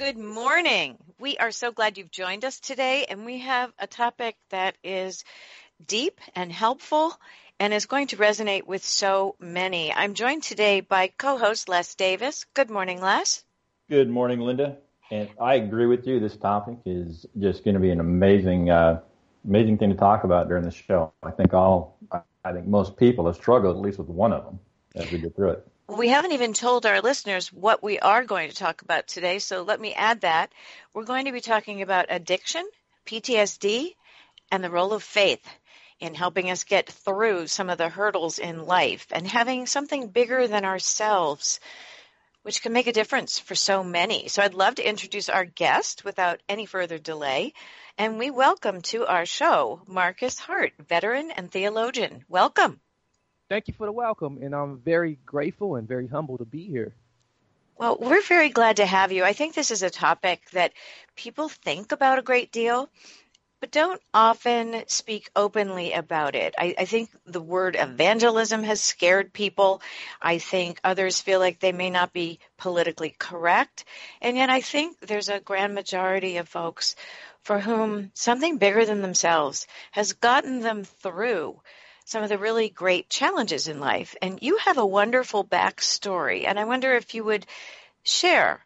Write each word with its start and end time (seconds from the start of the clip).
Good 0.00 0.16
morning. 0.16 0.96
We 1.18 1.36
are 1.36 1.50
so 1.50 1.72
glad 1.72 1.98
you've 1.98 2.10
joined 2.10 2.46
us 2.46 2.58
today, 2.58 3.04
and 3.10 3.26
we 3.26 3.40
have 3.40 3.70
a 3.78 3.86
topic 3.86 4.34
that 4.48 4.74
is 4.82 5.24
deep 5.86 6.18
and 6.34 6.50
helpful 6.50 7.12
and 7.58 7.74
is 7.74 7.84
going 7.84 8.06
to 8.06 8.16
resonate 8.16 8.66
with 8.66 8.82
so 8.82 9.36
many. 9.38 9.92
I'm 9.92 10.14
joined 10.14 10.42
today 10.42 10.80
by 10.80 11.08
co 11.08 11.36
host 11.36 11.68
Les 11.68 11.94
Davis. 11.96 12.46
Good 12.54 12.70
morning, 12.70 13.02
Les. 13.02 13.44
Good 13.90 14.08
morning, 14.08 14.40
Linda. 14.40 14.78
And 15.10 15.28
I 15.38 15.56
agree 15.56 15.84
with 15.84 16.06
you. 16.06 16.18
This 16.18 16.38
topic 16.38 16.78
is 16.86 17.26
just 17.38 17.62
going 17.62 17.74
to 17.74 17.80
be 17.80 17.90
an 17.90 18.00
amazing, 18.00 18.70
uh, 18.70 19.02
amazing 19.46 19.76
thing 19.76 19.90
to 19.90 19.96
talk 19.96 20.24
about 20.24 20.48
during 20.48 20.64
the 20.64 20.70
show. 20.70 21.12
I 21.22 21.30
think 21.30 21.52
all, 21.52 21.98
I 22.10 22.52
think 22.54 22.66
most 22.66 22.96
people 22.96 23.26
have 23.26 23.36
struggled 23.36 23.76
at 23.76 23.82
least 23.82 23.98
with 23.98 24.08
one 24.08 24.32
of 24.32 24.46
them 24.46 24.60
as 24.96 25.12
we 25.12 25.18
get 25.18 25.36
through 25.36 25.50
it. 25.50 25.68
We 25.96 26.06
haven't 26.06 26.32
even 26.32 26.52
told 26.52 26.86
our 26.86 27.00
listeners 27.00 27.52
what 27.52 27.82
we 27.82 27.98
are 27.98 28.24
going 28.24 28.48
to 28.48 28.54
talk 28.54 28.82
about 28.82 29.08
today, 29.08 29.40
so 29.40 29.62
let 29.62 29.80
me 29.80 29.92
add 29.92 30.20
that. 30.20 30.52
We're 30.94 31.02
going 31.02 31.24
to 31.24 31.32
be 31.32 31.40
talking 31.40 31.82
about 31.82 32.06
addiction, 32.08 32.64
PTSD, 33.06 33.96
and 34.52 34.62
the 34.62 34.70
role 34.70 34.92
of 34.92 35.02
faith 35.02 35.44
in 35.98 36.14
helping 36.14 36.48
us 36.48 36.62
get 36.62 36.88
through 36.88 37.48
some 37.48 37.68
of 37.68 37.76
the 37.76 37.88
hurdles 37.88 38.38
in 38.38 38.66
life 38.66 39.08
and 39.10 39.26
having 39.26 39.66
something 39.66 40.06
bigger 40.06 40.46
than 40.46 40.64
ourselves, 40.64 41.58
which 42.42 42.62
can 42.62 42.72
make 42.72 42.86
a 42.86 42.92
difference 42.92 43.40
for 43.40 43.56
so 43.56 43.82
many. 43.82 44.28
So 44.28 44.42
I'd 44.42 44.54
love 44.54 44.76
to 44.76 44.88
introduce 44.88 45.28
our 45.28 45.44
guest 45.44 46.04
without 46.04 46.40
any 46.48 46.66
further 46.66 46.98
delay. 46.98 47.52
And 47.98 48.16
we 48.16 48.30
welcome 48.30 48.80
to 48.82 49.06
our 49.06 49.26
show 49.26 49.82
Marcus 49.88 50.38
Hart, 50.38 50.72
veteran 50.78 51.32
and 51.32 51.50
theologian. 51.50 52.24
Welcome 52.28 52.80
thank 53.50 53.66
you 53.66 53.74
for 53.74 53.86
the 53.86 53.92
welcome, 53.92 54.38
and 54.40 54.54
I'm 54.54 54.78
very 54.78 55.18
grateful 55.26 55.74
and 55.74 55.86
very 55.86 56.06
humble 56.06 56.38
to 56.38 56.44
be 56.44 56.64
here. 56.64 56.94
Well, 57.76 57.98
we're 58.00 58.22
very 58.22 58.48
glad 58.48 58.76
to 58.76 58.86
have 58.86 59.10
you. 59.10 59.24
I 59.24 59.32
think 59.32 59.54
this 59.54 59.72
is 59.72 59.82
a 59.82 59.90
topic 59.90 60.48
that 60.52 60.72
people 61.16 61.48
think 61.48 61.90
about 61.90 62.20
a 62.20 62.22
great 62.22 62.52
deal, 62.52 62.88
but 63.58 63.72
don't 63.72 64.00
often 64.14 64.84
speak 64.86 65.30
openly 65.34 65.92
about 65.92 66.36
it. 66.36 66.54
I, 66.56 66.76
I, 66.78 66.84
think 66.84 67.10
the 67.26 67.40
word 67.40 67.76
evangelism 67.78 68.62
has 68.62 68.80
scared 68.80 69.32
people. 69.32 69.82
I 70.22 70.38
think 70.38 70.80
others 70.84 71.20
feel 71.20 71.40
like 71.40 71.58
they 71.58 71.72
may 71.72 71.90
not 71.90 72.12
be 72.12 72.38
politically 72.56 73.14
correct. 73.18 73.84
And 74.22 74.36
yet 74.36 74.48
I 74.48 74.60
think 74.60 75.00
there's 75.00 75.28
a 75.28 75.40
grand 75.40 75.74
majority 75.74 76.36
of 76.36 76.48
folks 76.48 76.94
for 77.42 77.58
whom 77.58 78.12
something 78.14 78.58
bigger 78.58 78.84
than 78.84 79.02
themselves 79.02 79.66
has 79.90 80.12
gotten 80.12 80.60
them 80.60 80.84
through 80.84 81.60
some 82.10 82.24
of 82.24 82.28
the 82.28 82.38
really 82.38 82.68
great 82.68 83.08
challenges 83.08 83.68
in 83.68 83.78
life. 83.78 84.16
And 84.20 84.40
you 84.42 84.56
have 84.58 84.78
a 84.78 84.84
wonderful 84.84 85.44
backstory. 85.44 86.44
And 86.44 86.58
I 86.58 86.64
wonder 86.64 86.92
if 86.92 87.14
you 87.14 87.22
would 87.22 87.46
share, 88.02 88.64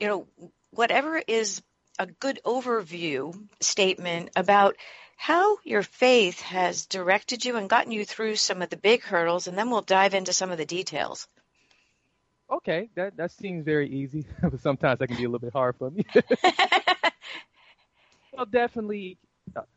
you 0.00 0.08
know, 0.08 0.26
whatever 0.70 1.22
is 1.26 1.60
a 1.98 2.06
good 2.06 2.40
overview 2.46 3.38
statement 3.60 4.30
about 4.36 4.76
how 5.16 5.58
your 5.64 5.82
faith 5.82 6.40
has 6.40 6.86
directed 6.86 7.44
you 7.44 7.56
and 7.56 7.68
gotten 7.68 7.92
you 7.92 8.06
through 8.06 8.36
some 8.36 8.62
of 8.62 8.70
the 8.70 8.78
big 8.78 9.02
hurdles, 9.02 9.48
and 9.48 9.58
then 9.58 9.68
we'll 9.68 9.82
dive 9.82 10.14
into 10.14 10.32
some 10.32 10.50
of 10.50 10.56
the 10.56 10.64
details. 10.64 11.28
Okay, 12.50 12.88
that 12.94 13.16
that 13.18 13.32
seems 13.32 13.64
very 13.66 13.88
easy, 13.90 14.26
but 14.42 14.60
sometimes 14.62 14.98
that 14.98 15.08
can 15.08 15.18
be 15.18 15.24
a 15.24 15.28
little 15.28 15.38
bit 15.40 15.52
hard 15.52 15.76
for 15.76 15.90
me. 15.90 16.06
well, 18.32 18.46
definitely, 18.46 19.18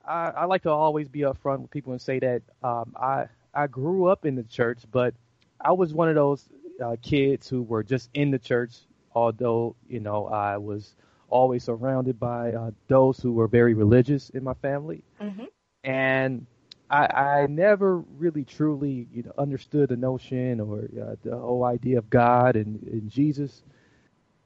I, 0.08 0.30
I 0.30 0.46
like 0.46 0.64
to 0.64 0.72
always 0.72 1.08
be 1.08 1.22
upfront 1.22 1.62
with 1.62 1.72
people 1.72 1.92
and 1.92 2.02
say 2.02 2.20
that 2.20 2.42
um, 2.64 2.94
I 2.96 3.28
I 3.54 3.68
grew 3.68 4.08
up 4.08 4.26
in 4.26 4.36
the 4.36 4.44
church, 4.44 4.80
but 4.92 5.14
I 5.60 5.72
was 5.72 5.94
one 5.94 6.10
of 6.10 6.16
those 6.16 6.48
uh, 6.84 6.96
kids 7.02 7.48
who 7.48 7.64
were 7.64 7.84
just 7.84 8.10
in 8.14 8.32
the 8.32 8.40
church. 8.40 8.74
Although 9.14 9.76
you 9.88 10.00
know 10.00 10.28
I 10.28 10.58
was 10.58 10.96
always 11.30 11.64
surrounded 11.64 12.20
by 12.20 12.52
uh, 12.52 12.72
those 12.88 13.20
who 13.20 13.34
were 13.34 13.48
very 13.48 13.74
religious 13.74 14.30
in 14.30 14.44
my 14.44 14.54
family, 14.56 15.04
mm-hmm. 15.22 15.46
and 15.84 16.46
I, 16.90 17.06
I 17.06 17.48
never 17.48 17.98
really 17.98 18.44
truly 18.44 19.08
you 19.14 19.24
know 19.24 19.32
understood 19.38 19.90
the 19.90 19.98
notion 19.98 20.60
or 20.60 20.84
uh, 21.02 21.16
the 21.24 21.38
whole 21.38 21.64
idea 21.64 21.98
of 21.98 22.10
God 22.10 22.56
and, 22.56 22.82
and 22.84 23.10
Jesus. 23.10 23.64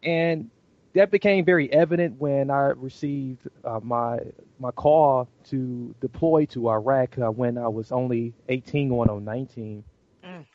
And 0.01 0.49
that 0.93 1.11
became 1.11 1.45
very 1.45 1.71
evident 1.71 2.19
when 2.19 2.49
I 2.49 2.71
received 2.75 3.47
uh, 3.63 3.79
my 3.81 4.19
my 4.59 4.71
call 4.71 5.27
to 5.49 5.95
deploy 6.01 6.45
to 6.47 6.69
Iraq 6.69 7.17
uh, 7.17 7.31
when 7.31 7.57
I 7.57 7.67
was 7.67 7.91
only 7.91 8.33
18, 8.49 8.89
going 8.89 9.09
on 9.09 9.23
19. 9.23 9.83
Mm. 10.25 10.45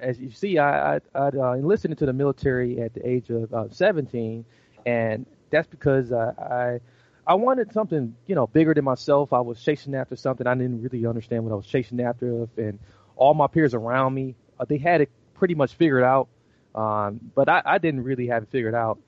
As 0.00 0.18
you 0.18 0.30
see, 0.30 0.58
I, 0.58 0.94
I, 0.94 1.00
I 1.14 1.26
uh, 1.28 1.52
enlisted 1.52 1.90
into 1.90 2.06
the 2.06 2.12
military 2.12 2.80
at 2.80 2.94
the 2.94 3.06
age 3.06 3.28
of 3.30 3.52
uh, 3.52 3.68
17, 3.70 4.44
and 4.86 5.26
that's 5.50 5.68
because 5.68 6.12
I 6.12 6.80
I 7.26 7.34
wanted 7.34 7.72
something 7.72 8.14
you 8.26 8.34
know 8.34 8.46
bigger 8.46 8.74
than 8.74 8.84
myself. 8.84 9.32
I 9.32 9.40
was 9.40 9.62
chasing 9.62 9.94
after 9.94 10.16
something 10.16 10.46
I 10.46 10.54
didn't 10.54 10.82
really 10.82 11.06
understand 11.06 11.44
what 11.44 11.52
I 11.52 11.56
was 11.56 11.66
chasing 11.66 12.00
after, 12.00 12.48
and 12.56 12.78
all 13.16 13.34
my 13.34 13.46
peers 13.46 13.74
around 13.74 14.14
me 14.14 14.34
uh, 14.62 14.64
they 14.64 14.78
had 14.78 15.00
it 15.00 15.10
pretty 15.34 15.54
much 15.54 15.74
figured 15.74 16.04
out, 16.04 16.28
um, 16.74 17.20
but 17.34 17.48
I, 17.48 17.62
I 17.64 17.78
didn't 17.78 18.04
really 18.04 18.28
have 18.28 18.44
it 18.44 18.50
figured 18.50 18.74
out 18.74 18.98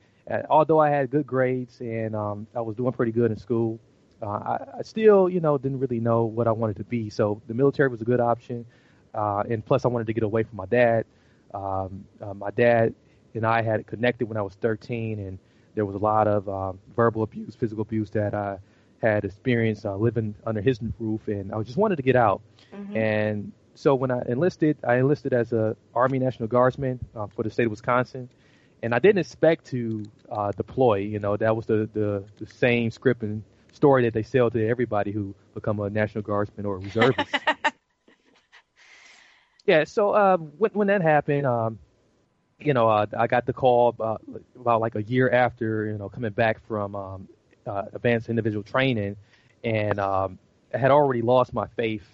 although 0.48 0.78
I 0.78 0.90
had 0.90 1.10
good 1.10 1.26
grades 1.26 1.80
and 1.80 2.14
um, 2.14 2.46
I 2.54 2.60
was 2.60 2.76
doing 2.76 2.92
pretty 2.92 3.12
good 3.12 3.30
in 3.30 3.36
school, 3.36 3.78
uh, 4.22 4.26
I, 4.26 4.78
I, 4.78 4.82
still, 4.82 5.28
you 5.28 5.40
know, 5.40 5.58
didn't 5.58 5.80
really 5.80 6.00
know 6.00 6.24
what 6.24 6.46
I 6.46 6.52
wanted 6.52 6.76
to 6.76 6.84
be. 6.84 7.10
So 7.10 7.42
the 7.46 7.54
military 7.54 7.88
was 7.88 8.00
a 8.00 8.04
good 8.04 8.20
option, 8.20 8.64
uh, 9.14 9.42
and 9.48 9.64
plus 9.64 9.84
I 9.84 9.88
wanted 9.88 10.06
to 10.06 10.12
get 10.12 10.22
away 10.22 10.44
from 10.44 10.56
my 10.56 10.66
dad. 10.66 11.04
Um, 11.52 12.04
uh, 12.20 12.34
my 12.34 12.50
dad 12.50 12.94
and 13.34 13.46
I 13.46 13.62
had 13.62 13.86
connected 13.86 14.26
when 14.26 14.36
I 14.36 14.42
was 14.42 14.54
13, 14.54 15.18
and 15.18 15.38
there 15.74 15.84
was 15.84 15.94
a 15.94 15.98
lot 15.98 16.26
of 16.26 16.48
um, 16.48 16.78
verbal 16.96 17.22
abuse, 17.22 17.54
physical 17.54 17.82
abuse 17.82 18.10
that 18.10 18.34
I 18.34 18.58
had 19.02 19.24
experienced 19.24 19.84
uh, 19.84 19.96
living 19.96 20.34
under 20.46 20.60
his 20.60 20.80
roof, 20.98 21.20
and 21.28 21.52
I 21.52 21.62
just 21.62 21.76
wanted 21.76 21.96
to 21.96 22.02
get 22.02 22.16
out. 22.16 22.40
Mm-hmm. 22.74 22.96
And 22.96 23.52
so 23.74 23.94
when 23.94 24.10
I 24.10 24.22
enlisted, 24.26 24.78
I 24.86 24.96
enlisted 24.96 25.32
as 25.32 25.52
a 25.52 25.76
Army 25.94 26.18
National 26.18 26.48
Guardsman 26.48 27.00
uh, 27.14 27.26
for 27.26 27.42
the 27.42 27.50
state 27.50 27.66
of 27.66 27.70
Wisconsin 27.70 28.30
and 28.84 28.94
I 28.94 28.98
didn't 28.98 29.18
expect 29.18 29.64
to 29.68 30.04
uh, 30.30 30.52
deploy. 30.52 30.96
You 30.96 31.18
know, 31.18 31.38
that 31.38 31.56
was 31.56 31.64
the, 31.64 31.88
the, 31.94 32.22
the 32.36 32.46
same 32.46 32.90
script 32.90 33.22
and 33.22 33.42
story 33.72 34.04
that 34.04 34.12
they 34.12 34.22
sell 34.22 34.50
to 34.50 34.68
everybody 34.68 35.10
who 35.10 35.34
become 35.54 35.80
a 35.80 35.88
National 35.88 36.22
Guardsman 36.22 36.66
or 36.66 36.76
a 36.76 36.78
reservist. 36.80 37.34
yeah, 39.66 39.84
so 39.84 40.10
uh, 40.10 40.36
when, 40.36 40.70
when 40.74 40.88
that 40.88 41.00
happened, 41.00 41.46
um, 41.46 41.78
you 42.60 42.74
know, 42.74 42.90
uh, 42.90 43.06
I 43.16 43.26
got 43.26 43.46
the 43.46 43.54
call 43.54 43.88
about, 43.88 44.22
about 44.54 44.82
like 44.82 44.96
a 44.96 45.02
year 45.02 45.30
after, 45.30 45.86
you 45.86 45.96
know, 45.96 46.10
coming 46.10 46.32
back 46.32 46.60
from 46.68 46.94
um, 46.94 47.28
uh, 47.66 47.84
advanced 47.94 48.28
individual 48.28 48.62
training, 48.62 49.16
and 49.64 49.98
um, 49.98 50.38
I 50.74 50.78
had 50.78 50.90
already 50.90 51.22
lost 51.22 51.54
my 51.54 51.68
faith, 51.68 52.06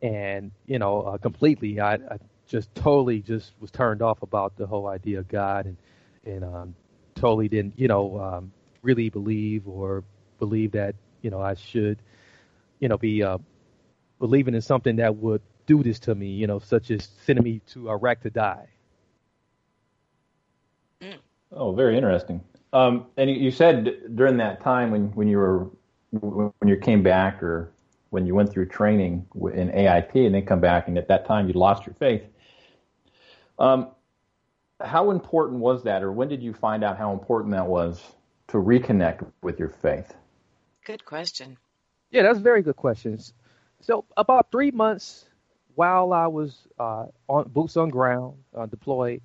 and 0.00 0.50
you 0.66 0.78
know, 0.78 1.02
uh, 1.02 1.18
completely. 1.18 1.78
I, 1.78 1.94
I 1.94 2.18
just 2.48 2.74
totally 2.74 3.20
just 3.20 3.52
was 3.60 3.70
turned 3.70 4.00
off 4.00 4.22
about 4.22 4.56
the 4.56 4.66
whole 4.66 4.88
idea 4.88 5.18
of 5.18 5.28
God 5.28 5.66
and 5.66 5.76
and 6.26 6.44
um, 6.44 6.74
totally 7.14 7.48
didn't, 7.48 7.78
you 7.78 7.88
know, 7.88 8.20
um, 8.20 8.52
really 8.82 9.08
believe 9.08 9.66
or 9.66 10.04
believe 10.38 10.72
that, 10.72 10.94
you 11.22 11.30
know, 11.30 11.40
I 11.40 11.54
should, 11.54 11.98
you 12.80 12.88
know, 12.88 12.98
be 12.98 13.22
uh, 13.22 13.38
believing 14.18 14.54
in 14.54 14.60
something 14.60 14.96
that 14.96 15.16
would 15.16 15.42
do 15.66 15.82
this 15.82 15.98
to 16.00 16.14
me, 16.14 16.28
you 16.28 16.46
know, 16.46 16.58
such 16.58 16.90
as 16.90 17.08
sending 17.24 17.44
me 17.44 17.60
to 17.72 17.90
Iraq 17.90 18.20
to 18.22 18.30
die. 18.30 18.68
Mm. 21.00 21.18
Oh, 21.52 21.72
very 21.72 21.96
interesting. 21.96 22.42
Um, 22.72 23.06
and 23.16 23.30
you 23.30 23.50
said 23.50 24.16
during 24.16 24.36
that 24.38 24.62
time 24.62 24.90
when, 24.90 25.06
when 25.14 25.28
you 25.28 25.38
were 25.38 25.70
when 26.10 26.52
you 26.64 26.76
came 26.76 27.02
back 27.02 27.42
or 27.42 27.72
when 28.10 28.26
you 28.26 28.34
went 28.34 28.50
through 28.50 28.66
training 28.66 29.26
in 29.54 29.70
AIT 29.70 30.14
and 30.14 30.34
then 30.34 30.46
come 30.46 30.60
back 30.60 30.88
and 30.88 30.96
at 30.96 31.08
that 31.08 31.26
time 31.26 31.48
you 31.48 31.54
lost 31.54 31.86
your 31.86 31.94
faith. 31.94 32.22
Um, 33.58 33.88
how 34.80 35.10
important 35.10 35.60
was 35.60 35.84
that, 35.84 36.02
or 36.02 36.12
when 36.12 36.28
did 36.28 36.42
you 36.42 36.52
find 36.52 36.84
out 36.84 36.98
how 36.98 37.12
important 37.12 37.52
that 37.52 37.66
was 37.66 38.02
to 38.48 38.58
reconnect 38.58 39.26
with 39.42 39.58
your 39.58 39.68
faith? 39.68 40.14
Good 40.84 41.04
question. 41.04 41.56
Yeah, 42.10 42.22
that's 42.22 42.38
very 42.38 42.62
good 42.62 42.76
questions. 42.76 43.32
So 43.80 44.04
about 44.16 44.50
three 44.50 44.70
months 44.70 45.24
while 45.74 46.12
I 46.12 46.26
was 46.26 46.56
uh, 46.78 47.06
on 47.28 47.48
boots 47.48 47.76
on 47.76 47.90
ground, 47.90 48.36
uh, 48.56 48.66
deployed, 48.66 49.20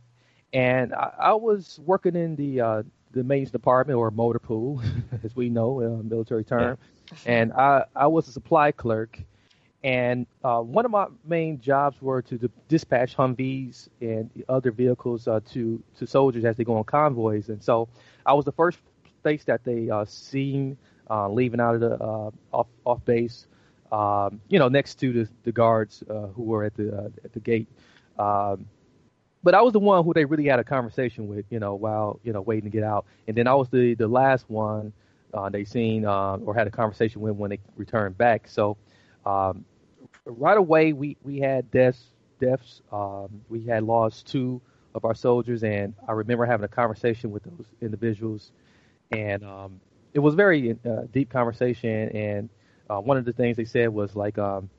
and 0.54 0.94
I, 0.94 1.12
I, 1.20 1.34
was 1.34 1.80
working 1.86 2.16
in 2.16 2.36
the 2.36 2.62
uh, 2.62 2.84
the 3.12 3.24
maintenance 3.24 3.52
department 3.52 3.98
or 3.98 4.12
motor 4.12 4.40
pool, 4.40 4.82
as 5.24 5.36
we 5.36 5.50
know, 5.50 5.82
a 5.82 6.04
military 6.04 6.44
term. 6.44 6.78
And 7.26 7.54
I, 7.54 7.86
I 7.96 8.08
was 8.08 8.28
a 8.28 8.32
supply 8.32 8.72
clerk. 8.72 9.20
And 9.84 10.28
uh, 10.44 10.62
one 10.62 10.86
of 10.86 10.92
my 10.92 11.08
main 11.26 11.60
jobs 11.60 12.02
were 12.02 12.22
to 12.24 12.50
dispatch 12.68 13.16
Humvees 13.18 13.90
and 14.00 14.30
other 14.48 14.72
vehicles 14.72 15.28
uh, 15.28 15.40
to, 15.54 15.82
to 15.98 16.06
soldiers 16.06 16.46
as 16.46 16.56
they 16.56 16.64
go 16.64 16.78
on 16.78 16.84
convoys. 16.84 17.50
And 17.50 17.64
so 17.64 17.90
I 18.26 18.34
was 18.34 18.46
the 18.46 18.52
first 18.52 18.78
face 19.24 19.44
that 19.46 19.64
they 19.64 19.90
uh, 19.90 20.06
seen 20.06 20.78
uh, 21.10 21.30
leaving 21.30 21.60
out 21.60 21.76
of 21.76 21.82
the 21.82 21.96
uh, 21.96 22.30
off, 22.54 22.68
off 22.86 23.04
base, 23.06 23.48
um, 23.92 24.40
you 24.50 24.60
know, 24.60 24.68
next 24.68 24.96
to 25.00 25.12
the, 25.12 25.30
the 25.44 25.52
guards 25.52 26.04
uh, 26.10 26.28
who 26.28 26.44
were 26.44 26.64
at 26.64 26.76
the, 26.76 27.12
at 27.24 27.34
the 27.34 27.40
gate. 27.40 27.68
Um, 28.20 28.68
but 29.44 29.56
I 29.56 29.62
was 29.64 29.74
the 29.74 29.80
one 29.80 30.04
who 30.06 30.14
they 30.14 30.26
really 30.26 30.46
had 30.46 30.60
a 30.60 30.64
conversation 30.64 31.28
with, 31.28 31.46
you 31.50 31.60
know, 31.60 31.74
while 31.74 32.20
you 32.24 32.32
know 32.32 32.42
waiting 32.42 32.70
to 32.70 32.78
get 32.78 32.84
out. 32.84 33.08
And 33.28 33.36
then 33.36 33.48
I 33.48 33.56
was 33.56 33.70
the 33.70 33.96
the 33.96 34.08
last 34.08 34.48
one 34.48 34.94
they 35.50 35.64
seen 35.64 36.06
or 36.06 36.54
had 36.54 36.68
a 36.68 36.70
conversation 36.70 37.22
with 37.22 37.34
when 37.34 37.50
they 37.50 37.60
returned 37.76 38.20
back. 38.20 38.48
So 38.48 38.78
um, 39.26 39.66
right 40.26 40.58
away 40.58 40.94
we 40.94 41.18
we 41.24 41.40
had 41.40 41.72
deaths 41.72 42.04
deaths. 42.40 42.82
Um, 42.92 43.42
we 43.48 43.66
had 43.66 43.84
lost 43.84 44.28
two 44.28 44.62
of 44.94 45.06
our 45.06 45.16
soldiers, 45.16 45.64
and 45.64 45.94
I 46.08 46.12
remember 46.12 46.46
having 46.46 46.66
a 46.66 46.68
conversation 46.68 47.32
with 47.32 47.44
those 47.44 47.66
individuals, 47.82 48.52
and 49.12 49.44
um, 49.44 49.80
it 50.14 50.20
was 50.20 50.36
very 50.36 50.72
uh, 50.72 51.04
deep 51.14 51.30
conversation. 51.30 52.10
And 52.10 52.50
uh, 52.90 53.00
one 53.00 53.18
of 53.18 53.24
the 53.24 53.32
things 53.32 53.56
they 53.56 53.66
said 53.66 53.90
was 53.90 54.16
like, 54.16 54.38
um, 54.38 54.70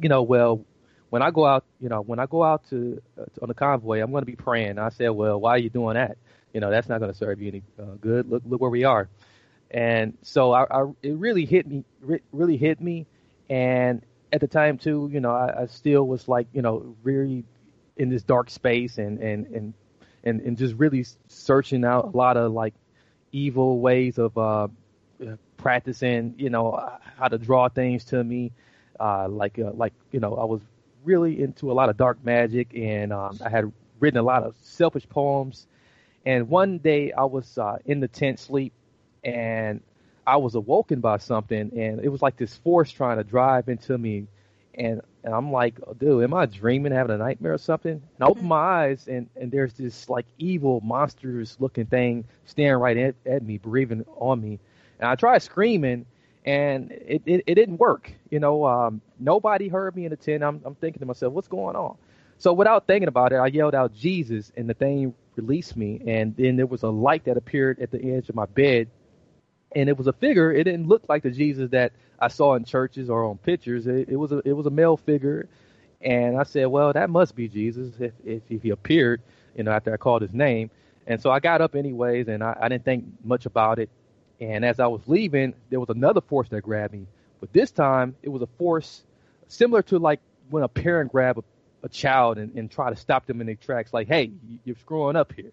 you 0.00 0.08
know, 0.08 0.22
well, 0.22 0.64
when 1.10 1.22
I 1.22 1.30
go 1.30 1.46
out, 1.46 1.64
you 1.80 1.88
know, 1.88 2.00
when 2.00 2.18
I 2.18 2.26
go 2.26 2.42
out 2.42 2.68
to, 2.70 3.00
uh, 3.20 3.26
to 3.26 3.42
on 3.42 3.48
the 3.48 3.54
convoy, 3.54 4.00
I'm 4.00 4.10
going 4.10 4.22
to 4.22 4.26
be 4.26 4.36
praying. 4.36 4.70
And 4.70 4.80
I 4.80 4.88
said, 4.88 5.10
well, 5.10 5.38
why 5.38 5.50
are 5.52 5.58
you 5.58 5.70
doing 5.70 5.94
that? 5.94 6.18
You 6.52 6.60
know, 6.60 6.70
that's 6.70 6.88
not 6.88 6.98
going 6.98 7.12
to 7.12 7.16
serve 7.16 7.40
you 7.40 7.48
any 7.48 7.62
uh, 7.78 7.94
good. 8.00 8.28
Look, 8.28 8.42
look 8.44 8.60
where 8.60 8.70
we 8.70 8.84
are. 8.84 9.08
And 9.70 10.16
so 10.22 10.52
I, 10.52 10.64
I, 10.70 10.84
it 11.02 11.16
really 11.16 11.44
hit 11.44 11.66
me, 11.66 11.84
really 12.32 12.56
hit 12.56 12.80
me. 12.80 13.06
And 13.48 14.02
at 14.32 14.40
the 14.40 14.46
time 14.46 14.78
too, 14.78 15.08
you 15.12 15.20
know, 15.20 15.30
I, 15.30 15.62
I 15.62 15.66
still 15.66 16.06
was 16.06 16.28
like, 16.28 16.46
you 16.52 16.62
know, 16.62 16.96
really 17.02 17.44
in 17.96 18.08
this 18.08 18.22
dark 18.22 18.50
space 18.50 18.98
and, 18.98 19.18
and, 19.18 19.46
and, 19.46 19.74
and, 20.24 20.40
and 20.40 20.58
just 20.58 20.74
really 20.76 21.04
searching 21.28 21.84
out 21.84 22.12
a 22.12 22.16
lot 22.16 22.36
of 22.36 22.52
like 22.52 22.74
evil 23.32 23.80
ways 23.80 24.18
of, 24.18 24.36
uh, 24.36 24.68
practicing, 25.56 26.34
you 26.38 26.50
know, 26.50 26.90
how 27.16 27.28
to 27.28 27.38
draw 27.38 27.68
things 27.68 28.04
to 28.04 28.22
me. 28.22 28.52
Uh, 28.98 29.28
like, 29.28 29.58
uh, 29.58 29.72
like, 29.72 29.92
you 30.12 30.20
know, 30.20 30.34
I 30.34 30.44
was 30.44 30.60
really 31.04 31.42
into 31.42 31.70
a 31.70 31.74
lot 31.74 31.88
of 31.88 31.96
dark 31.96 32.22
magic, 32.24 32.68
and 32.74 33.12
um, 33.12 33.38
I 33.44 33.48
had 33.48 33.72
written 34.00 34.18
a 34.18 34.22
lot 34.22 34.42
of 34.42 34.54
selfish 34.62 35.08
poems. 35.08 35.66
And 36.24 36.48
one 36.48 36.78
day 36.78 37.12
I 37.12 37.24
was 37.24 37.58
uh, 37.58 37.78
in 37.84 38.00
the 38.00 38.08
tent 38.08 38.40
sleep, 38.40 38.72
and 39.22 39.80
I 40.26 40.36
was 40.36 40.54
awoken 40.54 41.00
by 41.00 41.18
something, 41.18 41.70
and 41.76 42.00
it 42.00 42.08
was 42.08 42.22
like 42.22 42.36
this 42.36 42.56
force 42.56 42.90
trying 42.90 43.18
to 43.18 43.24
drive 43.24 43.68
into 43.68 43.96
me, 43.96 44.26
and 44.74 45.00
and 45.24 45.34
I'm 45.34 45.50
like, 45.52 45.78
dude, 45.98 46.22
am 46.24 46.34
I 46.34 46.46
dreaming, 46.46 46.92
having 46.92 47.14
a 47.14 47.18
nightmare 47.18 47.54
or 47.54 47.58
something? 47.58 47.92
And 47.92 48.20
I 48.20 48.26
open 48.26 48.46
my 48.46 48.56
eyes, 48.56 49.08
and 49.08 49.28
and 49.36 49.50
there's 49.50 49.74
this 49.74 50.08
like 50.08 50.26
evil, 50.38 50.80
monstrous 50.82 51.56
looking 51.60 51.86
thing 51.86 52.24
staring 52.44 52.80
right 52.80 52.96
at, 52.96 53.14
at 53.24 53.42
me, 53.42 53.58
breathing 53.58 54.04
on 54.16 54.40
me, 54.40 54.58
and 54.98 55.08
I 55.08 55.14
try 55.14 55.38
screaming, 55.38 56.06
and 56.44 56.90
it, 56.92 57.22
it, 57.26 57.44
it 57.46 57.54
didn't 57.54 57.78
work. 57.78 58.12
You 58.30 58.40
know, 58.40 58.64
um, 58.66 59.00
nobody 59.18 59.68
heard 59.68 59.94
me 59.96 60.04
in 60.04 60.10
the 60.10 60.16
tent. 60.16 60.42
I'm, 60.42 60.60
I'm 60.64 60.74
thinking 60.74 61.00
to 61.00 61.06
myself, 61.06 61.32
what's 61.32 61.48
going 61.48 61.76
on? 61.76 61.96
So 62.38 62.52
without 62.52 62.86
thinking 62.86 63.08
about 63.08 63.32
it, 63.32 63.36
I 63.36 63.46
yelled 63.46 63.74
out 63.74 63.94
Jesus, 63.94 64.52
and 64.56 64.68
the 64.68 64.74
thing 64.74 65.14
released 65.36 65.76
me. 65.76 66.02
And 66.06 66.36
then 66.36 66.56
there 66.56 66.66
was 66.66 66.82
a 66.82 66.90
light 66.90 67.24
that 67.24 67.36
appeared 67.36 67.80
at 67.80 67.90
the 67.90 68.12
edge 68.12 68.28
of 68.28 68.34
my 68.34 68.46
bed, 68.46 68.88
and 69.76 69.90
it 69.90 69.96
was 69.96 70.06
a 70.06 70.12
figure. 70.14 70.50
It 70.50 70.64
didn't 70.64 70.88
look 70.88 71.04
like 71.08 71.22
the 71.22 71.30
Jesus 71.30 71.70
that 71.70 71.92
I 72.18 72.28
saw 72.28 72.54
in 72.54 72.64
churches 72.64 73.10
or 73.10 73.24
on 73.24 73.36
pictures. 73.36 73.86
It, 73.86 74.08
it 74.08 74.16
was 74.16 74.32
a 74.32 74.40
it 74.44 74.54
was 74.54 74.66
a 74.66 74.70
male 74.70 74.96
figure, 74.96 75.48
and 76.00 76.38
I 76.38 76.44
said, 76.44 76.66
well, 76.68 76.92
that 76.94 77.10
must 77.10 77.36
be 77.36 77.46
Jesus 77.46 77.92
if 78.00 78.12
if, 78.24 78.42
if 78.48 78.62
he 78.62 78.70
appeared, 78.70 79.20
you 79.54 79.62
know, 79.62 79.70
after 79.70 79.92
I 79.92 79.98
called 79.98 80.22
his 80.22 80.32
name. 80.32 80.70
And 81.06 81.20
so 81.20 81.30
I 81.30 81.38
got 81.38 81.60
up 81.60 81.76
anyways, 81.76 82.26
and 82.26 82.42
I, 82.42 82.56
I 82.60 82.68
didn't 82.68 82.84
think 82.84 83.04
much 83.22 83.46
about 83.46 83.78
it. 83.78 83.90
And 84.40 84.64
as 84.64 84.80
I 84.80 84.86
was 84.86 85.02
leaving, 85.06 85.54
there 85.70 85.78
was 85.78 85.90
another 85.90 86.20
force 86.20 86.48
that 86.48 86.62
grabbed 86.62 86.94
me. 86.94 87.06
But 87.38 87.52
this 87.52 87.70
time, 87.70 88.16
it 88.22 88.30
was 88.30 88.42
a 88.42 88.48
force 88.58 89.04
similar 89.46 89.82
to 89.82 89.98
like 89.98 90.20
when 90.50 90.62
a 90.62 90.68
parent 90.68 91.12
grab 91.12 91.38
a, 91.38 91.44
a 91.84 91.88
child 91.88 92.38
and, 92.38 92.54
and 92.56 92.70
try 92.70 92.90
to 92.90 92.96
stop 92.96 93.26
them 93.26 93.40
in 93.40 93.46
their 93.46 93.56
tracks, 93.56 93.92
like, 93.92 94.08
hey, 94.08 94.30
you're 94.64 94.76
screwing 94.76 95.16
up 95.16 95.32
here. 95.34 95.52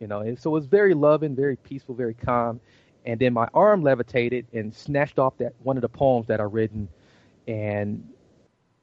You 0.00 0.06
know, 0.06 0.20
and 0.20 0.38
so 0.38 0.50
it 0.50 0.54
was 0.54 0.66
very 0.66 0.94
loving, 0.94 1.36
very 1.36 1.56
peaceful, 1.56 1.94
very 1.94 2.14
calm. 2.14 2.60
And 3.08 3.18
then 3.18 3.32
my 3.32 3.48
arm 3.54 3.82
levitated 3.82 4.46
and 4.52 4.74
snatched 4.74 5.18
off 5.18 5.38
that 5.38 5.54
one 5.62 5.78
of 5.78 5.80
the 5.80 5.88
poems 5.88 6.26
that 6.26 6.40
I 6.40 6.44
written, 6.44 6.90
and 7.46 8.06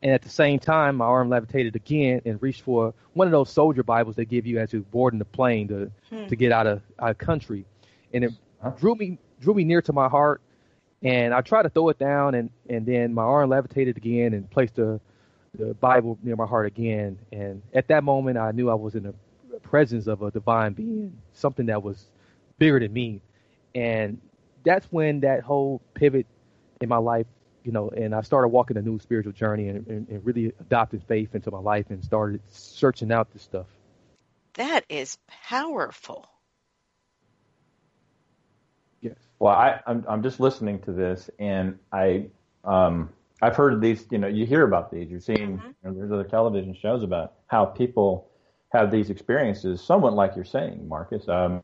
and 0.01 0.11
at 0.11 0.23
the 0.23 0.29
same 0.29 0.57
time, 0.57 0.95
my 0.95 1.05
arm 1.05 1.29
levitated 1.29 1.75
again 1.75 2.23
and 2.25 2.41
reached 2.41 2.63
for 2.63 2.95
one 3.13 3.27
of 3.27 3.31
those 3.31 3.51
soldier 3.51 3.83
Bibles 3.83 4.15
they 4.15 4.25
give 4.25 4.47
you 4.47 4.57
as 4.57 4.73
you're 4.73 4.81
boarding 4.81 5.19
the 5.19 5.25
plane 5.25 5.67
to 5.67 5.91
hmm. 6.09 6.25
to 6.25 6.35
get 6.35 6.51
out 6.51 6.65
of 6.65 6.81
out 6.99 7.11
of 7.11 7.17
country, 7.19 7.65
and 8.13 8.23
it 8.23 8.31
huh? 8.63 8.71
drew 8.71 8.95
me 8.95 9.19
drew 9.39 9.53
me 9.53 9.63
near 9.63 9.83
to 9.83 9.93
my 9.93 10.09
heart, 10.09 10.41
and 11.03 11.31
I 11.31 11.41
tried 11.41 11.63
to 11.63 11.69
throw 11.69 11.89
it 11.89 11.99
down, 11.99 12.33
and 12.33 12.49
and 12.67 12.83
then 12.83 13.13
my 13.13 13.21
arm 13.21 13.51
levitated 13.51 13.95
again 13.95 14.33
and 14.33 14.49
placed 14.49 14.73
the 14.77 14.99
the 15.53 15.75
Bible 15.75 16.17
near 16.23 16.35
my 16.35 16.47
heart 16.47 16.65
again. 16.65 17.19
And 17.31 17.61
at 17.75 17.89
that 17.89 18.03
moment, 18.03 18.39
I 18.39 18.49
knew 18.53 18.71
I 18.71 18.73
was 18.73 18.95
in 18.95 19.03
the 19.03 19.13
presence 19.59 20.07
of 20.07 20.23
a 20.23 20.31
divine 20.31 20.73
being, 20.73 21.15
something 21.33 21.67
that 21.67 21.83
was 21.83 22.09
bigger 22.57 22.79
than 22.79 22.91
me, 22.91 23.21
and 23.75 24.19
that's 24.63 24.87
when 24.87 25.19
that 25.19 25.43
whole 25.43 25.81
pivot 25.93 26.25
in 26.81 26.89
my 26.89 26.97
life, 26.97 27.27
you 27.63 27.71
know, 27.71 27.89
and 27.89 28.15
I 28.15 28.21
started 28.21 28.47
walking 28.47 28.77
a 28.77 28.81
new 28.81 28.97
spiritual 28.99 29.33
journey 29.33 29.67
and, 29.67 29.85
and, 29.87 30.07
and 30.07 30.25
really 30.25 30.53
adopted 30.59 31.03
faith 31.03 31.35
into 31.35 31.51
my 31.51 31.59
life 31.59 31.87
and 31.89 32.03
started 32.03 32.41
searching 32.49 33.11
out 33.11 33.31
this 33.31 33.43
stuff. 33.43 33.67
That 34.53 34.85
is 34.89 35.17
powerful. 35.27 36.25
Yes. 39.01 39.17
Well, 39.39 39.53
I, 39.53 39.81
I'm 39.85 40.05
I'm 40.07 40.23
just 40.23 40.39
listening 40.39 40.79
to 40.83 40.93
this, 40.93 41.29
and 41.37 41.77
I 41.91 42.27
um 42.63 43.09
I've 43.41 43.55
heard 43.55 43.81
these. 43.81 44.05
You 44.09 44.17
know, 44.17 44.27
you 44.27 44.45
hear 44.45 44.63
about 44.63 44.91
these. 44.91 45.09
You're 45.09 45.19
seeing 45.19 45.57
mm-hmm. 45.57 45.67
you 45.67 45.75
know, 45.83 45.93
there's 45.93 46.11
other 46.11 46.23
television 46.23 46.73
shows 46.73 47.03
about 47.03 47.33
how 47.47 47.65
people 47.65 48.29
have 48.69 48.89
these 48.89 49.09
experiences, 49.09 49.81
somewhat 49.81 50.13
like 50.13 50.35
you're 50.35 50.45
saying, 50.45 50.87
Marcus. 50.87 51.27
Um, 51.27 51.61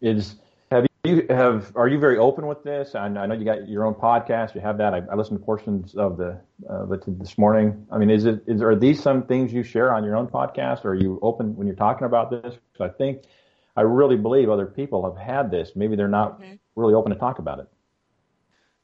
is 0.00 0.34
have 0.34 0.43
you 1.04 1.26
have 1.28 1.72
are 1.76 1.88
you 1.88 1.98
very 1.98 2.16
open 2.16 2.46
with 2.46 2.62
this? 2.62 2.94
I 2.94 3.08
know, 3.08 3.20
I 3.20 3.26
know 3.26 3.34
you 3.34 3.44
got 3.44 3.68
your 3.68 3.84
own 3.84 3.94
podcast. 3.94 4.54
You 4.54 4.60
have 4.62 4.78
that. 4.78 4.94
I, 4.94 5.02
I 5.10 5.14
listened 5.14 5.38
to 5.38 5.44
portions 5.44 5.94
of 5.94 6.16
the 6.16 6.40
of 6.68 6.92
it 6.92 7.02
this 7.18 7.36
morning. 7.36 7.86
I 7.90 7.98
mean, 7.98 8.10
is 8.10 8.24
it 8.24 8.42
is 8.46 8.62
are 8.62 8.74
these 8.74 9.02
some 9.02 9.24
things 9.26 9.52
you 9.52 9.62
share 9.62 9.94
on 9.94 10.04
your 10.04 10.16
own 10.16 10.28
podcast? 10.28 10.84
Or 10.84 10.90
are 10.90 10.94
you 10.94 11.18
open 11.22 11.56
when 11.56 11.66
you're 11.66 11.76
talking 11.76 12.06
about 12.06 12.30
this? 12.30 12.56
Because 12.72 12.90
I 12.90 12.96
think 12.96 13.24
I 13.76 13.82
really 13.82 14.16
believe 14.16 14.48
other 14.48 14.66
people 14.66 15.04
have 15.04 15.16
had 15.16 15.50
this. 15.50 15.72
Maybe 15.74 15.94
they're 15.94 16.08
not 16.08 16.40
mm-hmm. 16.40 16.54
really 16.74 16.94
open 16.94 17.12
to 17.12 17.18
talk 17.18 17.38
about 17.38 17.58
it. 17.58 17.68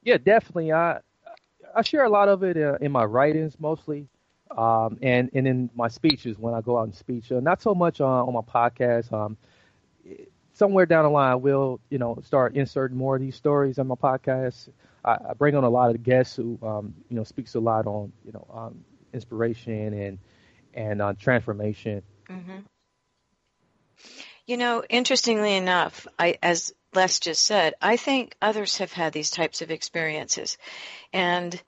Yeah, 0.03 0.17
definitely. 0.17 0.71
I 0.71 0.99
I 1.75 1.81
share 1.81 2.03
a 2.03 2.09
lot 2.09 2.29
of 2.29 2.43
it 2.43 2.55
uh, 2.55 2.77
in 2.81 2.91
my 2.91 3.03
writings 3.03 3.55
mostly, 3.59 4.07
um, 4.55 4.99
and 5.01 5.31
and 5.33 5.47
in 5.47 5.69
my 5.73 5.87
speeches 5.87 6.37
when 6.37 6.53
I 6.53 6.61
go 6.61 6.77
out 6.77 6.83
and 6.83 6.95
speech. 6.95 7.31
Uh, 7.31 7.39
not 7.39 7.63
so 7.63 7.73
much 7.73 7.99
uh, 7.99 8.05
on 8.05 8.33
my 8.33 8.41
podcast. 8.41 9.11
Um, 9.11 9.37
somewhere 10.61 10.85
down 10.85 11.03
the 11.03 11.09
line, 11.09 11.41
we'll 11.41 11.79
you 11.89 11.97
know 11.97 12.19
start 12.23 12.55
inserting 12.55 12.95
more 12.95 13.15
of 13.15 13.21
these 13.21 13.35
stories 13.35 13.79
on 13.79 13.87
my 13.87 13.95
podcast. 13.95 14.69
I, 15.03 15.17
I 15.29 15.33
bring 15.33 15.55
on 15.55 15.63
a 15.63 15.69
lot 15.69 15.89
of 15.89 16.03
guests 16.03 16.35
who 16.35 16.59
um, 16.61 16.93
you 17.09 17.15
know 17.15 17.23
speaks 17.23 17.55
a 17.55 17.59
lot 17.59 17.87
on 17.87 18.11
you 18.23 18.31
know 18.31 18.45
um, 18.53 18.85
inspiration 19.11 19.91
and 19.93 20.19
and 20.75 21.01
uh, 21.01 21.13
transformation. 21.19 22.03
Mm-hmm. 22.29 22.59
You 24.45 24.57
know, 24.57 24.83
interestingly 24.87 25.55
enough, 25.55 26.05
I, 26.19 26.37
as 26.43 26.73
Les 26.93 27.19
just 27.19 27.43
said, 27.43 27.73
I 27.81 27.97
think 27.97 28.35
others 28.39 28.77
have 28.77 28.91
had 28.91 29.13
these 29.13 29.31
types 29.31 29.63
of 29.63 29.71
experiences 29.71 30.59
and 31.11 31.59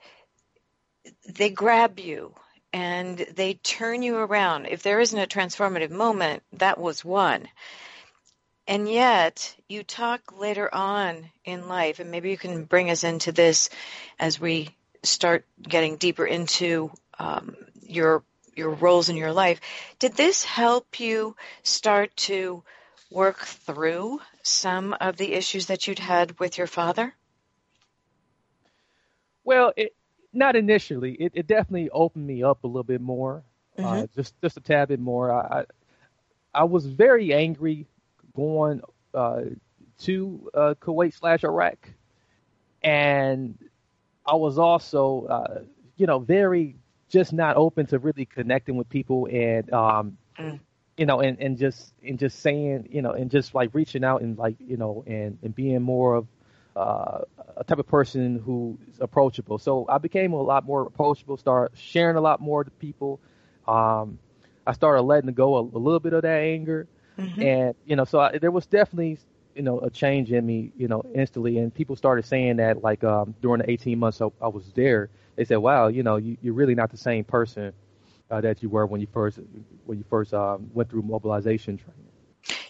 they 1.27 1.49
grab 1.49 1.99
you 1.99 2.35
and 2.71 3.17
they 3.17 3.55
turn 3.55 4.03
you 4.03 4.17
around. 4.17 4.67
If 4.67 4.83
there 4.83 4.99
isn't 4.99 5.17
a 5.19 5.27
transformative 5.27 5.91
moment, 5.91 6.43
that 6.53 6.77
was 6.77 7.03
one. 7.03 7.47
And 8.67 8.89
yet, 8.89 9.55
you 9.67 9.83
talk 9.83 10.39
later 10.39 10.73
on 10.73 11.29
in 11.43 11.67
life, 11.67 11.99
and 11.99 12.11
maybe 12.11 12.29
you 12.29 12.37
can 12.37 12.63
bring 12.63 12.89
us 12.89 13.03
into 13.03 13.31
this 13.33 13.69
as 14.17 14.39
we 14.39 14.69
start 15.03 15.45
getting 15.61 15.97
deeper 15.97 16.25
into 16.25 16.91
um, 17.19 17.55
your 17.81 18.23
your 18.55 18.69
roles 18.69 19.09
in 19.09 19.17
your 19.17 19.33
life. 19.33 19.59
Did 19.99 20.13
this 20.13 20.43
help 20.43 20.99
you 20.99 21.35
start 21.63 22.15
to 22.15 22.63
work 23.11 23.39
through 23.39 24.21
some 24.43 24.93
of 24.93 25.17
the 25.17 25.33
issues 25.33 25.65
that 25.67 25.87
you'd 25.87 25.99
had 25.99 26.39
with 26.39 26.57
your 26.57 26.67
father? 26.67 27.13
Well, 29.43 29.73
it, 29.75 29.95
not 30.31 30.55
initially. 30.55 31.13
It, 31.13 31.31
it, 31.35 31.47
definitely 31.47 31.89
opened 31.89 32.25
me 32.25 32.43
up 32.43 32.63
a 32.63 32.67
little 32.67 32.83
bit 32.83 33.01
more, 33.01 33.43
uh, 33.77 33.81
mm-hmm. 33.81 34.03
uh, 34.03 34.07
just 34.15 34.39
just 34.41 34.57
a 34.57 34.61
tad 34.61 34.87
bit 34.87 34.99
more. 34.99 35.31
I, 35.31 35.59
I, 35.59 35.65
I 36.53 36.63
was 36.63 36.85
very 36.85 37.33
angry 37.33 37.87
going 38.35 38.81
uh, 39.13 39.41
to 39.99 40.49
uh, 40.53 40.73
Kuwait 40.81 41.13
slash 41.13 41.43
Iraq, 41.43 41.89
and 42.83 43.57
I 44.25 44.35
was 44.35 44.57
also, 44.57 45.25
uh, 45.25 45.61
you 45.97 46.07
know, 46.07 46.19
very 46.19 46.75
just 47.09 47.33
not 47.33 47.55
open 47.57 47.85
to 47.87 47.99
really 47.99 48.25
connecting 48.25 48.75
with 48.75 48.89
people 48.89 49.27
and, 49.31 49.71
um, 49.71 50.17
mm. 50.39 50.59
you 50.97 51.05
know, 51.05 51.19
and, 51.19 51.39
and 51.39 51.57
just 51.57 51.93
and 52.05 52.17
just 52.17 52.39
saying, 52.39 52.87
you 52.91 53.01
know, 53.01 53.11
and 53.11 53.29
just 53.29 53.53
like 53.53 53.69
reaching 53.73 54.03
out 54.03 54.21
and 54.21 54.37
like, 54.37 54.55
you 54.59 54.77
know, 54.77 55.03
and 55.05 55.37
and 55.43 55.53
being 55.53 55.81
more 55.81 56.15
of 56.15 56.27
uh, 56.75 57.19
a 57.55 57.63
type 57.63 57.79
of 57.79 57.87
person 57.87 58.41
who's 58.43 58.99
approachable. 58.99 59.59
So 59.59 59.85
I 59.87 59.99
became 59.99 60.33
a 60.33 60.41
lot 60.41 60.65
more 60.65 60.81
approachable, 60.81 61.37
start 61.37 61.73
sharing 61.75 62.15
a 62.15 62.21
lot 62.21 62.41
more 62.41 62.63
to 62.63 62.71
people. 62.71 63.19
Um, 63.67 64.17
I 64.65 64.73
started 64.73 65.03
letting 65.03 65.31
go 65.33 65.55
a, 65.55 65.61
a 65.61 65.79
little 65.79 65.99
bit 65.99 66.13
of 66.13 66.23
that 66.23 66.39
anger, 66.39 66.87
mm-hmm. 67.17 67.41
and 67.41 67.75
you 67.85 67.95
know, 67.95 68.05
so 68.05 68.19
I, 68.19 68.37
there 68.37 68.51
was 68.51 68.65
definitely 68.65 69.19
you 69.55 69.61
know 69.61 69.79
a 69.79 69.89
change 69.89 70.31
in 70.31 70.45
me, 70.45 70.71
you 70.77 70.87
know, 70.87 71.03
instantly. 71.13 71.57
And 71.57 71.73
people 71.73 71.95
started 71.95 72.25
saying 72.25 72.57
that 72.57 72.81
like 72.81 73.03
um, 73.03 73.35
during 73.41 73.61
the 73.61 73.69
18 73.69 73.99
months 73.99 74.21
I, 74.21 74.27
I 74.41 74.47
was 74.47 74.71
there, 74.75 75.09
they 75.35 75.45
said, 75.45 75.57
"Wow, 75.57 75.87
you 75.87 76.03
know, 76.03 76.17
you, 76.17 76.37
are 76.45 76.53
really 76.53 76.75
not 76.75 76.91
the 76.91 76.97
same 76.97 77.23
person 77.23 77.73
uh, 78.29 78.41
that 78.41 78.63
you 78.63 78.69
were 78.69 78.85
when 78.85 79.01
you 79.01 79.07
first 79.13 79.39
when 79.85 79.97
you 79.97 80.05
first 80.09 80.33
um, 80.33 80.69
went 80.73 80.89
through 80.89 81.03
mobilization 81.03 81.77
training." 81.77 82.07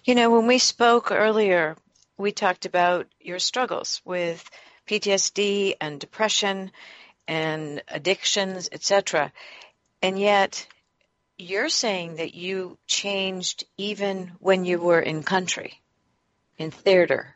You 0.04 0.16
know, 0.16 0.30
when 0.30 0.48
we 0.48 0.58
spoke 0.58 1.12
earlier, 1.12 1.76
we 2.18 2.32
talked 2.32 2.66
about 2.66 3.08
your 3.20 3.40
struggles 3.40 4.02
with 4.06 4.50
PTSD 4.88 5.76
and 5.80 6.00
depression 6.00 6.72
and 7.28 7.82
addictions, 7.88 8.70
etc. 8.72 9.32
And 10.02 10.20
yet, 10.20 10.68
you're 11.44 11.70
saying 11.70 12.16
that 12.18 12.34
you 12.34 12.78
changed 12.88 13.66
even 13.78 14.32
when 14.40 14.66
you 14.66 14.80
were 14.80 15.00
in 15.00 15.24
country, 15.24 15.82
in 16.58 16.72
theater. 16.72 17.34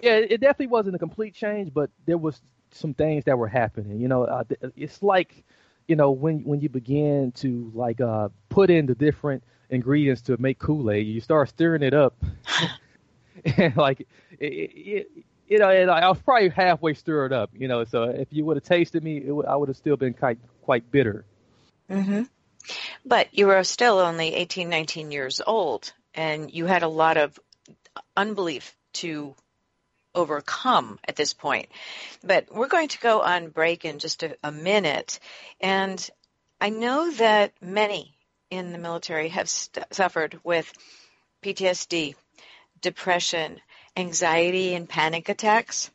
Yeah, 0.00 0.16
it 0.16 0.40
definitely 0.40 0.68
wasn't 0.68 0.96
a 0.96 0.98
complete 0.98 1.34
change, 1.34 1.72
but 1.72 1.90
there 2.06 2.18
was 2.18 2.40
some 2.72 2.94
things 2.94 3.24
that 3.24 3.38
were 3.38 3.48
happening. 3.48 4.00
You 4.00 4.08
know, 4.08 4.24
uh, 4.24 4.44
it's 4.76 5.02
like, 5.02 5.44
you 5.86 5.96
know, 5.96 6.10
when 6.10 6.40
when 6.44 6.60
you 6.60 6.68
begin 6.68 7.32
to 7.36 7.70
like 7.74 8.00
uh, 8.00 8.30
put 8.48 8.70
in 8.70 8.86
the 8.86 8.94
different 8.94 9.44
ingredients 9.70 10.22
to 10.22 10.36
make 10.38 10.58
Kool 10.58 10.90
Aid, 10.90 11.06
you 11.06 11.20
start 11.20 11.48
stirring 11.48 11.82
it 11.82 11.94
up, 11.94 12.14
and 13.56 13.76
like, 13.76 14.00
it, 14.38 14.46
it, 14.46 15.10
you 15.46 15.58
know, 15.58 15.70
and 15.70 15.90
I 15.90 16.08
was 16.08 16.18
probably 16.18 16.48
halfway 16.48 16.94
stirred 16.94 17.32
up. 17.32 17.50
You 17.52 17.68
know, 17.68 17.84
so 17.84 18.04
if 18.04 18.28
you 18.30 18.44
would 18.44 18.56
have 18.56 18.64
tasted 18.64 19.04
me, 19.04 19.18
it, 19.18 19.32
I 19.46 19.54
would 19.54 19.68
have 19.68 19.76
still 19.76 19.96
been 19.96 20.14
quite 20.14 20.38
quite 20.62 20.90
bitter. 20.90 21.24
Mm-hmm. 21.90 22.22
But 23.04 23.28
you 23.32 23.46
were 23.46 23.64
still 23.64 23.98
only 23.98 24.34
18, 24.34 24.68
19 24.68 25.10
years 25.10 25.40
old, 25.44 25.92
and 26.14 26.52
you 26.52 26.66
had 26.66 26.82
a 26.82 26.88
lot 26.88 27.16
of 27.16 27.38
unbelief 28.16 28.76
to 28.94 29.34
overcome 30.14 30.98
at 31.06 31.16
this 31.16 31.32
point. 31.32 31.68
But 32.22 32.54
we're 32.54 32.68
going 32.68 32.88
to 32.88 32.98
go 32.98 33.20
on 33.22 33.48
break 33.48 33.84
in 33.84 33.98
just 33.98 34.22
a, 34.22 34.36
a 34.42 34.52
minute. 34.52 35.18
And 35.60 36.08
I 36.60 36.68
know 36.68 37.10
that 37.12 37.52
many 37.60 38.16
in 38.50 38.72
the 38.72 38.78
military 38.78 39.28
have 39.30 39.48
st- 39.48 39.86
suffered 39.92 40.38
with 40.44 40.70
PTSD, 41.42 42.14
depression, 42.80 43.60
anxiety, 43.96 44.74
and 44.74 44.88
panic 44.88 45.28
attacks 45.28 45.90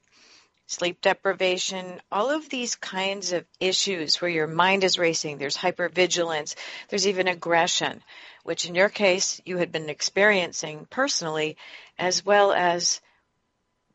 sleep 0.67 1.01
deprivation, 1.01 2.01
all 2.11 2.29
of 2.29 2.49
these 2.49 2.75
kinds 2.75 3.31
of 3.31 3.45
issues 3.59 4.21
where 4.21 4.29
your 4.29 4.47
mind 4.47 4.83
is 4.83 4.99
racing, 4.99 5.37
there's 5.37 5.57
hypervigilance, 5.57 6.55
there's 6.89 7.07
even 7.07 7.27
aggression, 7.27 8.03
which 8.43 8.67
in 8.67 8.75
your 8.75 8.89
case 8.89 9.41
you 9.45 9.57
had 9.57 9.71
been 9.71 9.89
experiencing 9.89 10.85
personally, 10.89 11.57
as 11.97 12.25
well 12.25 12.51
as 12.51 13.01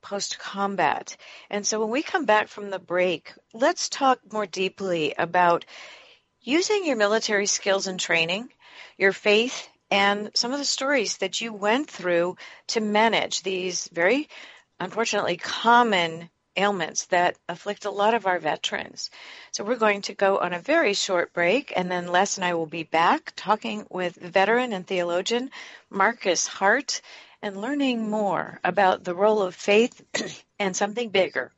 post 0.01 0.39
combat. 0.39 1.17
And 1.51 1.67
so 1.67 1.79
when 1.79 1.91
we 1.91 2.03
come 2.03 2.25
back 2.25 2.49
from 2.49 2.71
the 2.71 2.79
break, 2.79 3.33
let's 3.53 3.89
talk 3.89 4.21
more 4.33 4.47
deeply 4.47 5.15
about 5.17 5.67
using 6.41 6.87
your 6.87 6.97
military 6.97 7.47
skills 7.47 7.87
and 7.87 8.01
training, 8.01 8.49
your 8.97 9.13
faith, 9.13 9.69
and 9.91 10.31
some 10.35 10.53
of 10.53 10.59
the 10.59 10.65
stories 10.65 11.19
that 11.19 11.43
you 11.43 11.53
went 11.53 11.89
through 11.89 12.37
to 12.69 12.81
manage 12.81 13.43
these 13.43 13.89
very 13.93 14.29
unfortunately 14.81 15.37
common 15.37 16.31
ailments 16.57 17.07
that 17.07 17.37
afflict 17.49 17.85
a 17.85 17.91
lot 17.91 18.15
of 18.15 18.27
our 18.27 18.39
veterans. 18.39 19.11
So 19.53 19.65
we're 19.65 19.77
going 19.77 20.03
to 20.03 20.15
go 20.15 20.39
on 20.39 20.53
a 20.53 20.59
very 20.59 20.95
short 20.95 21.33
break, 21.33 21.73
and 21.75 21.91
then 21.91 22.09
Les 22.09 22.37
and 22.37 22.45
I 22.45 22.55
will 22.55 22.67
be 22.67 22.83
back 22.83 23.33
talking 23.37 23.87
with 23.91 24.17
veteran 24.17 24.73
and 24.73 24.87
theologian 24.87 25.51
Marcus 25.91 26.47
Hart 26.47 27.01
and 27.43 27.61
learning 27.61 28.09
more 28.09 28.61
about 28.63 29.05
the 29.05 29.15
role 29.15 29.43
of 29.43 29.55
faith 29.55 30.03
and 30.59 30.77
something 30.77 31.09
bigger. 31.09 31.53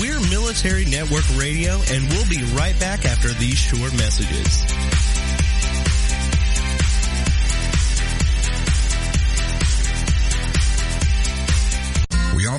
We're 0.00 0.20
Military 0.28 0.84
Network 0.86 1.24
Radio, 1.38 1.80
and 1.90 2.02
we'll 2.08 2.28
be 2.28 2.42
right 2.56 2.78
back 2.80 3.04
after 3.04 3.28
these 3.28 3.56
short 3.56 3.92
messages. 3.92 4.64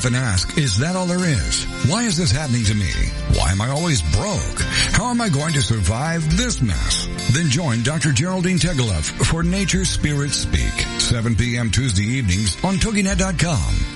Often 0.05 0.15
ask, 0.15 0.55
is 0.59 0.77
that 0.77 0.95
all 0.95 1.07
there 1.07 1.27
is? 1.27 1.63
Why 1.89 2.03
is 2.03 2.15
this 2.15 2.29
happening 2.29 2.63
to 2.65 2.75
me? 2.75 2.91
Why 3.33 3.51
am 3.51 3.59
I 3.59 3.69
always 3.69 4.03
broke? 4.15 4.61
How 4.91 5.09
am 5.09 5.19
I 5.19 5.29
going 5.29 5.53
to 5.53 5.63
survive 5.63 6.37
this 6.37 6.61
mess? 6.61 7.07
Then 7.33 7.49
join 7.49 7.81
Dr. 7.81 8.11
Geraldine 8.11 8.59
Tegeloff 8.59 9.05
for 9.25 9.41
Nature 9.41 9.83
Spirits 9.83 10.37
Speak, 10.37 10.73
7 10.99 11.35
p.m. 11.35 11.71
Tuesday 11.71 12.03
evenings 12.03 12.63
on 12.63 12.75
TogiNet.com. 12.75 13.94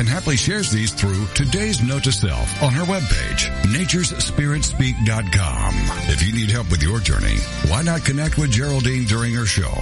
and 0.00 0.08
happily 0.08 0.36
shares 0.36 0.70
these 0.70 0.92
through 0.92 1.26
today's 1.34 1.82
note 1.82 2.04
to 2.04 2.10
self 2.10 2.62
on 2.62 2.72
her 2.72 2.84
webpage, 2.84 3.50
naturespiritspeak.com. 3.66 5.74
If 6.08 6.26
you 6.26 6.32
need 6.32 6.50
help 6.50 6.70
with 6.70 6.82
your 6.82 7.00
journey, 7.00 7.36
why 7.68 7.82
not 7.82 8.02
connect 8.02 8.38
with 8.38 8.50
Geraldine 8.50 9.04
during 9.04 9.34
her 9.34 9.44
show, 9.44 9.74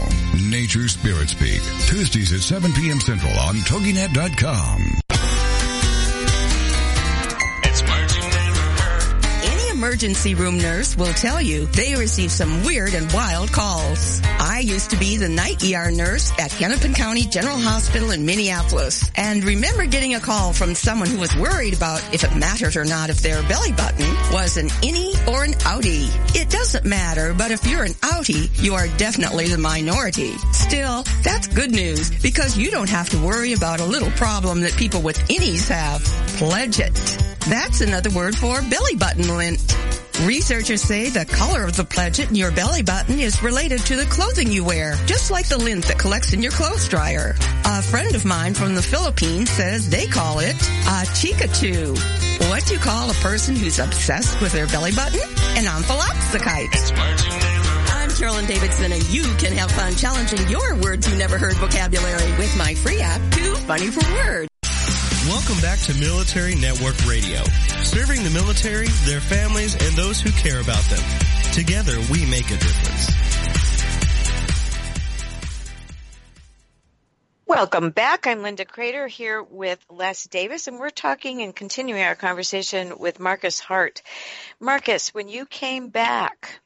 Nature 0.51 0.89
Spirit 0.89 1.29
Speak, 1.29 1.63
Tuesdays 1.87 2.33
at 2.33 2.41
7 2.41 2.73
p.m. 2.73 2.99
Central 3.01 3.39
on 3.39 3.55
TogiNet.com. 3.55 5.08
emergency 9.79 10.35
room 10.35 10.59
nurse 10.59 10.97
will 10.97 11.13
tell 11.13 11.41
you 11.41 11.65
they 11.67 11.95
receive 11.95 12.33
some 12.33 12.65
weird 12.65 12.95
and 12.95 13.13
wild 13.13 13.53
calls. 13.53 14.21
I 14.25 14.59
used 14.59 14.91
to 14.91 14.97
be 14.97 15.17
the 15.17 15.29
night 15.29 15.63
ER 15.63 15.93
nurse 15.93 16.33
at 16.37 16.51
Hennepin 16.51 16.95
County 16.95 17.21
General 17.23 17.57
Hospital 17.57 18.11
in 18.11 18.27
Minneapolis 18.27 19.09
and 19.15 19.45
remember 19.45 19.87
getting 19.87 20.17
a 20.17 20.21
call 20.21 20.53
from 20.53 20.75
someone 20.75 21.09
who 21.09 21.21
was 21.21 21.33
worried 21.37 21.77
about 21.77 22.03
if 22.13 22.25
it 22.25 22.35
mattered 22.35 22.75
or 22.75 22.85
not 22.85 23.09
if 23.09 23.23
their 23.23 23.41
belly 23.45 23.71
button 23.71 24.09
was 24.33 24.57
an 24.57 24.67
innie 24.83 25.15
or 25.29 25.45
an 25.45 25.53
outie. 25.53 26.11
It 26.35 26.51
doesn't 26.51 26.85
matter, 26.85 27.33
but 27.33 27.53
if 27.53 27.65
you're 27.65 27.85
an 27.85 27.95
outie, 28.03 28.51
you 28.61 28.75
are 28.75 28.89
definitely 28.97 29.47
the 29.47 29.59
minority. 29.59 30.33
Still, 30.51 31.05
that's 31.23 31.47
good 31.47 31.71
news 31.71 32.11
because 32.21 32.59
you 32.59 32.73
don't 32.73 32.91
have 32.91 33.11
to 33.11 33.25
worry 33.25 33.53
about 33.53 33.79
a 33.79 33.85
little 33.85 34.11
problem 34.11 34.63
that 34.63 34.73
people 34.73 35.03
with 35.03 35.19
innies 35.29 35.69
have. 35.69 36.03
Pledge 36.37 36.81
it. 36.81 37.28
That's 37.49 37.81
another 37.81 38.11
word 38.11 38.37
for 38.37 38.61
belly 38.61 38.95
button 38.97 39.27
lint. 39.35 39.59
Researchers 40.25 40.83
say 40.83 41.09
the 41.09 41.25
color 41.25 41.65
of 41.65 41.77
the 41.77 41.83
pledget 41.83 42.29
in 42.29 42.35
your 42.35 42.51
belly 42.51 42.83
button 42.83 43.19
is 43.19 43.43
related 43.43 43.81
to 43.87 43.97
the 43.97 44.05
clothing 44.05 44.53
you 44.53 44.65
wear, 44.65 44.97
just 45.07 45.31
like 45.31 45.49
the 45.49 45.57
lint 45.57 45.87
that 45.87 45.99
collects 45.99 46.35
in 46.35 46.43
your 46.43 46.53
clothes 46.53 46.87
dryer. 46.89 47.37
A 47.65 47.81
friend 47.81 48.15
of 48.15 48.27
mine 48.27 48.53
from 48.53 48.75
the 48.75 48.83
Philippines 48.83 49.49
says 49.49 49.89
they 49.89 50.07
call 50.07 50.41
it 50.41 50.57
a 50.57 51.07
chikatu. 51.17 51.97
What 52.51 52.67
do 52.67 52.75
you 52.75 52.81
call 52.81 53.11
a 53.11 53.15
person 53.15 53.57
who's 53.57 53.79
obsessed 53.79 54.39
with 54.43 54.53
their 54.53 54.67
belly 54.67 54.93
button? 54.93 55.21
An 55.57 55.65
omphalopsychite. 55.65 56.99
I'm 57.95 58.11
Carolyn 58.11 58.45
Davidson 58.45 58.93
and 58.93 59.09
you 59.09 59.23
can 59.39 59.53
have 59.53 59.71
fun 59.71 59.95
challenging 59.95 60.47
your 60.51 60.77
words 60.83 61.09
you 61.09 61.17
never 61.17 61.39
heard 61.39 61.57
vocabulary 61.57 62.31
with 62.33 62.55
my 62.59 62.75
free 62.75 63.01
app, 63.01 63.23
Too 63.33 63.55
Funny 63.55 63.87
for 63.87 64.07
Words. 64.13 64.48
Welcome 65.29 65.61
back 65.61 65.79
to 65.81 65.93
Military 65.93 66.55
Network 66.55 66.97
Radio, 67.07 67.45
serving 67.83 68.25
the 68.25 68.31
military, 68.31 68.87
their 69.05 69.21
families, 69.21 69.75
and 69.75 69.95
those 69.95 70.23
who 70.23 70.31
care 70.31 70.59
about 70.63 70.83
them. 70.85 71.03
Together, 71.53 71.99
we 72.11 72.25
make 72.25 72.47
a 72.47 72.57
difference. 72.57 73.11
Welcome 77.47 77.91
back. 77.91 78.27
I'm 78.27 78.43
Linda 78.43 78.65
Kreter 78.65 79.07
here 79.07 79.43
with 79.43 79.85
Les 79.91 80.27
Davis, 80.29 80.67
and 80.67 80.79
we're 80.79 80.89
talking 80.89 81.43
and 81.43 81.55
continuing 81.55 82.01
our 82.01 82.15
conversation 82.15 82.99
with 82.99 83.21
Marcus 83.21 83.61
Hart. 83.61 84.01
Marcus, 84.59 85.13
when 85.13 85.29
you 85.29 85.45
came 85.45 85.91
back, 85.91 86.59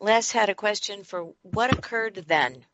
Les 0.00 0.32
had 0.32 0.48
a 0.48 0.54
question 0.54 1.04
for 1.04 1.34
what 1.42 1.74
occurred 1.74 2.24
then. 2.26 2.64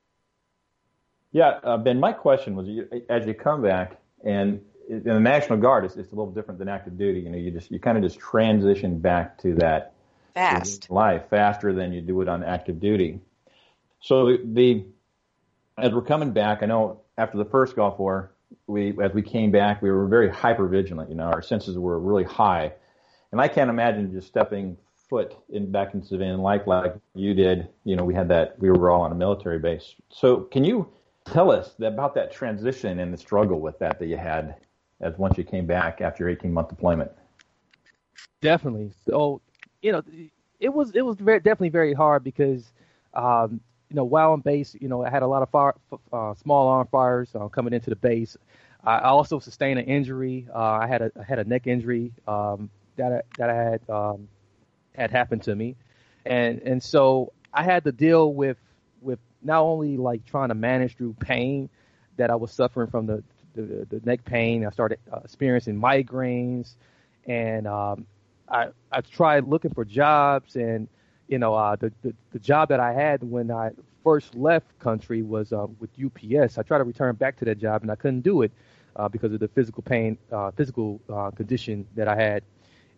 Yeah, 1.32 1.58
uh, 1.64 1.76
Ben, 1.76 1.98
my 1.98 2.12
question 2.12 2.54
was 2.54 2.68
as 3.10 3.26
you 3.26 3.34
come 3.34 3.62
back, 3.62 4.00
and 4.24 4.60
in 4.88 5.02
the 5.02 5.20
National 5.20 5.58
Guard, 5.58 5.84
it's, 5.84 5.96
it's 5.96 6.12
a 6.12 6.14
little 6.14 6.32
different 6.32 6.58
than 6.58 6.68
active 6.68 6.98
duty. 6.98 7.20
You 7.20 7.30
know, 7.30 7.38
you 7.38 7.50
just 7.50 7.70
you 7.70 7.78
kind 7.78 7.96
of 7.96 8.04
just 8.04 8.18
transition 8.18 8.98
back 8.98 9.38
to 9.38 9.54
that 9.56 9.94
fast 10.34 10.90
life 10.90 11.22
faster 11.30 11.72
than 11.72 11.92
you 11.92 12.00
do 12.00 12.20
it 12.20 12.28
on 12.28 12.42
active 12.42 12.80
duty. 12.80 13.20
So 14.00 14.26
the, 14.26 14.40
the 14.44 14.84
as 15.78 15.92
we're 15.92 16.02
coming 16.02 16.32
back, 16.32 16.62
I 16.62 16.66
know 16.66 17.00
after 17.16 17.38
the 17.38 17.44
first 17.44 17.76
Gulf 17.76 17.98
War, 17.98 18.32
we 18.66 18.94
as 19.02 19.12
we 19.12 19.22
came 19.22 19.50
back, 19.50 19.82
we 19.82 19.90
were 19.90 20.06
very 20.06 20.28
hyper 20.28 20.68
vigilant. 20.68 21.08
You 21.08 21.16
know, 21.16 21.24
our 21.24 21.42
senses 21.42 21.78
were 21.78 21.98
really 21.98 22.24
high, 22.24 22.72
and 23.32 23.40
I 23.40 23.48
can't 23.48 23.70
imagine 23.70 24.12
just 24.12 24.28
stepping 24.28 24.76
foot 25.08 25.36
in 25.50 25.70
back 25.70 25.94
in 25.94 26.02
civilian 26.02 26.40
life 26.40 26.66
like 26.66 26.94
you 27.14 27.34
did. 27.34 27.68
You 27.84 27.96
know, 27.96 28.04
we 28.04 28.14
had 28.14 28.28
that. 28.28 28.58
We 28.58 28.70
were 28.70 28.90
all 28.90 29.02
on 29.02 29.12
a 29.12 29.16
military 29.16 29.58
base. 29.58 29.94
So 30.10 30.40
can 30.40 30.64
you 30.64 30.88
tell 31.24 31.50
us 31.50 31.74
about 31.80 32.14
that 32.14 32.32
transition 32.32 32.98
and 32.98 33.12
the 33.12 33.16
struggle 33.16 33.60
with 33.60 33.78
that 33.78 33.98
that 33.98 34.06
you 34.06 34.16
had 34.16 34.56
as 35.04 35.16
once 35.18 35.38
you 35.38 35.44
came 35.44 35.66
back 35.66 36.00
after 36.00 36.24
your 36.24 36.30
18 36.30 36.52
month 36.52 36.68
deployment? 36.68 37.12
Definitely. 38.40 38.92
So 39.06 39.40
you 39.82 39.92
know, 39.92 40.02
it 40.58 40.70
was 40.70 40.90
it 40.92 41.02
was 41.02 41.16
very 41.16 41.38
definitely 41.40 41.70
very 41.70 41.94
hard 41.94 42.24
because. 42.24 42.72
Um, 43.12 43.60
you 43.90 43.96
know, 43.96 44.04
while 44.04 44.32
on 44.32 44.40
base, 44.40 44.74
you 44.80 44.88
know, 44.88 45.04
I 45.04 45.10
had 45.10 45.22
a 45.22 45.26
lot 45.28 45.42
of 45.42 45.50
fire, 45.50 45.74
uh, 46.12 46.34
small 46.34 46.66
arm 46.66 46.88
fires 46.90 47.28
uh, 47.36 47.46
coming 47.46 47.72
into 47.72 47.90
the 47.90 47.96
base. 47.96 48.36
I 48.82 49.00
also 49.00 49.38
sustained 49.38 49.78
an 49.78 49.86
injury. 49.86 50.46
Uh, 50.52 50.58
I 50.58 50.86
had 50.86 51.00
a 51.00 51.12
I 51.18 51.22
had 51.22 51.38
a 51.38 51.44
neck 51.44 51.66
injury 51.66 52.12
um, 52.26 52.70
that 52.96 53.12
I, 53.12 53.20
that 53.38 53.50
I 53.50 53.54
had 53.54 53.80
um, 53.88 54.28
had 54.94 55.10
happened 55.10 55.42
to 55.44 55.54
me, 55.54 55.76
and 56.26 56.60
and 56.62 56.82
so 56.82 57.32
I 57.52 57.62
had 57.62 57.84
to 57.84 57.92
deal 57.92 58.34
with 58.34 58.58
with 59.00 59.18
not 59.42 59.60
only 59.60 59.96
like 59.96 60.26
trying 60.26 60.48
to 60.48 60.54
manage 60.54 60.96
through 60.96 61.14
pain 61.14 61.70
that 62.16 62.30
I 62.30 62.34
was 62.34 62.52
suffering 62.52 62.90
from 62.90 63.06
the 63.06 63.22
the, 63.54 63.86
the 63.90 64.00
neck 64.04 64.24
pain. 64.24 64.66
I 64.66 64.70
started 64.70 64.98
uh, 65.12 65.20
experiencing 65.24 65.80
migraines, 65.80 66.74
and 67.26 67.66
um, 67.66 68.06
I 68.48 68.68
I 68.92 69.00
tried 69.00 69.46
looking 69.46 69.72
for 69.72 69.84
jobs 69.84 70.56
and 70.56 70.88
you 71.28 71.38
know, 71.38 71.54
uh, 71.54 71.76
the, 71.76 71.92
the, 72.02 72.14
the 72.32 72.38
job 72.38 72.68
that 72.68 72.80
I 72.80 72.92
had 72.92 73.22
when 73.22 73.50
I 73.50 73.70
first 74.02 74.34
left 74.34 74.78
country 74.78 75.22
was 75.22 75.52
uh, 75.52 75.66
with 75.80 75.90
UPS. 76.02 76.58
I 76.58 76.62
tried 76.62 76.78
to 76.78 76.84
return 76.84 77.14
back 77.16 77.36
to 77.38 77.44
that 77.46 77.58
job 77.58 77.82
and 77.82 77.90
I 77.90 77.96
couldn't 77.96 78.20
do 78.20 78.42
it 78.42 78.52
uh, 78.96 79.08
because 79.08 79.32
of 79.32 79.40
the 79.40 79.48
physical 79.48 79.82
pain, 79.82 80.18
uh, 80.30 80.50
physical 80.52 81.00
uh, 81.12 81.30
condition 81.30 81.86
that 81.96 82.08
I 82.08 82.16
had. 82.16 82.42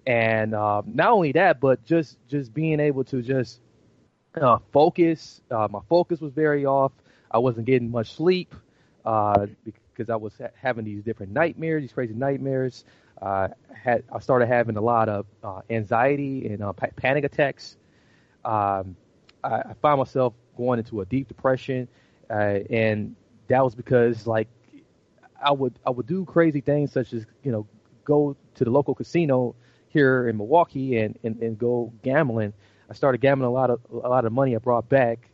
And 0.06 0.54
uh, 0.54 0.82
not 0.86 1.10
only 1.10 1.32
that, 1.32 1.60
but 1.60 1.84
just 1.84 2.18
just 2.28 2.54
being 2.54 2.78
able 2.78 3.04
to 3.04 3.22
just 3.22 3.60
focus. 4.72 5.40
My 5.50 5.80
focus 5.88 6.20
was 6.20 6.32
very 6.32 6.64
off. 6.64 6.92
I 7.30 7.38
wasn't 7.38 7.66
getting 7.66 7.90
much 7.90 8.14
sleep 8.14 8.54
uh, 9.04 9.46
because 9.96 10.10
I 10.10 10.16
was 10.16 10.34
ha- 10.38 10.50
having 10.60 10.84
these 10.84 11.02
different 11.02 11.32
nightmares, 11.32 11.82
these 11.82 11.92
crazy 11.92 12.14
nightmares. 12.14 12.84
Uh, 13.22 13.48
had 13.72 14.04
I 14.12 14.20
started 14.20 14.46
having 14.48 14.76
a 14.76 14.82
lot 14.82 15.08
of 15.08 15.26
uh, 15.42 15.62
anxiety 15.70 16.48
and 16.48 16.62
uh, 16.62 16.72
pa- 16.74 16.88
panic 16.96 17.24
attacks 17.24 17.78
um, 18.46 18.96
I, 19.44 19.56
I 19.56 19.74
found 19.82 19.98
myself 19.98 20.34
going 20.56 20.78
into 20.78 21.00
a 21.00 21.06
deep 21.06 21.28
depression, 21.28 21.88
uh, 22.30 22.60
and 22.70 23.16
that 23.48 23.62
was 23.64 23.74
because 23.74 24.26
like 24.26 24.48
I 25.42 25.52
would 25.52 25.78
I 25.86 25.90
would 25.90 26.06
do 26.06 26.24
crazy 26.24 26.60
things 26.60 26.92
such 26.92 27.12
as 27.12 27.26
you 27.42 27.52
know 27.52 27.66
go 28.04 28.36
to 28.54 28.64
the 28.64 28.70
local 28.70 28.94
casino 28.94 29.54
here 29.88 30.28
in 30.28 30.36
Milwaukee 30.36 30.98
and, 30.98 31.18
and, 31.24 31.40
and 31.42 31.58
go 31.58 31.92
gambling. 32.02 32.52
I 32.88 32.94
started 32.94 33.20
gambling 33.20 33.48
a 33.48 33.52
lot 33.52 33.70
of 33.70 33.80
a 33.92 34.08
lot 34.08 34.24
of 34.24 34.32
money 34.32 34.54
I 34.54 34.58
brought 34.58 34.88
back, 34.88 35.28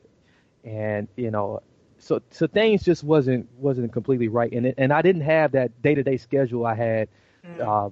and 0.64 1.08
you 1.16 1.30
know, 1.30 1.62
so 2.02 2.20
so 2.30 2.48
things 2.48 2.82
just 2.82 3.04
wasn't 3.04 3.48
wasn't 3.58 3.92
completely 3.92 4.26
right, 4.26 4.50
and 4.52 4.66
it, 4.66 4.74
and 4.76 4.92
I 4.92 5.02
didn't 5.02 5.22
have 5.22 5.52
that 5.52 5.82
day 5.82 5.94
to 5.94 6.02
day 6.02 6.16
schedule 6.16 6.66
I 6.66 6.74
had 6.74 7.08
mm. 7.46 7.60
uh, 7.60 7.90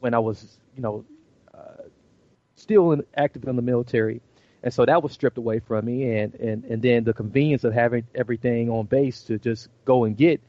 when 0.00 0.14
I 0.14 0.18
was 0.18 0.58
you 0.74 0.82
know 0.82 1.04
uh, 1.54 1.84
still 2.56 2.90
in, 2.90 3.04
active 3.16 3.44
in 3.44 3.54
the 3.54 3.62
military. 3.62 4.20
And 4.64 4.72
so 4.72 4.84
that 4.84 5.02
was 5.02 5.12
stripped 5.12 5.38
away 5.38 5.60
from 5.60 5.84
me. 5.84 6.18
And 6.18 6.34
and 6.34 6.64
and 6.64 6.82
then 6.82 7.04
the 7.04 7.12
convenience 7.12 7.62
of 7.62 7.72
having 7.72 8.04
everything 8.16 8.68
on 8.68 8.86
base 8.86 9.22
to 9.24 9.38
just 9.38 9.68
go 9.84 10.04
and 10.04 10.16
get 10.16 10.40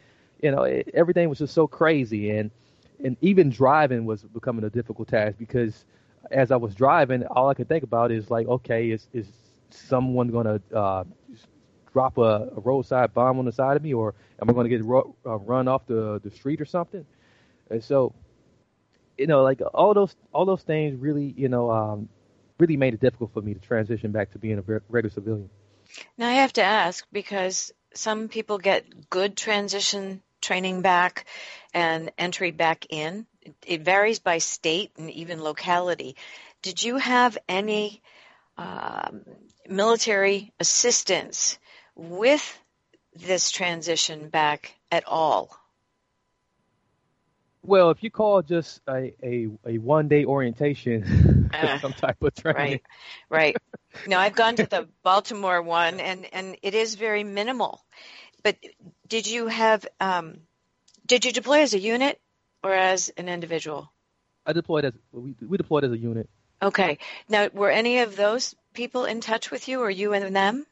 you 0.41 0.49
know 0.49 0.63
it, 0.63 0.89
everything 0.95 1.29
was 1.29 1.37
just 1.37 1.53
so 1.53 1.67
crazy. 1.67 2.31
And 2.31 2.49
and 3.03 3.15
even 3.21 3.51
driving 3.51 4.05
was 4.05 4.23
becoming 4.23 4.65
a 4.65 4.71
difficult 4.71 5.09
task 5.09 5.37
because 5.37 5.85
as 6.31 6.49
I 6.49 6.55
was 6.55 6.73
driving 6.73 7.27
all 7.27 7.47
I 7.47 7.53
could 7.53 7.69
think 7.69 7.83
about 7.83 8.11
is 8.11 8.31
like 8.31 8.47
okay 8.47 8.89
is 8.89 9.07
is 9.13 9.27
someone 9.69 10.29
going 10.29 10.45
to 10.45 10.75
uh, 10.75 11.03
drop 11.93 12.17
a, 12.17 12.49
a, 12.57 12.59
roadside 12.59 13.13
bomb 13.13 13.39
on 13.39 13.45
the 13.45 13.51
side 13.51 13.77
of 13.77 13.83
me 13.83 13.93
or 13.93 14.13
am 14.41 14.49
I 14.49 14.53
going 14.53 14.65
to 14.65 14.69
get 14.69 14.83
ro- 14.83 15.15
uh, 15.25 15.37
run 15.37 15.67
off 15.67 15.85
the 15.87 16.19
the 16.23 16.31
street 16.31 16.59
or 16.59 16.65
something 16.65 17.05
and 17.69 17.83
so 17.83 18.13
you 19.17 19.27
know 19.27 19.43
like 19.43 19.61
all 19.73 19.93
those 19.93 20.15
all 20.33 20.45
those 20.45 20.63
things 20.63 20.99
really 20.99 21.33
you 21.37 21.49
know 21.49 21.71
um, 21.71 22.09
really 22.59 22.77
made 22.77 22.93
it 22.93 22.99
difficult 22.99 23.33
for 23.33 23.41
me 23.41 23.53
to 23.53 23.59
transition 23.59 24.11
back 24.11 24.31
to 24.31 24.39
being 24.39 24.59
a 24.59 24.61
regular 24.61 25.09
civilian. 25.09 25.49
Now 26.17 26.29
I 26.29 26.33
have 26.33 26.53
to 26.53 26.63
ask 26.63 27.05
because 27.11 27.71
some 27.93 28.27
people 28.27 28.57
get 28.57 29.09
good 29.09 29.35
transition 29.37 30.21
training 30.41 30.81
back 30.81 31.25
and 31.73 32.11
entry 32.17 32.51
back 32.51 32.87
in. 32.89 33.25
It 33.65 33.81
varies 33.81 34.19
by 34.19 34.37
state 34.39 34.91
and 34.97 35.09
even 35.11 35.43
locality. 35.43 36.15
Did 36.61 36.81
you 36.81 36.97
have 36.97 37.37
any 37.47 38.01
um, 38.57 39.25
military 39.67 40.53
assistance 40.59 41.57
with 41.95 42.59
this 43.15 43.51
transition 43.51 44.29
back 44.29 44.73
at 44.91 45.05
all? 45.07 45.55
Well, 47.65 47.91
if 47.91 48.03
you 48.03 48.11
call 48.11 48.41
just 48.41 48.81
a, 48.89 49.13
a, 49.23 49.47
a 49.65 49.77
one 49.77 50.09
day 50.09 50.25
orientation 50.25 51.49
uh, 51.53 51.79
some 51.79 51.93
type 51.93 52.21
of 52.21 52.35
training. 52.35 52.81
Right, 53.29 53.55
right. 53.55 53.57
no, 54.07 54.19
I've 54.19 54.35
gone 54.35 54.57
to 54.57 54.65
the 54.65 54.89
Baltimore 55.01 55.61
one 55.61 56.01
and, 56.01 56.27
and 56.33 56.57
it 56.61 56.75
is 56.75 56.95
very 56.95 57.23
minimal. 57.23 57.81
But 58.43 58.57
did 59.07 59.27
you 59.27 59.47
have, 59.47 59.87
um, 60.01 60.41
did 61.05 61.23
you 61.23 61.31
deploy 61.31 61.61
as 61.61 61.73
a 61.73 61.79
unit 61.79 62.19
or 62.63 62.73
as 62.73 63.09
an 63.15 63.29
individual? 63.29 63.89
I 64.45 64.51
deployed 64.51 64.83
as, 64.83 64.93
we, 65.13 65.33
we 65.47 65.55
deployed 65.55 65.85
as 65.85 65.91
a 65.91 65.97
unit. 65.97 66.29
Okay. 66.61 66.97
Now, 67.29 67.49
were 67.53 67.71
any 67.71 67.99
of 67.99 68.17
those 68.17 68.55
people 68.73 69.05
in 69.05 69.21
touch 69.21 69.51
with 69.51 69.69
you 69.69 69.79
or 69.79 69.89
you 69.89 70.11
and 70.11 70.35
them? 70.35 70.65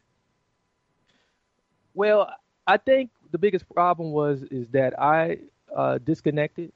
Well, 1.93 2.31
I 2.67 2.77
think 2.77 3.11
the 3.31 3.37
biggest 3.37 3.67
problem 3.73 4.11
was 4.11 4.43
is 4.43 4.67
that 4.69 4.99
I 4.99 5.39
uh, 5.75 5.97
disconnected 5.99 6.71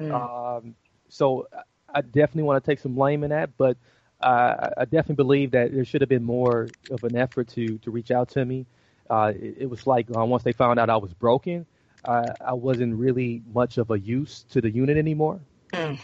Mm. 0.00 0.56
Um, 0.58 0.74
so 1.08 1.46
I 1.94 2.00
definitely 2.00 2.44
want 2.44 2.62
to 2.62 2.70
take 2.70 2.78
some 2.78 2.94
blame 2.94 3.22
in 3.22 3.30
that, 3.30 3.50
but 3.56 3.76
uh, 4.20 4.70
I 4.76 4.84
definitely 4.84 5.16
believe 5.16 5.50
that 5.52 5.72
there 5.72 5.84
should 5.84 6.00
have 6.00 6.08
been 6.08 6.24
more 6.24 6.68
of 6.90 7.04
an 7.04 7.16
effort 7.16 7.48
to 7.48 7.78
to 7.78 7.90
reach 7.90 8.10
out 8.10 8.30
to 8.30 8.44
me. 8.44 8.66
Uh, 9.08 9.32
it, 9.34 9.56
it, 9.58 9.66
was 9.66 9.86
like 9.86 10.06
uh, 10.16 10.24
once 10.24 10.44
they 10.44 10.52
found 10.52 10.78
out 10.78 10.88
I 10.88 10.96
was 10.96 11.12
broken, 11.12 11.66
I 12.04 12.52
wasn't 12.52 12.94
really 12.94 13.42
much 13.52 13.76
of 13.76 13.90
a 13.90 13.98
use 13.98 14.44
to 14.50 14.60
the 14.60 14.70
unit 14.70 14.96
anymore. 14.96 15.40
Mm. 15.72 15.98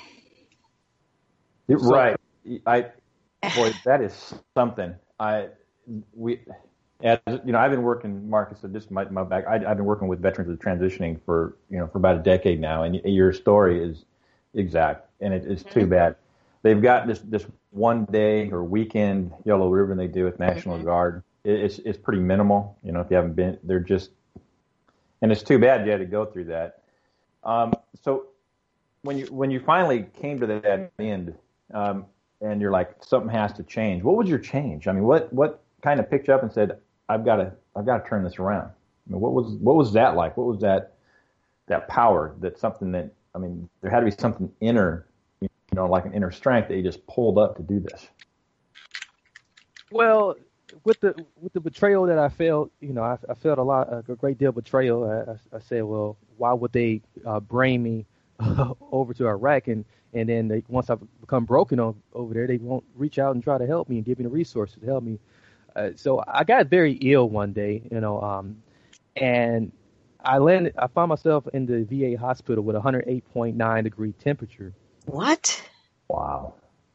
So, 1.69 1.77
right. 1.77 2.17
I 2.67 2.87
boy, 3.55 3.73
that 3.85 4.03
is 4.03 4.35
something. 4.57 4.95
I 5.19 5.49
we 6.15 6.41
as 7.03 7.19
you 7.27 7.53
know, 7.53 7.59
I've 7.59 7.71
been 7.71 7.83
working, 7.83 8.29
Marcus, 8.29 8.61
so 8.61 8.69
just 8.69 8.91
my, 8.91 9.05
my 9.07 9.23
back. 9.23 9.47
I, 9.47 9.59
have 9.59 9.77
been 9.77 9.85
working 9.85 10.09
with 10.09 10.21
veterans 10.21 10.51
of 10.51 10.59
transitioning 10.59 11.21
for 11.25 11.57
you 11.71 11.79
know 11.79 11.87
for 11.87 11.99
about 11.99 12.17
a 12.17 12.23
decade 12.23 12.61
now, 12.61 12.85
and 12.85 12.97
your 13.05 13.33
story 13.33 13.83
is 13.83 14.05
exact, 14.55 15.09
and 15.21 15.35
it, 15.35 15.45
it's 15.47 15.63
too 15.63 15.81
mm-hmm. 15.81 15.91
bad. 15.91 16.17
They've 16.63 16.81
got 16.81 17.07
this 17.07 17.21
this 17.21 17.47
one 17.71 18.07
day 18.07 18.51
or 18.51 18.65
weekend 18.65 19.33
yellow 19.45 19.69
ribbon 19.69 19.99
they 19.99 20.07
do 20.07 20.25
with 20.25 20.39
National 20.39 20.77
mm-hmm. 20.77 20.87
Guard. 20.87 21.23
It, 21.45 21.61
it's 21.61 21.79
it's 21.81 21.99
pretty 21.99 22.21
minimal, 22.21 22.79
you 22.83 22.93
know. 22.93 23.01
If 23.01 23.11
you 23.11 23.17
haven't 23.17 23.37
been, 23.37 23.59
they're 23.63 23.79
just, 23.79 24.11
and 25.21 25.31
it's 25.31 25.43
too 25.43 25.59
bad 25.59 25.85
you 25.85 25.93
had 25.93 26.01
to 26.01 26.07
go 26.07 26.25
through 26.25 26.45
that. 26.47 26.83
Um, 27.45 27.75
so 28.03 28.29
when 29.03 29.19
you 29.19 29.27
when 29.27 29.51
you 29.51 29.61
finally 29.61 30.07
came 30.19 30.41
to 30.41 30.47
that 30.47 30.93
end, 30.99 31.35
um, 31.75 32.07
and 32.41 32.61
you're 32.61 32.71
like 32.71 33.05
something 33.05 33.31
has 33.31 33.53
to 33.55 33.63
change. 33.63 34.03
What 34.03 34.17
was 34.17 34.29
your 34.29 34.39
change? 34.39 34.89
I 34.89 34.93
mean, 34.93 35.05
what 35.05 35.31
what 35.31 35.63
kind 35.83 36.01
of 36.01 36.11
picked 36.11 36.29
you 36.29 36.35
up 36.35 36.43
and 36.43 36.53
said, 36.53 36.79
I've 37.09 37.25
got 37.25 37.37
to 37.37 37.53
I've 37.75 37.87
got 37.87 38.03
to 38.03 38.09
turn 38.09 38.25
this 38.25 38.39
around. 38.39 38.67
I 38.67 39.13
mean, 39.13 39.21
what 39.21 39.33
was 39.33 39.55
what 39.55 39.77
was 39.77 39.93
that 39.93 40.17
like? 40.17 40.37
What 40.37 40.47
was 40.47 40.61
that 40.61 40.95
that 41.67 41.89
power? 41.89 42.35
That 42.41 42.59
something 42.59 42.93
that 42.93 43.13
I 43.35 43.39
mean, 43.39 43.69
there 43.81 43.91
had 43.91 44.01
to 44.01 44.07
be 44.07 44.13
something 44.13 44.51
inner, 44.61 45.07
you 45.41 45.49
know, 45.75 45.87
like 45.87 46.07
an 46.07 46.15
inner 46.15 46.31
strength 46.31 46.69
that 46.69 46.77
you 46.77 46.83
just 46.83 47.07
pulled 47.07 47.39
up 47.39 47.57
to 47.57 47.63
do 47.63 47.81
this. 47.81 48.09
Well, 49.91 50.37
with 50.85 51.01
the 51.01 51.15
with 51.41 51.53
the 51.53 51.61
betrayal 51.61 52.07
that 52.07 52.19
I 52.19 52.29
felt, 52.29 52.73
you 52.81 52.93
know, 52.93 53.03
I, 53.03 53.19
I 53.29 53.35
felt 53.35 53.59
a 53.59 53.63
lot, 53.63 53.93
a 53.93 54.03
great 54.17 54.39
deal 54.39 54.49
of 54.49 54.57
betrayal. 54.57 55.05
I, 55.05 55.33
I, 55.33 55.59
I 55.59 55.61
said, 55.61 55.85
well, 55.85 56.17
why 56.39 56.53
would 56.53 56.73
they 56.73 57.03
uh, 57.25 57.41
bring 57.41 57.83
me 57.83 58.07
over 58.91 59.15
to 59.15 59.29
Iraq 59.29 59.69
and 59.69 59.85
and 60.15 60.29
then 60.31 60.49
they, 60.49 60.63
once 60.69 60.89
I've 60.89 61.01
become 61.21 61.45
broken 61.45 61.79
over 61.79 62.33
there, 62.33 62.47
they 62.47 62.57
won't 62.57 62.85
reach 62.95 63.19
out 63.19 63.35
and 63.35 63.45
try 63.45 63.59
to 63.59 63.67
help 63.67 63.91
me 63.91 63.97
and 63.97 64.05
give 64.05 64.19
me 64.19 64.23
the 64.23 64.31
resources 64.31 64.79
to 64.81 64.87
help 64.87 65.05
me. 65.05 65.19
Uh, 65.77 65.91
so 65.95 66.25
I 66.27 66.43
got 66.45 66.69
very 66.69 66.93
ill 66.95 67.29
one 67.29 67.53
day, 67.53 67.83
you 67.93 68.01
know, 68.01 68.21
um, 68.23 68.63
and 69.15 69.71
I 70.25 70.39
landed. 70.39 70.75
I 70.79 70.87
found 70.87 71.11
myself 71.11 71.47
in 71.53 71.67
the 71.67 71.85
VA 71.85 72.19
hospital 72.19 72.65
with 72.65 72.77
108.9 72.77 73.85
degree 73.85 74.13
temperature. 74.13 74.73
What? 75.05 75.63
Wow. 76.09 76.55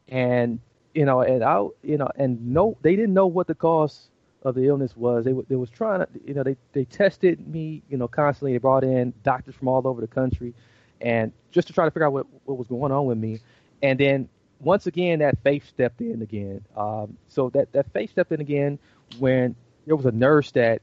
And 0.10 0.60
you 0.96 1.06
know, 1.06 1.22
and 1.22 1.44
I, 1.44 1.64
you 1.84 1.98
know, 1.98 2.10
and 2.16 2.54
no, 2.54 2.76
they 2.82 2.96
didn't 2.96 3.14
know 3.14 3.28
what 3.28 3.48
the 3.48 3.56
cause 3.56 4.10
of 4.44 4.56
the 4.56 4.68
illness 4.68 4.98
was. 4.98 5.26
They 5.26 5.34
they 5.48 5.56
was 5.56 5.70
trying 5.70 6.00
to, 6.00 6.08
you 6.26 6.34
know, 6.34 6.44
they 6.44 6.58
they 6.74 6.86
tested 6.86 7.48
me, 7.48 7.84
you 7.88 7.98
know, 7.98 8.08
constantly. 8.08 8.54
They 8.54 8.58
brought 8.58 8.84
in 8.84 9.14
doctors 9.24 9.56
from 9.56 9.68
all 9.68 9.88
over 9.88 10.02
the 10.02 10.08
country, 10.08 10.56
and 11.00 11.32
just 11.52 11.68
to 11.68 11.74
try 11.74 11.86
to 11.86 11.92
figure 11.92 12.08
out 12.08 12.14
what 12.14 12.26
what 12.46 12.58
was 12.58 12.68
going 12.68 12.92
on 12.92 13.06
with 13.06 13.20
me. 13.20 13.40
And 13.84 14.00
then 14.00 14.30
once 14.62 14.88
again, 14.88 15.20
that 15.20 15.38
faith 15.44 15.68
stepped 15.68 16.02
in 16.02 16.22
again. 16.22 16.64
Um, 16.76 17.18
so 17.28 17.50
that 17.52 17.72
that 17.74 17.92
faith 17.94 18.12
stepped 18.12 18.32
in 18.32 18.42
again 18.42 18.80
when 19.20 19.56
there 19.86 19.96
was 19.96 20.06
a 20.06 20.12
nurse 20.12 20.52
that 20.52 20.82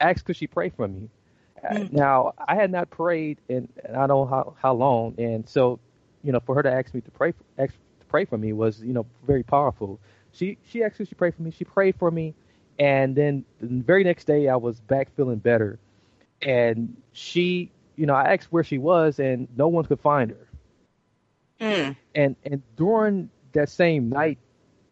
asked 0.00 0.24
could 0.24 0.36
she 0.36 0.46
pray 0.46 0.70
for 0.70 0.88
me. 0.88 1.08
Mm-hmm. 1.64 1.94
Now 1.94 2.34
I 2.48 2.54
had 2.54 2.70
not 2.70 2.90
prayed 2.90 3.38
in, 3.48 3.68
in 3.84 3.94
I 3.94 4.06
don't 4.06 4.08
know 4.08 4.26
how 4.26 4.54
how 4.60 4.74
long, 4.74 5.14
and 5.18 5.48
so 5.48 5.78
you 6.22 6.32
know, 6.32 6.40
for 6.40 6.54
her 6.54 6.62
to 6.62 6.70
ask 6.70 6.92
me 6.94 7.00
to 7.00 7.10
pray, 7.10 7.32
ask 7.58 7.74
pray 8.08 8.24
for 8.24 8.36
me 8.36 8.52
was, 8.52 8.82
you 8.82 8.92
know, 8.92 9.06
very 9.26 9.42
powerful. 9.42 10.00
She 10.32 10.58
she 10.64 10.82
actually 10.82 11.06
she 11.06 11.14
prayed 11.14 11.34
for 11.34 11.42
me. 11.42 11.50
She 11.50 11.64
prayed 11.64 11.96
for 11.96 12.10
me, 12.10 12.34
and 12.78 13.16
then 13.16 13.44
the 13.60 13.82
very 13.82 14.04
next 14.04 14.24
day 14.26 14.48
I 14.48 14.56
was 14.56 14.80
back 14.80 15.14
feeling 15.16 15.38
better, 15.38 15.78
and 16.42 16.96
she, 17.12 17.70
you 17.96 18.06
know, 18.06 18.14
I 18.14 18.34
asked 18.34 18.48
where 18.50 18.64
she 18.64 18.78
was, 18.78 19.18
and 19.18 19.48
no 19.56 19.68
one 19.68 19.84
could 19.84 20.00
find 20.00 20.30
her. 20.30 20.46
Mm. 21.60 21.96
And 22.14 22.36
and 22.44 22.62
during 22.76 23.30
that 23.52 23.68
same 23.68 24.08
night 24.08 24.38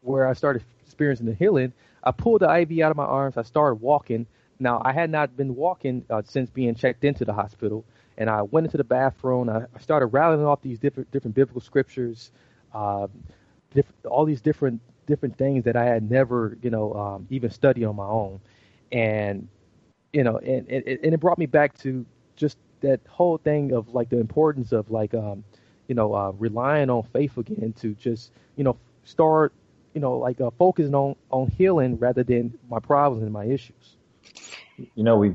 where 0.03 0.27
I 0.27 0.33
started 0.35 0.65
experiencing 0.85 1.27
the 1.27 1.35
healing, 1.35 1.73
I 2.05 2.13
pulled 2.13 2.43
the 2.43 2.55
IV 2.61 2.81
out 2.81 2.91
of 2.91 2.97
my 2.97 3.05
arms. 3.05 3.37
I 3.37 3.43
started 3.43 3.77
walking. 3.77 4.27
Now 4.61 4.83
I 4.85 4.93
had 4.93 5.11
not 5.11 5.37
been 5.37 5.55
walking 5.55 6.05
uh, 6.11 6.23
since 6.25 6.51
being 6.51 6.75
checked 6.75 7.05
into 7.05 7.25
the 7.25 7.33
hospital, 7.33 7.85
and 8.17 8.29
I 8.29 8.43
went 8.43 8.67
into 8.67 8.77
the 8.77 8.85
bathroom. 8.85 9.49
I, 9.49 9.65
I 9.75 9.81
started 9.81 10.07
rattling 10.07 10.45
off 10.45 10.61
these 10.63 10.79
different 10.79 11.11
different 11.11 11.35
biblical 11.35 11.61
scriptures, 11.61 12.33
um, 12.75 13.11
diff- 13.75 13.93
all 14.05 14.25
these 14.25 14.41
different 14.41 14.81
different 15.07 15.37
things 15.39 15.65
that 15.65 15.77
I 15.77 15.85
had 15.85 16.09
never, 16.11 16.59
you 16.63 16.71
know, 16.71 16.93
um, 16.95 17.27
even 17.31 17.51
studied 17.51 17.85
on 17.85 17.97
my 17.97 18.07
own, 18.07 18.41
and 18.93 19.49
you 20.13 20.25
know, 20.25 20.39
and, 20.39 20.69
and 20.69 20.87
and 20.87 21.15
it 21.15 21.21
brought 21.21 21.39
me 21.39 21.47
back 21.47 21.77
to 21.79 22.05
just 22.37 22.59
that 22.81 23.01
whole 23.09 23.39
thing 23.39 23.73
of 23.73 23.89
like 23.95 24.09
the 24.09 24.19
importance 24.19 24.73
of 24.73 24.91
like, 24.91 25.15
um, 25.15 25.45
you 25.89 25.95
know, 25.95 26.15
uh, 26.15 26.33
relying 26.39 26.91
on 26.91 27.03
faith 27.13 27.37
again 27.37 27.75
to 27.81 27.95
just, 27.95 28.31
you 28.57 28.65
know, 28.65 28.77
start, 29.05 29.53
you 29.95 30.01
know, 30.01 30.19
like 30.19 30.41
uh, 30.41 30.51
focusing 30.59 30.95
on 30.95 31.17
on 31.31 31.49
healing 31.49 31.99
rather 31.99 32.23
than 32.23 32.57
my 32.71 32.79
problems 32.79 33.25
and 33.25 33.33
my 33.33 33.45
issues. 33.45 33.97
You 34.95 35.03
know, 35.03 35.17
we. 35.17 35.35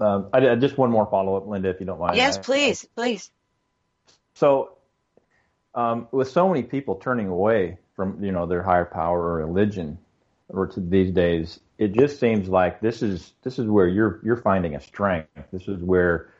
Um, 0.00 0.28
I, 0.32 0.48
I, 0.48 0.54
just 0.56 0.76
one 0.76 0.90
more 0.90 1.06
follow 1.06 1.36
up, 1.36 1.46
Linda, 1.46 1.68
if 1.70 1.78
you 1.78 1.86
don't 1.86 2.00
mind. 2.00 2.16
Yes, 2.16 2.36
please, 2.36 2.86
please. 2.96 3.30
So 4.34 4.74
um, 5.74 6.08
with 6.12 6.30
so 6.30 6.48
many 6.48 6.62
people 6.62 6.96
turning 6.96 7.28
away 7.28 7.78
from 7.94 8.22
you 8.22 8.32
know 8.32 8.46
their 8.46 8.62
higher 8.62 8.84
power 8.84 9.20
or 9.20 9.46
religion 9.46 9.98
or 10.48 10.66
to 10.66 10.80
these 10.80 11.10
days 11.10 11.60
it 11.78 11.92
just 11.92 12.20
seems 12.20 12.48
like 12.48 12.80
this 12.80 13.02
is 13.02 13.32
this 13.42 13.58
is 13.58 13.66
where 13.66 13.88
you're 13.88 14.20
you're 14.22 14.36
finding 14.36 14.74
a 14.74 14.80
strength 14.80 15.28
this 15.52 15.66
is 15.68 15.82
where 15.82 16.30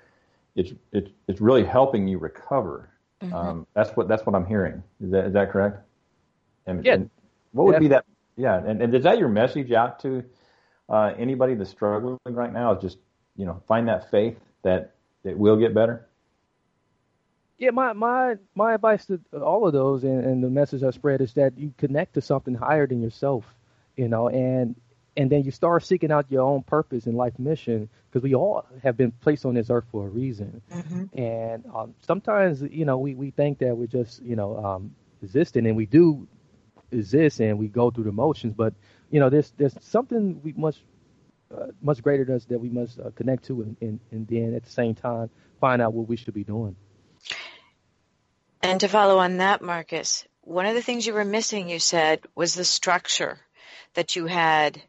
it's 0.55 0.72
it's 0.92 1.11
it's 1.27 1.40
really 1.40 1.64
helping 1.64 2.07
you 2.07 2.18
recover 2.18 2.90
mm-hmm. 3.25 3.35
um, 3.35 3.67
that's 3.75 3.91
what 3.91 4.09
that's 4.09 4.25
what 4.27 4.35
i'm 4.35 4.47
hearing 4.47 4.83
is 5.01 5.11
that 5.11 5.27
is 5.27 5.33
that 5.33 5.51
correct 5.51 5.79
and, 6.67 6.85
yeah. 6.85 6.95
And 6.95 7.11
what 7.53 7.67
would 7.67 7.75
yeah. 7.75 7.79
be 7.79 7.89
that 7.89 8.05
yeah 8.37 8.63
and, 8.65 8.83
and 8.83 8.95
is 8.95 9.05
that 9.05 9.19
your 9.19 9.29
message 9.29 9.73
out 9.73 10.01
to 10.01 10.25
uh, 10.89 11.15
anybody 11.19 11.55
that's 11.55 11.71
struggling 11.71 12.19
right 12.27 12.53
now 12.53 12.73
is 12.75 12.83
just 12.83 12.99
you 13.37 13.47
know 13.47 13.63
find 13.67 13.89
that 13.89 14.11
faith 14.11 14.37
that 14.63 14.95
it 15.25 15.39
will 15.39 15.57
get 15.57 15.75
better 15.75 16.07
yeah, 17.59 17.71
my 17.71 17.93
my 17.93 18.37
my 18.55 18.75
advice 18.75 19.07
to 19.07 19.21
all 19.41 19.67
of 19.67 19.73
those 19.73 20.05
and, 20.05 20.25
and 20.25 20.43
the 20.43 20.51
message 20.51 20.83
I 20.83 20.91
spread 20.91 21.21
is 21.21 21.35
that 21.35 21.57
you 21.57 21.73
connect 21.79 22.15
to 22.15 22.21
something 22.21 22.55
higher 22.55 22.87
than 22.87 23.01
yourself, 23.01 23.45
you 23.97 24.09
know, 24.09 24.29
and 24.29 24.75
and 25.16 25.31
then 25.31 25.44
you 25.44 25.50
start 25.50 25.85
seeking 25.85 26.11
out 26.11 26.31
your 26.31 26.42
own 26.42 26.62
purpose 26.62 27.07
and 27.07 27.16
life 27.16 27.38
mission 27.38 27.88
because 28.11 28.22
we 28.22 28.35
all 28.35 28.64
have 28.83 28.96
been 28.96 29.12
placed 29.12 29.44
on 29.44 29.55
this 29.55 29.70
earth 29.70 29.85
for 29.90 30.07
a 30.07 30.09
reason. 30.09 30.61
Mm-hmm. 30.72 31.18
And 31.18 31.64
um, 31.74 31.94
sometimes, 32.00 32.62
you 32.62 32.85
know, 32.85 32.98
we, 32.98 33.14
we 33.14 33.31
think 33.31 33.59
that 33.59 33.77
we're 33.77 33.87
just, 33.87 34.22
you 34.22 34.37
know, 34.37 34.57
um, 34.57 34.94
existing 35.22 35.66
and 35.66 35.77
we 35.77 35.87
do 35.87 36.27
exist 36.90 37.40
and 37.40 37.59
we 37.59 37.68
go 37.68 37.90
through 37.90 38.05
the 38.05 38.12
motions, 38.12 38.55
but 38.55 38.74
you 39.11 39.20
know, 39.20 39.31
there's 39.31 39.53
there's 39.57 39.77
something 39.81 40.40
we 40.42 40.53
must 40.57 40.81
uh, 41.55 41.66
much 41.83 42.03
greater 42.03 42.24
than 42.24 42.37
us 42.37 42.44
that 42.46 42.59
we 42.59 42.68
must 42.68 42.98
uh, 42.98 43.11
connect 43.14 43.44
to 43.44 43.62
and, 43.62 43.77
and, 43.81 44.00
and 44.11 44.27
then 44.27 44.55
at 44.55 44.64
the 44.64 44.70
same 44.70 44.94
time 44.94 45.31
find 45.61 45.81
out 45.81 45.92
what 45.92 46.09
we 46.09 46.16
should 46.16 46.35
be 46.35 46.44
doing. 46.44 46.74
And 48.62 48.81
to 48.81 48.88
follow 48.88 49.18
on 49.18 49.37
that, 49.38 49.61
Marcus, 49.61 50.27
one 50.40 50.66
of 50.66 50.74
the 50.74 50.83
things 50.83 51.07
you 51.07 51.12
were 51.12 51.24
missing, 51.24 51.68
you 51.68 51.79
said, 51.79 52.20
was 52.35 52.55
the 52.55 52.64
structure 52.64 53.38
that 53.92 54.16
you 54.16 54.27
had 54.27 54.83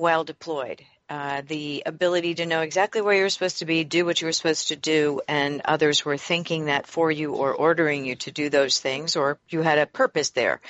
well 0.00 0.24
deployed. 0.24 0.82
Uh, 1.08 1.42
the 1.46 1.82
ability 1.86 2.34
to 2.36 2.46
know 2.46 2.62
exactly 2.62 3.00
where 3.00 3.14
you 3.14 3.22
were 3.22 3.28
supposed 3.28 3.58
to 3.58 3.66
be, 3.66 3.84
do 3.84 4.04
what 4.04 4.20
you 4.20 4.26
were 4.26 4.32
supposed 4.32 4.68
to 4.68 4.76
do, 4.76 5.20
and 5.28 5.60
others 5.64 6.04
were 6.04 6.16
thinking 6.16 6.66
that 6.66 6.86
for 6.86 7.10
you 7.10 7.34
or 7.34 7.52
ordering 7.52 8.06
you 8.06 8.14
to 8.14 8.30
do 8.30 8.48
those 8.48 8.78
things, 8.78 9.16
or 9.16 9.38
you 9.48 9.60
had 9.60 9.78
a 9.78 9.86
purpose 9.86 10.30
there. 10.30 10.60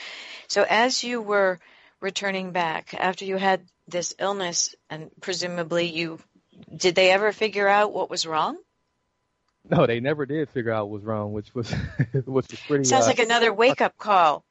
So 0.48 0.64
as 0.68 1.04
you 1.04 1.20
were 1.20 1.60
returning 2.00 2.52
back 2.52 2.94
after 2.94 3.24
you 3.24 3.36
had 3.36 3.60
this 3.86 4.14
illness, 4.18 4.74
and 4.88 5.10
presumably 5.20 5.86
you, 5.86 6.18
did 6.74 6.94
they 6.94 7.10
ever 7.10 7.32
figure 7.32 7.68
out 7.68 7.92
what 7.92 8.10
was 8.10 8.26
wrong? 8.26 8.56
No, 9.68 9.86
they 9.86 10.00
never 10.00 10.24
did 10.24 10.48
figure 10.48 10.72
out 10.72 10.88
what 10.88 10.94
was 11.00 11.04
wrong, 11.04 11.32
which 11.32 11.54
was 11.54 11.70
which 12.24 12.26
was 12.26 12.60
pretty. 12.66 12.84
Sounds 12.84 13.04
uh, 13.04 13.08
like 13.08 13.18
another 13.18 13.52
wake 13.52 13.82
up 13.82 13.98
call. 13.98 14.42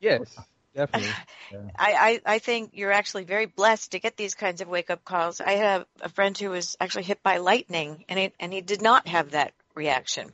Yes, 0.00 0.36
definitely. 0.74 1.10
Yeah. 1.52 1.58
I, 1.78 1.92
I 1.92 2.34
I 2.34 2.38
think 2.38 2.70
you're 2.72 2.92
actually 2.92 3.24
very 3.24 3.44
blessed 3.44 3.92
to 3.92 4.00
get 4.00 4.16
these 4.16 4.34
kinds 4.34 4.62
of 4.62 4.68
wake 4.68 4.88
up 4.88 5.04
calls. 5.04 5.38
I 5.38 5.52
have 5.52 5.84
a 6.00 6.08
friend 6.08 6.36
who 6.38 6.48
was 6.48 6.78
actually 6.80 7.02
hit 7.02 7.22
by 7.22 7.36
lightning, 7.38 8.06
and 8.08 8.18
it, 8.18 8.34
and 8.40 8.54
he 8.54 8.62
did 8.62 8.80
not 8.80 9.06
have 9.06 9.32
that 9.32 9.52
reaction. 9.74 10.32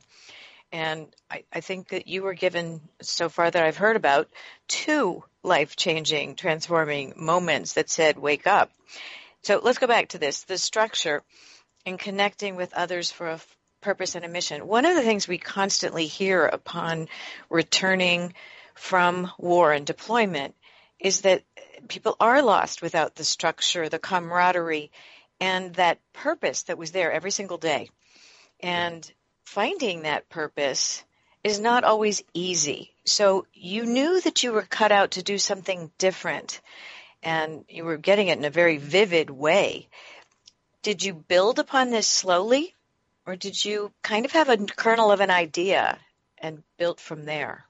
And 0.71 1.07
I, 1.29 1.43
I 1.51 1.59
think 1.61 1.89
that 1.89 2.07
you 2.07 2.23
were 2.23 2.33
given, 2.33 2.79
so 3.01 3.27
far 3.27 3.49
that 3.49 3.63
I've 3.63 3.75
heard 3.75 3.97
about, 3.97 4.29
two 4.67 5.23
life 5.43 5.75
changing, 5.75 6.35
transforming 6.35 7.13
moments 7.17 7.73
that 7.73 7.89
said, 7.89 8.17
wake 8.17 8.47
up. 8.47 8.71
So 9.41 9.59
let's 9.61 9.79
go 9.79 9.87
back 9.87 10.09
to 10.09 10.19
this 10.19 10.43
the 10.43 10.57
structure 10.57 11.23
and 11.85 11.97
connecting 11.97 12.55
with 12.55 12.73
others 12.73 13.11
for 13.11 13.27
a 13.27 13.39
purpose 13.81 14.15
and 14.15 14.25
a 14.25 14.29
mission. 14.29 14.67
One 14.67 14.85
of 14.85 14.95
the 14.95 15.01
things 15.01 15.27
we 15.27 15.37
constantly 15.37 16.05
hear 16.05 16.45
upon 16.45 17.07
returning 17.49 18.33
from 18.79 19.29
war 19.37 19.73
and 19.73 19.85
deployment 19.85 20.55
is 20.99 21.21
that 21.21 21.43
people 21.89 22.15
are 22.19 22.41
lost 22.41 22.81
without 22.81 23.13
the 23.13 23.25
structure, 23.25 23.89
the 23.89 23.99
camaraderie, 23.99 24.89
and 25.39 25.75
that 25.75 25.99
purpose 26.13 26.63
that 26.63 26.77
was 26.77 26.91
there 26.91 27.11
every 27.11 27.31
single 27.31 27.57
day. 27.57 27.89
And 28.61 29.09
finding 29.43 30.03
that 30.03 30.29
purpose 30.29 31.03
is 31.43 31.59
not 31.59 31.83
always 31.83 32.23
easy. 32.33 32.93
So 33.03 33.45
you 33.53 33.85
knew 33.85 34.21
that 34.21 34.43
you 34.43 34.53
were 34.53 34.61
cut 34.61 34.93
out 34.93 35.11
to 35.11 35.23
do 35.23 35.37
something 35.37 35.91
different 35.97 36.61
and 37.21 37.65
you 37.67 37.83
were 37.83 37.97
getting 37.97 38.29
it 38.29 38.37
in 38.37 38.45
a 38.45 38.49
very 38.49 38.77
vivid 38.77 39.29
way. 39.29 39.89
Did 40.83 41.03
you 41.03 41.13
build 41.13 41.59
upon 41.59 41.91
this 41.91 42.07
slowly 42.07 42.73
or 43.25 43.35
did 43.35 43.63
you 43.63 43.91
kind 44.03 44.25
of 44.25 44.31
have 44.31 44.49
a 44.49 44.57
kernel 44.57 45.11
of 45.11 45.19
an 45.19 45.31
idea 45.31 45.99
and 46.37 46.63
built 46.77 46.99
from 47.01 47.25
there? 47.25 47.65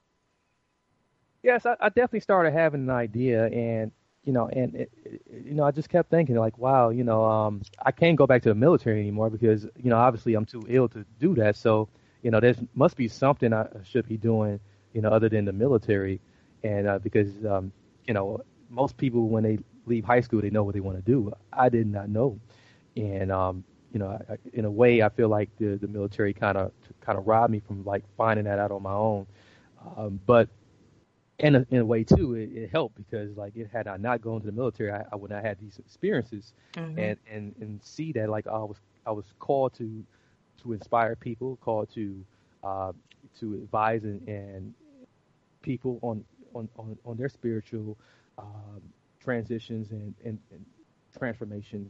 Yes, 1.43 1.65
I, 1.65 1.75
I 1.79 1.89
definitely 1.89 2.19
started 2.21 2.51
having 2.53 2.81
an 2.81 2.89
idea, 2.89 3.47
and 3.47 3.91
you 4.23 4.33
know, 4.33 4.47
and 4.49 4.75
it, 4.75 4.91
you 5.31 5.53
know, 5.53 5.63
I 5.63 5.71
just 5.71 5.89
kept 5.89 6.09
thinking 6.09 6.35
like, 6.35 6.57
wow, 6.57 6.89
you 6.89 7.03
know, 7.03 7.23
um, 7.23 7.61
I 7.85 7.91
can't 7.91 8.17
go 8.17 8.27
back 8.27 8.41
to 8.43 8.49
the 8.49 8.55
military 8.55 8.99
anymore 8.99 9.29
because 9.29 9.63
you 9.77 9.89
know, 9.89 9.97
obviously, 9.97 10.33
I'm 10.35 10.45
too 10.45 10.65
ill 10.69 10.89
to 10.89 11.05
do 11.19 11.35
that. 11.35 11.55
So, 11.55 11.87
you 12.23 12.31
know, 12.31 12.39
there 12.41 12.55
must 12.73 12.97
be 12.97 13.07
something 13.07 13.53
I 13.53 13.67
should 13.83 14.07
be 14.07 14.17
doing, 14.17 14.59
you 14.93 15.01
know, 15.01 15.09
other 15.09 15.29
than 15.29 15.45
the 15.45 15.53
military, 15.53 16.19
and 16.63 16.87
uh, 16.87 16.99
because 16.99 17.45
um, 17.45 17.71
you 18.05 18.13
know, 18.13 18.41
most 18.69 18.97
people 18.97 19.29
when 19.29 19.43
they 19.43 19.59
leave 19.85 20.03
high 20.03 20.21
school, 20.21 20.41
they 20.41 20.49
know 20.49 20.63
what 20.63 20.73
they 20.73 20.81
want 20.81 20.97
to 20.97 21.03
do. 21.03 21.31
I 21.53 21.69
did 21.69 21.87
not 21.87 22.09
know, 22.09 22.37
and 22.97 23.31
um, 23.31 23.63
you 23.93 23.99
know, 23.99 24.19
I, 24.29 24.37
in 24.53 24.65
a 24.65 24.71
way, 24.71 25.01
I 25.03 25.09
feel 25.09 25.29
like 25.29 25.49
the 25.57 25.77
the 25.77 25.87
military 25.87 26.33
kind 26.33 26.57
of 26.57 26.71
kind 27.01 27.17
of 27.17 27.27
robbed 27.27 27.51
me 27.51 27.61
from 27.61 27.85
like 27.85 28.03
finding 28.17 28.45
that 28.45 28.59
out 28.59 28.71
on 28.71 28.83
my 28.83 28.93
own. 28.93 29.25
Um, 29.97 30.19
but 30.25 30.49
and 31.39 31.65
in 31.69 31.77
a 31.77 31.85
way 31.85 32.03
too, 32.03 32.35
it, 32.35 32.49
it, 32.53 32.69
helped 32.69 32.95
because 32.97 33.35
like 33.37 33.55
it 33.55 33.69
had 33.71 33.87
I 33.87 33.97
not 33.97 34.21
gone 34.21 34.41
to 34.41 34.45
the 34.45 34.51
military, 34.51 34.91
I, 34.91 35.03
I 35.11 35.15
would 35.15 35.31
not 35.31 35.37
have 35.37 35.45
had 35.45 35.59
these 35.59 35.79
experiences 35.79 36.53
mm-hmm. 36.73 36.99
and, 36.99 37.17
and 37.31 37.55
and 37.61 37.83
see 37.83 38.11
that 38.13 38.29
like 38.29 38.47
I 38.47 38.57
was 38.59 38.77
I 39.05 39.11
was 39.11 39.25
called 39.39 39.73
to 39.75 40.03
to 40.63 40.73
inspire 40.73 41.15
people, 41.15 41.57
called 41.61 41.89
to 41.95 42.25
uh, 42.63 42.91
to 43.39 43.53
advise 43.55 44.03
and, 44.03 44.27
and 44.27 44.73
people 45.61 45.99
on, 46.01 46.23
on, 46.53 46.69
on, 46.77 46.97
on 47.05 47.17
their 47.17 47.29
spiritual 47.29 47.97
um, 48.37 48.81
transitions 49.23 49.91
and, 49.91 50.13
and, 50.23 50.39
and 50.51 50.65
transformation 51.17 51.89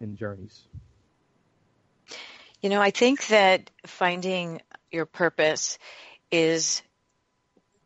and 0.00 0.16
journeys. 0.16 0.66
You 2.60 2.68
know, 2.68 2.80
I 2.80 2.90
think 2.90 3.26
that 3.28 3.70
finding 3.86 4.60
your 4.90 5.06
purpose 5.06 5.78
is 6.30 6.82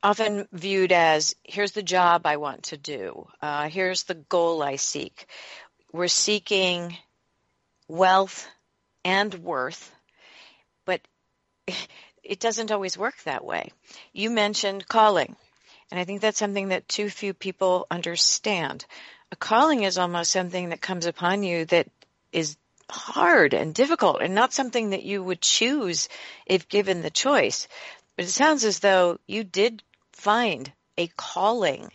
often 0.05 0.47
viewed 0.53 0.93
as 0.93 1.35
here's 1.45 1.73
the 1.73 1.83
job 1.83 2.27
I 2.27 2.37
want 2.37 2.64
to 2.64 2.77
do, 2.77 3.27
uh, 3.40 3.71
here's 3.71 4.05
the 4.05 4.14
goal 4.14 4.62
I 4.62 4.77
seek. 4.77 5.27
We're 5.93 6.09
seeking 6.09 6.95
wealth 7.88 8.47
and 9.03 9.33
worth, 9.35 9.90
but 10.85 11.01
it 12.23 12.38
doesn't 12.38 12.71
always 12.71 12.99
work 12.99 13.14
that 13.25 13.47
way. 13.47 13.71
You 14.12 14.29
mentioned 14.29 14.87
calling, 14.87 15.37
and 15.90 15.99
I 15.99 16.05
think 16.05 16.21
that's 16.21 16.38
something 16.38 16.69
that 16.69 16.87
too 16.87 17.09
few 17.09 17.33
people 17.33 17.87
understand. 17.90 18.85
A 19.33 19.37
calling 19.37 19.85
is 19.85 19.97
almost 19.97 20.31
something 20.31 20.69
that 20.69 20.83
comes 20.83 21.07
upon 21.07 21.43
you 21.43 21.64
that 21.67 21.88
is 22.31 22.59
hard 22.90 23.55
and 23.55 23.75
difficult 23.75 24.21
and 24.21 24.35
not 24.35 24.53
something 24.53 24.90
that 24.90 25.03
you 25.03 25.23
would 25.23 25.40
choose 25.40 26.11
if 26.45 26.69
given 26.69 27.01
the 27.01 27.11
choice. 27.11 27.69
But 28.17 28.27
it 28.27 28.31
sounds 28.31 28.64
as 28.64 28.81
though 28.81 29.19
you 29.27 29.43
did 29.45 29.83
find 30.25 30.73
a 30.97 31.07
calling 31.09 31.91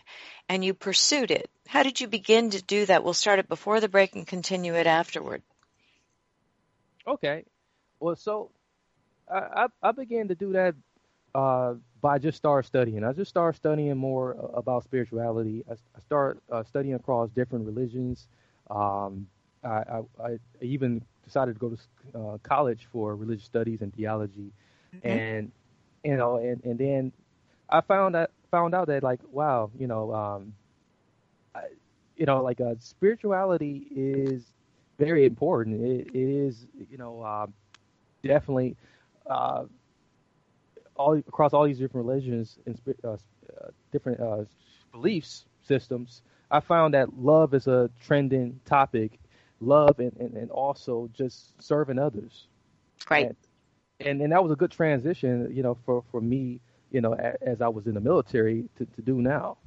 and 0.48 0.64
you 0.64 0.72
pursued 0.72 1.32
it. 1.32 1.50
How 1.66 1.82
did 1.82 2.00
you 2.00 2.06
begin 2.06 2.50
to 2.50 2.62
do 2.62 2.86
that? 2.86 3.02
We'll 3.02 3.12
start 3.12 3.40
it 3.40 3.48
before 3.48 3.80
the 3.80 3.88
break 3.88 4.14
and 4.14 4.26
continue 4.26 4.74
it 4.74 4.86
afterward. 4.86 5.42
Okay. 7.06 7.44
Well, 7.98 8.14
so 8.14 8.50
I, 9.28 9.66
I 9.82 9.92
began 9.92 10.28
to 10.28 10.36
do 10.36 10.52
that 10.52 10.74
uh, 11.34 11.74
by 12.00 12.18
just 12.18 12.38
start 12.38 12.66
studying. 12.66 13.02
I 13.04 13.12
just 13.12 13.30
started 13.30 13.56
studying 13.56 13.96
more 13.96 14.50
about 14.54 14.84
spirituality. 14.84 15.64
I, 15.68 15.72
I 15.72 16.00
started 16.06 16.40
uh, 16.50 16.62
studying 16.62 16.94
across 16.94 17.30
different 17.30 17.66
religions. 17.66 18.28
Um, 18.70 19.26
I, 19.64 19.68
I, 19.68 20.00
I, 20.22 20.38
even 20.60 21.02
decided 21.24 21.54
to 21.54 21.60
go 21.60 21.70
to 21.70 22.18
uh, 22.18 22.38
college 22.42 22.88
for 22.92 23.16
religious 23.16 23.44
studies 23.44 23.82
and 23.82 23.92
theology, 23.94 24.52
mm-hmm. 24.94 25.08
and 25.08 25.52
you 26.04 26.16
know, 26.16 26.36
and, 26.36 26.64
and 26.64 26.78
then 26.78 27.12
I 27.70 27.80
found 27.80 28.14
that 28.14 28.30
found 28.50 28.74
out 28.74 28.88
that 28.88 29.02
like 29.02 29.20
wow, 29.30 29.70
you 29.78 29.86
know, 29.86 30.12
um, 30.12 30.54
I, 31.54 31.62
you 32.16 32.26
know, 32.26 32.42
like 32.42 32.60
uh, 32.60 32.74
spirituality 32.78 33.86
is 33.94 34.44
very 34.98 35.24
important. 35.24 35.82
It, 35.82 36.08
it 36.14 36.28
is, 36.28 36.66
you 36.90 36.98
know, 36.98 37.24
um, 37.24 37.54
definitely 38.22 38.76
uh, 39.26 39.64
all 40.96 41.14
across 41.14 41.52
all 41.52 41.64
these 41.64 41.78
different 41.78 42.06
religions 42.06 42.58
and 42.66 42.78
uh, 43.04 43.12
uh, 43.12 43.16
different 43.92 44.20
uh, 44.20 44.44
beliefs 44.92 45.46
systems. 45.66 46.22
I 46.50 46.60
found 46.60 46.94
that 46.94 47.16
love 47.18 47.54
is 47.54 47.68
a 47.68 47.90
trending 48.00 48.60
topic 48.64 49.18
love 49.60 49.98
and, 49.98 50.12
and, 50.18 50.34
and 50.34 50.50
also 50.50 51.08
just 51.14 51.60
serving 51.62 51.98
others. 51.98 52.48
Right. 53.08 53.26
And, 53.26 53.36
and, 54.00 54.22
and 54.22 54.32
that 54.32 54.42
was 54.42 54.52
a 54.52 54.56
good 54.56 54.70
transition, 54.70 55.50
you 55.54 55.62
know, 55.62 55.76
for, 55.84 56.02
for 56.10 56.20
me, 56.20 56.60
you 56.90 57.00
know, 57.00 57.14
as 57.14 57.60
I 57.60 57.68
was 57.68 57.86
in 57.86 57.94
the 57.94 58.00
military 58.00 58.68
to, 58.78 58.84
to 58.84 59.02
do 59.02 59.20
now. 59.20 59.58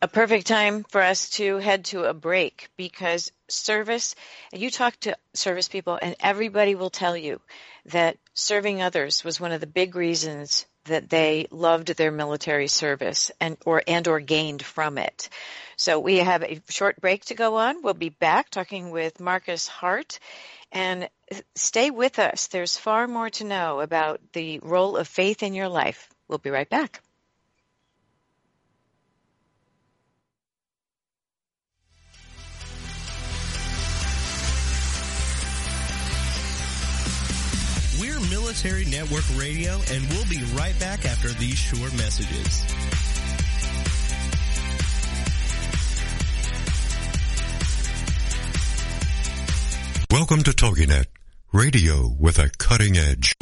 A 0.00 0.06
perfect 0.06 0.46
time 0.46 0.84
for 0.90 1.02
us 1.02 1.30
to 1.30 1.56
head 1.56 1.86
to 1.86 2.04
a 2.04 2.14
break 2.14 2.68
because 2.76 3.32
service, 3.48 4.14
and 4.52 4.62
you 4.62 4.70
talk 4.70 4.94
to 5.00 5.16
service 5.34 5.68
people 5.68 5.98
and 6.00 6.14
everybody 6.20 6.76
will 6.76 6.90
tell 6.90 7.16
you 7.16 7.40
that 7.86 8.16
serving 8.32 8.80
others 8.80 9.24
was 9.24 9.40
one 9.40 9.50
of 9.50 9.60
the 9.60 9.66
big 9.66 9.96
reasons 9.96 10.66
that 10.88 11.08
they 11.08 11.46
loved 11.50 11.88
their 11.96 12.10
military 12.10 12.68
service 12.68 13.30
and 13.40 13.56
or 13.64 13.82
and 13.86 14.06
or 14.06 14.20
gained 14.20 14.62
from 14.62 14.98
it. 14.98 15.28
So 15.76 16.00
we 16.00 16.18
have 16.18 16.42
a 16.42 16.60
short 16.68 17.00
break 17.00 17.24
to 17.26 17.34
go 17.34 17.56
on. 17.56 17.82
We'll 17.82 17.94
be 17.94 18.08
back 18.08 18.50
talking 18.50 18.90
with 18.90 19.20
Marcus 19.20 19.68
Hart 19.68 20.18
and 20.72 21.08
stay 21.54 21.90
with 21.90 22.18
us. 22.18 22.48
There's 22.48 22.76
far 22.76 23.06
more 23.06 23.30
to 23.30 23.44
know 23.44 23.80
about 23.80 24.20
the 24.32 24.58
role 24.60 24.96
of 24.96 25.08
faith 25.08 25.42
in 25.42 25.54
your 25.54 25.68
life. 25.68 26.08
We'll 26.28 26.38
be 26.38 26.50
right 26.50 26.68
back. 26.68 27.00
Military 38.48 38.86
Network 38.86 39.24
Radio, 39.36 39.74
and 39.92 40.08
we'll 40.08 40.24
be 40.24 40.42
right 40.54 40.74
back 40.80 41.04
after 41.04 41.28
these 41.34 41.58
short 41.58 41.92
messages. 41.98 42.64
Welcome 50.10 50.44
to 50.44 50.52
TogiNet, 50.52 51.08
radio 51.52 52.08
with 52.18 52.38
a 52.38 52.50
cutting 52.56 52.96
edge. 52.96 53.34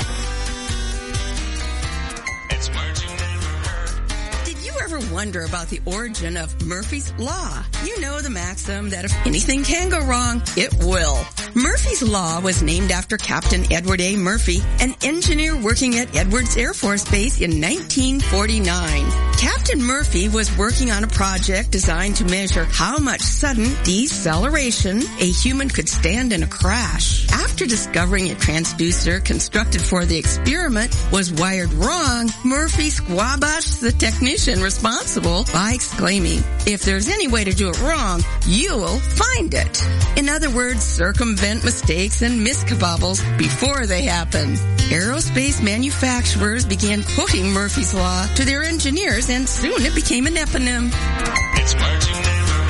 Ever 4.86 5.12
wonder 5.12 5.44
about 5.44 5.66
the 5.68 5.80
origin 5.84 6.36
of 6.36 6.64
Murphy's 6.64 7.12
Law? 7.18 7.64
You 7.84 8.00
know 8.00 8.20
the 8.20 8.30
maxim 8.30 8.90
that 8.90 9.04
if 9.04 9.26
anything 9.26 9.64
can 9.64 9.88
go 9.88 9.98
wrong, 10.06 10.40
it 10.56 10.72
will. 10.78 11.18
Murphy's 11.56 12.04
Law 12.04 12.40
was 12.40 12.62
named 12.62 12.92
after 12.92 13.16
Captain 13.16 13.64
Edward 13.72 14.00
A. 14.00 14.14
Murphy, 14.14 14.60
an 14.78 14.94
engineer 15.02 15.60
working 15.60 15.96
at 15.96 16.14
Edwards 16.14 16.56
Air 16.56 16.72
Force 16.72 17.08
Base 17.10 17.40
in 17.40 17.60
1949. 17.60 19.25
Captain 19.46 19.80
Murphy 19.80 20.28
was 20.28 20.58
working 20.58 20.90
on 20.90 21.04
a 21.04 21.06
project 21.06 21.70
designed 21.70 22.16
to 22.16 22.24
measure 22.24 22.64
how 22.64 22.98
much 22.98 23.20
sudden 23.20 23.68
deceleration 23.84 25.00
a 25.20 25.30
human 25.30 25.68
could 25.68 25.88
stand 25.88 26.32
in 26.32 26.42
a 26.42 26.48
crash. 26.48 27.30
After 27.30 27.64
discovering 27.64 28.32
a 28.32 28.34
transducer 28.34 29.24
constructed 29.24 29.80
for 29.80 30.04
the 30.04 30.18
experiment 30.18 30.92
was 31.12 31.32
wired 31.32 31.72
wrong, 31.74 32.28
Murphy 32.44 32.90
squabashed 32.90 33.80
the 33.80 33.92
technician 33.92 34.60
responsible 34.62 35.44
by 35.52 35.74
exclaiming, 35.74 36.42
if 36.66 36.82
there's 36.82 37.08
any 37.08 37.28
way 37.28 37.44
to 37.44 37.52
do 37.52 37.68
it 37.68 37.80
wrong, 37.82 38.24
you'll 38.48 38.98
find 38.98 39.54
it. 39.54 39.80
In 40.16 40.28
other 40.28 40.50
words, 40.50 40.82
circumvent 40.82 41.62
mistakes 41.62 42.22
and 42.22 42.44
miskabobbles 42.44 43.22
before 43.38 43.86
they 43.86 44.02
happen. 44.02 44.56
Aerospace 44.86 45.60
manufacturers 45.60 46.64
began 46.64 47.02
quoting 47.02 47.50
Murphy's 47.50 47.92
Law 47.92 48.24
to 48.36 48.44
their 48.44 48.62
engineers 48.62 49.28
and 49.30 49.35
soon 49.44 49.84
it 49.84 49.94
became 49.94 50.26
an 50.26 50.34
eponym. 50.34 50.90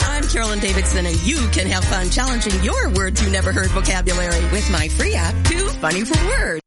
I'm 0.08 0.24
Carolyn 0.28 0.58
Davidson 0.58 1.04
and 1.04 1.22
you 1.22 1.46
can 1.48 1.66
have 1.66 1.84
fun 1.84 2.08
challenging 2.08 2.64
your 2.64 2.88
words 2.90 3.22
you 3.22 3.30
never 3.30 3.52
heard 3.52 3.70
vocabulary 3.70 4.42
with 4.50 4.68
my 4.70 4.88
free 4.88 5.14
app, 5.14 5.34
Too 5.44 5.68
Funny 5.68 6.04
for 6.04 6.18
Words. 6.26 6.62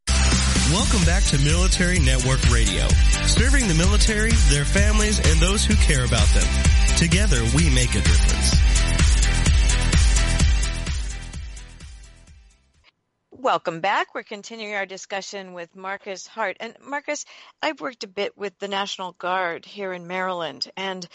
Welcome 0.72 1.04
back 1.06 1.24
to 1.24 1.40
Military 1.40 2.00
Network 2.00 2.48
Radio, 2.52 2.88
serving 3.26 3.68
the 3.68 3.74
military, 3.74 4.32
their 4.50 4.66
families, 4.66 5.18
and 5.18 5.40
those 5.40 5.66
who 5.66 5.74
care 5.76 6.06
about 6.06 6.28
them. 6.28 6.48
Together, 6.96 7.42
we 7.56 7.70
make 7.72 7.90
a 7.96 8.02
difference. 8.02 8.59
Welcome 13.41 13.80
back. 13.80 14.13
We're 14.13 14.23
continuing 14.23 14.75
our 14.75 14.86
discussion 14.86 15.54
with 15.54 15.73
Marcus 15.73 16.28
Hart. 16.28 16.58
And 16.60 16.75
Marcus, 16.82 17.23
I've 17.62 17.80
worked 17.80 18.04
a 18.04 18.08
bit 18.08 18.38
with 18.38 18.60
the 18.60 18.67
National 18.67 19.13
Guard 19.13 19.63
here 19.63 19.93
in 19.93 20.08
Maryland, 20.08 20.69
and 20.75 21.08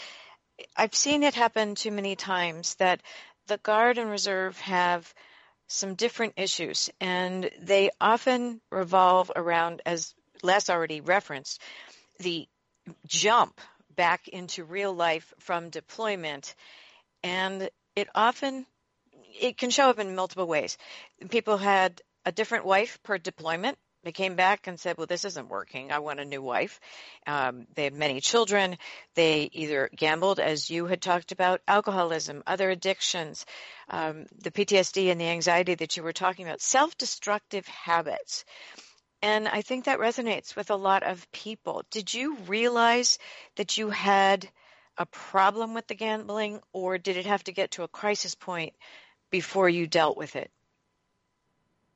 I've 0.75 0.95
seen 0.95 1.21
it 1.21 1.35
happen 1.35 1.75
too 1.75 1.91
many 1.91 2.15
times 2.15 2.73
that 2.75 3.03
the 3.45 3.59
Guard 3.59 3.99
and 3.99 4.09
Reserve 4.09 4.59
have 4.61 5.13
some 5.67 5.93
different 5.93 6.33
issues, 6.37 6.89
and 6.99 7.47
they 7.61 7.91
often 8.01 8.59
revolve 8.71 9.31
around, 9.35 9.83
as 9.85 10.15
Les 10.41 10.67
already 10.67 11.01
referenced, 11.01 11.61
the 12.17 12.47
jump 13.05 13.61
back 13.95 14.27
into 14.29 14.63
real 14.63 14.95
life 14.95 15.31
from 15.37 15.69
deployment. 15.69 16.55
And 17.21 17.69
it 17.95 18.09
often 18.15 18.65
it 19.39 19.57
can 19.57 19.69
show 19.69 19.89
up 19.89 19.99
in 19.99 20.15
multiple 20.15 20.47
ways. 20.47 20.77
People 21.29 21.57
had 21.57 22.01
a 22.25 22.31
different 22.31 22.65
wife 22.65 22.99
per 23.03 23.17
deployment. 23.17 23.77
They 24.03 24.11
came 24.11 24.35
back 24.35 24.67
and 24.67 24.79
said, 24.79 24.97
well, 24.97 25.07
this 25.07 25.25
isn't 25.25 25.49
working. 25.49 25.91
I 25.91 25.97
want 25.97 26.19
a 26.19 26.25
new 26.25 26.41
wife. 26.41 26.79
Um, 27.25 27.65
they 27.73 27.85
had 27.85 27.95
many 27.95 28.21
children. 28.21 28.77
They 29.15 29.49
either 29.51 29.89
gambled, 29.95 30.39
as 30.39 30.69
you 30.69 30.85
had 30.85 31.01
talked 31.01 31.31
about, 31.31 31.61
alcoholism, 31.67 32.43
other 32.45 32.69
addictions, 32.69 33.47
um, 33.89 34.27
the 34.43 34.51
PTSD 34.51 35.11
and 35.11 35.19
the 35.19 35.25
anxiety 35.25 35.73
that 35.73 35.97
you 35.97 36.03
were 36.03 36.13
talking 36.13 36.45
about, 36.45 36.61
self 36.61 36.95
destructive 36.99 37.65
habits. 37.67 38.45
And 39.23 39.47
I 39.47 39.63
think 39.63 39.85
that 39.85 39.97
resonates 39.97 40.55
with 40.55 40.69
a 40.69 40.75
lot 40.75 41.01
of 41.01 41.31
people. 41.31 41.83
Did 41.89 42.13
you 42.13 42.37
realize 42.47 43.17
that 43.55 43.75
you 43.75 43.89
had 43.89 44.47
a 44.99 45.07
problem 45.07 45.73
with 45.73 45.87
the 45.87 45.95
gambling, 45.95 46.59
or 46.73 46.99
did 46.99 47.17
it 47.17 47.25
have 47.25 47.43
to 47.45 47.51
get 47.51 47.71
to 47.71 47.83
a 47.83 47.87
crisis 47.87 48.35
point 48.35 48.73
before 49.31 49.67
you 49.67 49.87
dealt 49.87 50.15
with 50.15 50.35
it? 50.35 50.51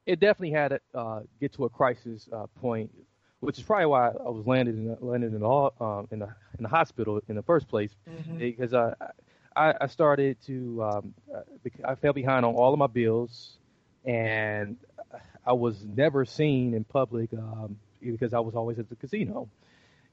It 0.09 0.19
definitely 0.19 0.51
had 0.51 0.69
to 0.69 0.79
uh, 0.93 1.19
get 1.39 1.53
to 1.53 1.65
a 1.65 1.69
crisis 1.69 2.27
uh, 2.31 2.47
point, 2.61 2.91
which 3.39 3.57
is 3.57 3.63
probably 3.63 3.87
why 3.87 4.07
I 4.07 4.29
was 4.29 4.45
landed 4.45 4.75
in 4.75 4.97
landed 5.01 5.33
in 5.33 5.39
the 5.39 5.69
um, 5.79 6.07
in 6.11 6.19
the 6.19 6.29
in 6.57 6.63
the 6.63 6.69
hospital 6.69 7.21
in 7.27 7.35
the 7.35 7.43
first 7.43 7.67
place, 7.67 7.95
mm-hmm. 8.09 8.37
because 8.37 8.73
I, 8.73 8.93
I, 9.55 9.73
I 9.81 9.87
started 9.87 10.37
to 10.47 10.83
um, 10.83 11.13
I 11.85 11.95
fell 11.95 12.13
behind 12.13 12.45
on 12.45 12.55
all 12.55 12.73
of 12.73 12.79
my 12.79 12.87
bills, 12.87 13.57
and 14.05 14.77
I 15.45 15.53
was 15.53 15.85
never 15.85 16.25
seen 16.25 16.73
in 16.73 16.83
public 16.83 17.29
um, 17.33 17.77
because 18.01 18.33
I 18.33 18.39
was 18.39 18.55
always 18.55 18.79
at 18.79 18.89
the 18.89 18.95
casino 18.95 19.49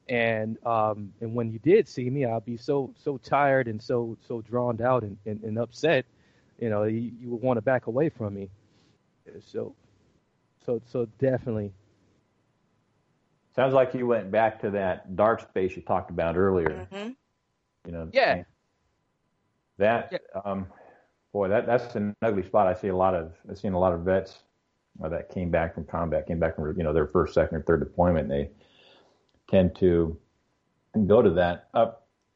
and 0.08 0.64
um, 0.64 1.12
and 1.20 1.34
when 1.34 1.50
you 1.50 1.58
did 1.58 1.88
see 1.88 2.08
me, 2.08 2.24
I'd 2.24 2.44
be 2.44 2.56
so 2.56 2.94
so 3.02 3.18
tired 3.18 3.66
and 3.66 3.82
so 3.82 4.16
so 4.28 4.40
drawn 4.40 4.80
out 4.80 5.02
and, 5.02 5.16
and, 5.26 5.42
and 5.42 5.58
upset, 5.58 6.06
you 6.58 6.70
know, 6.70 6.84
you, 6.84 7.10
you, 7.20 7.30
would 7.30 7.42
want 7.42 7.56
to 7.56 7.62
back 7.62 7.86
away 7.86 8.08
from 8.08 8.34
me. 8.34 8.50
So, 9.52 9.74
so 10.66 10.82
so 10.84 11.06
definitely. 11.18 11.72
Sounds 13.54 13.72
like 13.72 13.94
you 13.94 14.06
went 14.06 14.30
back 14.30 14.60
to 14.60 14.70
that 14.70 15.16
dark 15.16 15.40
space 15.40 15.74
you 15.76 15.82
talked 15.82 16.10
about 16.10 16.36
earlier. 16.36 16.86
Mm-hmm. 16.92 17.10
You 17.86 17.92
know. 17.92 18.08
Yeah. 18.12 18.42
That 19.78 20.08
yeah. 20.12 20.40
um, 20.44 20.66
boy, 21.32 21.48
that 21.48 21.66
that's 21.66 21.94
an 21.94 22.14
ugly 22.20 22.42
spot. 22.42 22.66
I 22.66 22.74
see 22.74 22.88
a 22.88 22.96
lot 22.96 23.14
of 23.14 23.32
I've 23.48 23.58
seen 23.58 23.72
a 23.72 23.78
lot 23.78 23.94
of 23.94 24.00
vets 24.00 24.40
uh, 25.02 25.08
that 25.08 25.30
came 25.30 25.50
back 25.50 25.74
from 25.74 25.84
combat, 25.84 26.26
came 26.26 26.38
back 26.38 26.56
from 26.56 26.76
you 26.76 26.84
know 26.84 26.92
their 26.92 27.06
first, 27.06 27.34
second, 27.34 27.56
or 27.56 27.62
third 27.62 27.80
deployment. 27.80 28.30
And 28.30 28.30
they 28.30 28.50
tend 29.48 29.76
to 29.76 30.18
go 31.06 31.22
to 31.22 31.30
that. 31.30 31.68
Uh, 31.72 31.92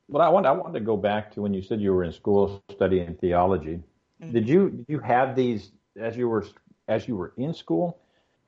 but 0.09 0.21
I 0.21 0.29
want 0.29 0.47
I 0.47 0.53
wanted 0.53 0.79
to 0.79 0.85
go 0.85 0.97
back 0.97 1.33
to 1.35 1.43
when 1.43 1.55
you 1.55 1.63
said 1.63 1.81
you 1.81 1.93
were 1.93 2.05
in 2.05 2.13
school 2.13 2.63
studying 2.71 3.15
theology. 3.17 3.81
Mm-hmm. 4.23 4.33
Did 4.33 4.49
you 4.49 4.71
did 4.71 4.87
you 4.89 4.99
have 5.01 5.37
these 5.37 5.73
as 5.97 6.17
you 6.17 6.29
were 6.29 6.47
as 6.89 7.07
you 7.07 7.17
were 7.17 7.33
in 7.37 7.55
school? 7.55 8.00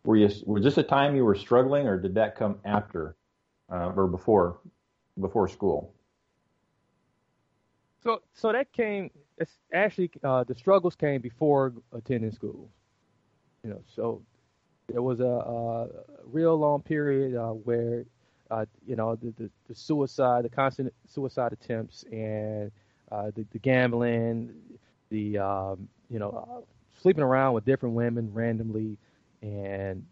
Were 0.04 0.16
you 0.16 0.30
was 0.46 0.62
this 0.64 0.78
a 0.78 0.82
time 0.82 1.14
you 1.16 1.24
were 1.24 1.34
struggling, 1.34 1.86
or 1.86 1.98
did 1.98 2.14
that 2.14 2.36
come 2.36 2.58
after 2.64 3.16
uh, 3.70 3.92
or 3.94 4.08
before 4.08 4.58
before 5.20 5.48
school? 5.48 5.94
So 8.02 8.22
so 8.34 8.52
that 8.52 8.72
came. 8.72 9.10
Actually 9.72 10.10
uh, 10.22 10.44
the 10.44 10.54
struggles 10.54 10.96
came 10.96 11.20
before 11.20 11.72
attending 11.92 12.32
school. 12.32 12.68
You 13.64 13.70
know, 13.70 13.82
so 13.94 14.22
there 14.88 15.02
was 15.02 15.20
a, 15.20 15.24
a 15.24 15.88
real 16.24 16.56
long 16.56 16.82
period 16.82 17.36
uh, 17.36 17.50
where 17.50 18.04
uh, 18.52 18.66
you 18.86 18.96
know, 18.96 19.16
the, 19.16 19.32
the, 19.38 19.50
the, 19.66 19.74
suicide, 19.74 20.44
the 20.44 20.48
constant 20.48 20.92
suicide 21.08 21.54
attempts, 21.54 22.04
and 22.12 22.70
uh, 23.10 23.30
the, 23.34 23.46
the, 23.50 23.58
gambling, 23.58 24.52
the 25.08 25.38
um, 25.38 25.88
you 26.10 26.18
know, 26.18 26.30
uh, 26.30 26.60
sleeping 27.00 27.24
around 27.24 27.54
with 27.54 27.64
different 27.64 27.94
women 27.94 28.30
randomly, 28.34 28.98
and 29.42 30.04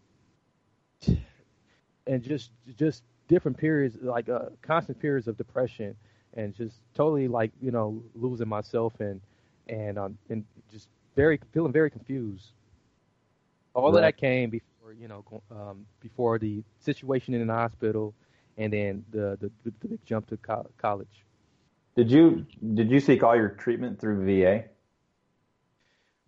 and 2.07 2.21
just 2.21 2.51
just 2.77 3.03
different 3.27 3.57
periods, 3.57 3.97
like 4.01 4.29
uh, 4.29 4.49
constant 4.61 4.99
periods 4.99 5.27
of 5.27 5.37
depression, 5.37 5.95
and 6.33 6.53
just 6.53 6.75
totally 6.93 7.27
like 7.27 7.51
you 7.61 7.71
know 7.71 8.03
losing 8.15 8.47
myself 8.47 8.93
and 8.99 9.21
and 9.67 9.97
um, 9.97 10.17
and 10.29 10.45
just 10.71 10.89
very 11.15 11.39
feeling 11.53 11.71
very 11.71 11.89
confused. 11.89 12.51
All 13.73 13.91
right. 13.91 13.97
of 13.97 14.01
that 14.03 14.17
came 14.17 14.49
before 14.49 14.93
you 14.93 15.07
know 15.07 15.23
um, 15.51 15.85
before 16.01 16.37
the 16.37 16.63
situation 16.79 17.33
in 17.33 17.47
the 17.47 17.53
hospital 17.53 18.13
and 18.57 18.73
then 18.73 19.05
the 19.11 19.37
the, 19.39 19.51
the 19.63 19.87
big 19.87 19.99
jump 20.05 20.27
to 20.27 20.37
co- 20.37 20.69
college. 20.77 21.25
Did 21.95 22.09
you 22.11 22.45
did 22.73 22.89
you 22.89 22.99
seek 22.99 23.23
all 23.23 23.35
your 23.35 23.49
treatment 23.49 23.99
through 23.99 24.25
VA? 24.25 24.65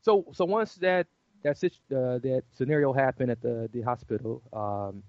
So 0.02 0.26
so 0.34 0.46
once 0.46 0.76
that 0.76 1.08
that 1.43 1.63
uh, 1.63 2.19
that 2.19 2.43
scenario 2.56 2.93
happened 2.93 3.32
at 3.32 3.41
the 3.41 3.69
the 3.73 3.82
hospital, 3.82 4.41
um, 4.53 5.03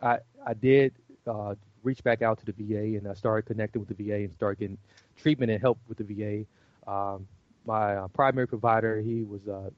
I 0.00 0.18
I 0.46 0.54
did 0.54 0.94
uh, 1.26 1.54
reach 1.82 2.02
back 2.02 2.22
out 2.22 2.38
to 2.38 2.46
the 2.46 2.52
VA 2.52 2.98
and 2.98 3.08
I 3.08 3.14
started 3.14 3.46
connecting 3.46 3.84
with 3.84 3.96
the 3.96 4.04
VA 4.04 4.16
and 4.16 4.34
started 4.34 4.58
getting 4.60 4.78
treatment 5.16 5.50
and 5.50 5.60
help 5.60 5.78
with 5.88 5.98
the 5.98 6.04
VA. 6.04 6.90
Um, 6.90 7.26
my 7.66 7.96
uh, 7.96 8.08
primary 8.08 8.48
provider 8.48 9.00
he 9.00 9.22
was 9.22 9.46
uh, 9.48 9.70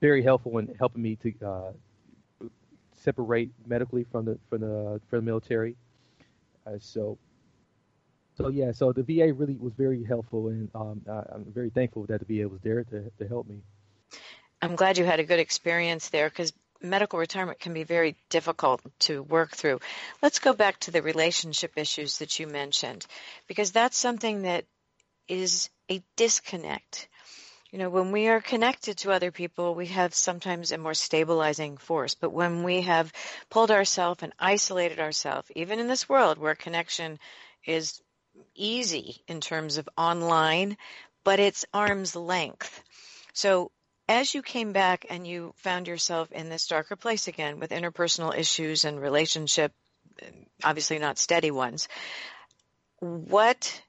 very 0.00 0.22
helpful 0.22 0.58
in 0.58 0.74
helping 0.78 1.02
me 1.02 1.16
to 1.16 1.32
uh, 1.46 1.72
separate 2.92 3.50
medically 3.66 4.04
from 4.10 4.24
the 4.24 4.38
from 4.48 4.60
the 4.60 5.00
from 5.08 5.20
the 5.20 5.22
military. 5.22 5.76
Uh, 6.66 6.72
so, 6.78 7.18
so 8.36 8.48
yeah, 8.48 8.70
so 8.72 8.92
the 8.92 9.02
VA 9.02 9.32
really 9.32 9.56
was 9.56 9.72
very 9.74 10.04
helpful, 10.04 10.48
and 10.48 10.70
um, 10.74 11.02
I, 11.10 11.34
am 11.34 11.44
very 11.52 11.70
thankful 11.70 12.06
that 12.06 12.26
the 12.26 12.40
VA 12.40 12.48
was 12.48 12.60
there 12.62 12.84
to 12.84 13.10
to 13.18 13.28
help 13.28 13.48
me. 13.48 13.62
I'm 14.62 14.76
glad 14.76 14.96
you 14.96 15.04
had 15.04 15.20
a 15.20 15.24
good 15.24 15.40
experience 15.40 16.08
there 16.08 16.28
because 16.28 16.52
medical 16.80 17.18
retirement 17.18 17.60
can 17.60 17.74
be 17.74 17.84
very 17.84 18.16
difficult 18.30 18.80
to 19.00 19.22
work 19.22 19.50
through. 19.54 19.80
Let's 20.22 20.38
go 20.38 20.52
back 20.52 20.78
to 20.80 20.90
the 20.90 21.02
relationship 21.02 21.72
issues 21.76 22.18
that 22.18 22.38
you 22.38 22.46
mentioned 22.46 23.06
because 23.46 23.72
that's 23.72 23.98
something 23.98 24.42
that 24.42 24.64
is 25.28 25.68
a 25.90 26.02
disconnect 26.16 27.08
you 27.72 27.78
know, 27.78 27.88
when 27.88 28.12
we 28.12 28.28
are 28.28 28.42
connected 28.42 28.98
to 28.98 29.12
other 29.12 29.30
people, 29.30 29.74
we 29.74 29.86
have 29.86 30.12
sometimes 30.12 30.72
a 30.72 30.78
more 30.78 30.92
stabilizing 30.92 31.78
force. 31.78 32.14
But 32.14 32.30
when 32.30 32.64
we 32.64 32.82
have 32.82 33.10
pulled 33.48 33.70
ourselves 33.70 34.22
and 34.22 34.34
isolated 34.38 35.00
ourselves, 35.00 35.50
even 35.56 35.80
in 35.80 35.88
this 35.88 36.06
world 36.06 36.36
where 36.36 36.54
connection 36.54 37.18
is 37.64 38.02
easy 38.54 39.22
in 39.26 39.40
terms 39.40 39.78
of 39.78 39.88
online, 39.96 40.76
but 41.24 41.40
it's 41.40 41.64
arm's 41.72 42.14
length. 42.14 42.82
So 43.32 43.70
as 44.08 44.34
you 44.34 44.42
came 44.42 44.72
back 44.72 45.06
and 45.10 45.26
you 45.26 45.52
found 45.56 45.88
yourself 45.88 46.30
in 46.32 46.48
this 46.48 46.66
darker 46.66 46.96
place 46.96 47.28
again 47.28 47.58
with 47.58 47.70
interpersonal 47.70 48.36
issues 48.36 48.84
and 48.84 49.00
relationship, 49.00 49.72
obviously 50.62 50.98
not 50.98 51.18
steady 51.18 51.50
ones, 51.50 51.88
what 52.98 53.82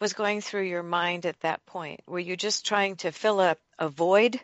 was 0.00 0.12
going 0.12 0.40
through 0.40 0.64
your 0.64 0.82
mind 0.82 1.26
at 1.26 1.40
that 1.40 1.64
point? 1.66 2.00
Were 2.06 2.18
you 2.18 2.36
just 2.36 2.66
trying 2.66 2.96
to 2.96 3.12
fill 3.12 3.40
up 3.40 3.58
a 3.78 3.88
void 3.88 4.40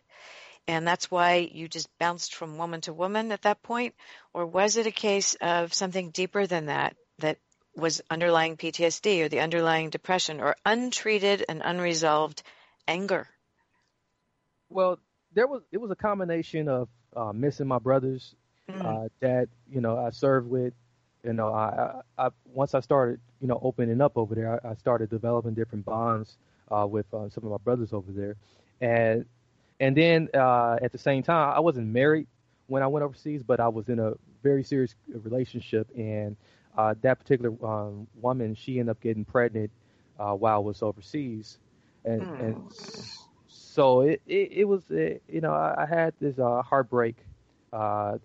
and 0.68 0.86
that's 0.86 1.10
why 1.10 1.48
you 1.52 1.68
just 1.68 1.88
bounced 1.98 2.34
from 2.34 2.56
woman 2.56 2.80
to 2.82 2.92
woman 2.92 3.32
at 3.32 3.42
that 3.42 3.62
point? 3.62 3.94
Or 4.32 4.46
was 4.46 4.76
it 4.76 4.86
a 4.86 4.92
case 4.92 5.34
of 5.40 5.74
something 5.74 6.10
deeper 6.10 6.46
than 6.46 6.66
that, 6.66 6.96
that 7.18 7.38
was 7.74 8.00
underlying 8.10 8.56
PTSD 8.56 9.22
or 9.22 9.28
the 9.28 9.40
underlying 9.40 9.90
depression 9.90 10.40
or 10.40 10.56
untreated 10.64 11.44
and 11.48 11.62
unresolved 11.64 12.42
anger? 12.86 13.28
Well, 14.72 14.98
there 15.32 15.46
was 15.46 15.62
it 15.72 15.78
was 15.78 15.90
a 15.90 15.96
combination 15.96 16.68
of 16.68 16.88
uh, 17.16 17.32
missing 17.32 17.66
my 17.66 17.78
brothers 17.78 18.34
mm-hmm. 18.68 18.84
uh, 18.84 19.08
that 19.20 19.48
you 19.70 19.80
know 19.80 19.98
I 19.98 20.10
served 20.10 20.48
with 20.48 20.74
you 21.24 21.32
know, 21.32 21.52
I, 21.52 22.00
I, 22.18 22.26
I 22.26 22.30
once 22.46 22.74
I 22.74 22.80
started, 22.80 23.20
you 23.40 23.46
know, 23.46 23.58
opening 23.62 24.00
up 24.00 24.16
over 24.16 24.34
there, 24.34 24.60
I, 24.64 24.70
I 24.70 24.74
started 24.74 25.10
developing 25.10 25.54
different 25.54 25.84
bonds 25.84 26.36
uh, 26.70 26.86
with 26.86 27.06
uh, 27.14 27.28
some 27.28 27.44
of 27.44 27.50
my 27.50 27.58
brothers 27.58 27.92
over 27.92 28.10
there, 28.10 28.36
and 28.80 29.24
and 29.80 29.96
then 29.96 30.28
uh, 30.34 30.78
at 30.82 30.92
the 30.92 30.98
same 30.98 31.22
time, 31.22 31.54
I 31.56 31.60
wasn't 31.60 31.88
married 31.88 32.26
when 32.66 32.82
I 32.82 32.86
went 32.86 33.04
overseas, 33.04 33.42
but 33.42 33.60
I 33.60 33.68
was 33.68 33.88
in 33.88 33.98
a 33.98 34.14
very 34.42 34.64
serious 34.64 34.94
relationship, 35.08 35.88
and 35.96 36.36
uh, 36.76 36.94
that 37.02 37.18
particular 37.20 37.54
um, 37.64 38.08
woman, 38.20 38.54
she 38.54 38.80
ended 38.80 38.90
up 38.90 39.00
getting 39.00 39.24
pregnant 39.24 39.70
uh, 40.18 40.32
while 40.32 40.56
I 40.56 40.58
was 40.58 40.82
overseas, 40.82 41.58
and 42.04 42.22
mm. 42.22 42.40
and 42.40 42.72
so 43.72 44.02
it 44.02 44.22
it, 44.26 44.52
it 44.52 44.64
was 44.64 44.90
it, 44.90 45.22
you 45.28 45.40
know 45.40 45.52
I, 45.52 45.82
I 45.82 45.86
had 45.86 46.14
this 46.20 46.38
uh, 46.38 46.62
heartbreak 46.62 47.16
uh, 47.72 48.18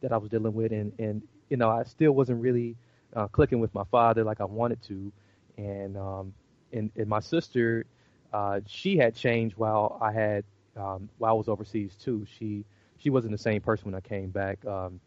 that 0.00 0.12
I 0.12 0.16
was 0.18 0.30
dealing 0.30 0.54
with, 0.54 0.72
and 0.72 0.92
and 0.98 1.22
you 1.48 1.56
know, 1.56 1.70
I 1.70 1.84
still 1.84 2.12
wasn't 2.12 2.40
really 2.42 2.76
uh, 3.14 3.28
clicking 3.28 3.60
with 3.60 3.74
my 3.74 3.84
father 3.90 4.24
like 4.24 4.40
I 4.40 4.44
wanted 4.44 4.82
to, 4.84 5.12
and 5.58 5.96
um, 5.96 6.34
and, 6.72 6.90
and 6.96 7.08
my 7.08 7.20
sister, 7.20 7.86
uh, 8.32 8.60
she 8.66 8.96
had 8.96 9.14
changed 9.14 9.56
while 9.56 9.98
I 10.00 10.12
had 10.12 10.44
um, 10.76 11.08
while 11.18 11.32
I 11.32 11.34
was 11.34 11.48
overseas 11.48 11.96
too. 11.96 12.26
She 12.38 12.64
she 12.98 13.10
wasn't 13.10 13.32
the 13.32 13.38
same 13.38 13.60
person 13.60 13.86
when 13.86 13.94
I 13.94 14.00
came 14.00 14.30
back. 14.30 14.64
Um, 14.66 15.00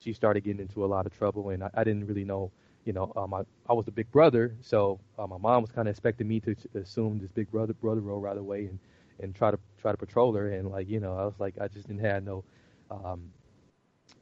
she 0.00 0.12
started 0.12 0.44
getting 0.44 0.60
into 0.62 0.84
a 0.84 0.86
lot 0.86 1.06
of 1.06 1.16
trouble, 1.16 1.50
and 1.50 1.64
I, 1.64 1.70
I 1.74 1.84
didn't 1.84 2.06
really 2.06 2.24
know. 2.24 2.50
You 2.84 2.92
know, 2.92 3.12
um, 3.16 3.32
I, 3.34 3.42
I 3.68 3.72
was 3.72 3.86
the 3.86 3.92
big 3.92 4.10
brother, 4.12 4.54
so 4.60 5.00
uh, 5.18 5.26
my 5.26 5.38
mom 5.38 5.62
was 5.62 5.72
kind 5.72 5.88
of 5.88 5.92
expecting 5.92 6.28
me 6.28 6.40
to, 6.40 6.54
to 6.54 6.78
assume 6.80 7.18
this 7.18 7.30
big 7.32 7.50
brother 7.50 7.72
brother 7.74 8.00
role 8.02 8.20
right 8.20 8.36
away, 8.36 8.66
and 8.66 8.78
and 9.20 9.34
try 9.34 9.50
to 9.50 9.58
try 9.80 9.92
to 9.92 9.98
patrol 9.98 10.32
her. 10.34 10.48
And 10.48 10.70
like 10.70 10.88
you 10.88 11.00
know, 11.00 11.16
I 11.16 11.24
was 11.24 11.34
like, 11.38 11.54
I 11.60 11.68
just 11.68 11.86
didn't 11.88 12.04
have 12.04 12.24
no 12.24 12.44
um, 12.90 13.30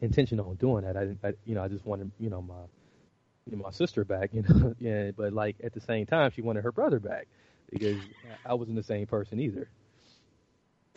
intention 0.00 0.40
on 0.40 0.56
doing 0.56 0.84
that. 0.84 0.96
I 0.96 1.00
didn't, 1.00 1.20
I, 1.24 1.34
you 1.44 1.54
know, 1.54 1.62
I 1.62 1.68
just 1.68 1.86
wanted, 1.86 2.10
you 2.18 2.30
know, 2.30 2.42
my, 2.42 2.62
you 3.50 3.56
know, 3.56 3.62
my 3.64 3.70
sister 3.70 4.04
back, 4.04 4.30
you 4.34 4.42
know, 4.48 4.74
yeah. 4.78 5.10
But 5.12 5.32
like 5.32 5.56
at 5.62 5.72
the 5.72 5.80
same 5.80 6.06
time, 6.06 6.30
she 6.32 6.42
wanted 6.42 6.64
her 6.64 6.72
brother 6.72 7.00
back 7.00 7.28
because 7.70 8.02
I 8.44 8.54
wasn't 8.54 8.76
the 8.76 8.82
same 8.82 9.06
person 9.06 9.40
either. 9.40 9.68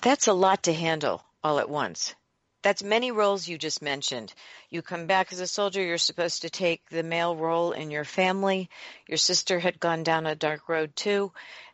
That's 0.02 0.28
a 0.28 0.34
lot 0.34 0.64
to 0.64 0.74
handle 0.74 1.24
all 1.43 1.60
at 1.60 1.70
once. 1.70 2.16
that's 2.64 2.82
many 2.84 3.12
roles 3.12 3.48
you 3.48 3.58
just 3.58 3.82
mentioned. 3.82 4.34
You 4.70 4.82
come 4.82 5.06
back 5.08 5.32
as 5.32 5.39
a 5.39 5.48
soldier, 5.48 5.84
you're 5.84 5.98
supposed 6.00 6.41
to 6.41 6.50
take 6.50 6.89
the 6.89 7.04
male 7.04 7.36
role 7.36 7.74
in 7.74 7.91
your 7.91 8.06
family. 8.06 8.70
Your 9.08 9.18
sister 9.18 9.60
had 9.60 9.80
gone 9.80 10.04
down 10.04 10.26
a 10.26 10.36
dark 10.36 10.68
road 10.68 10.96
too, 10.96 11.32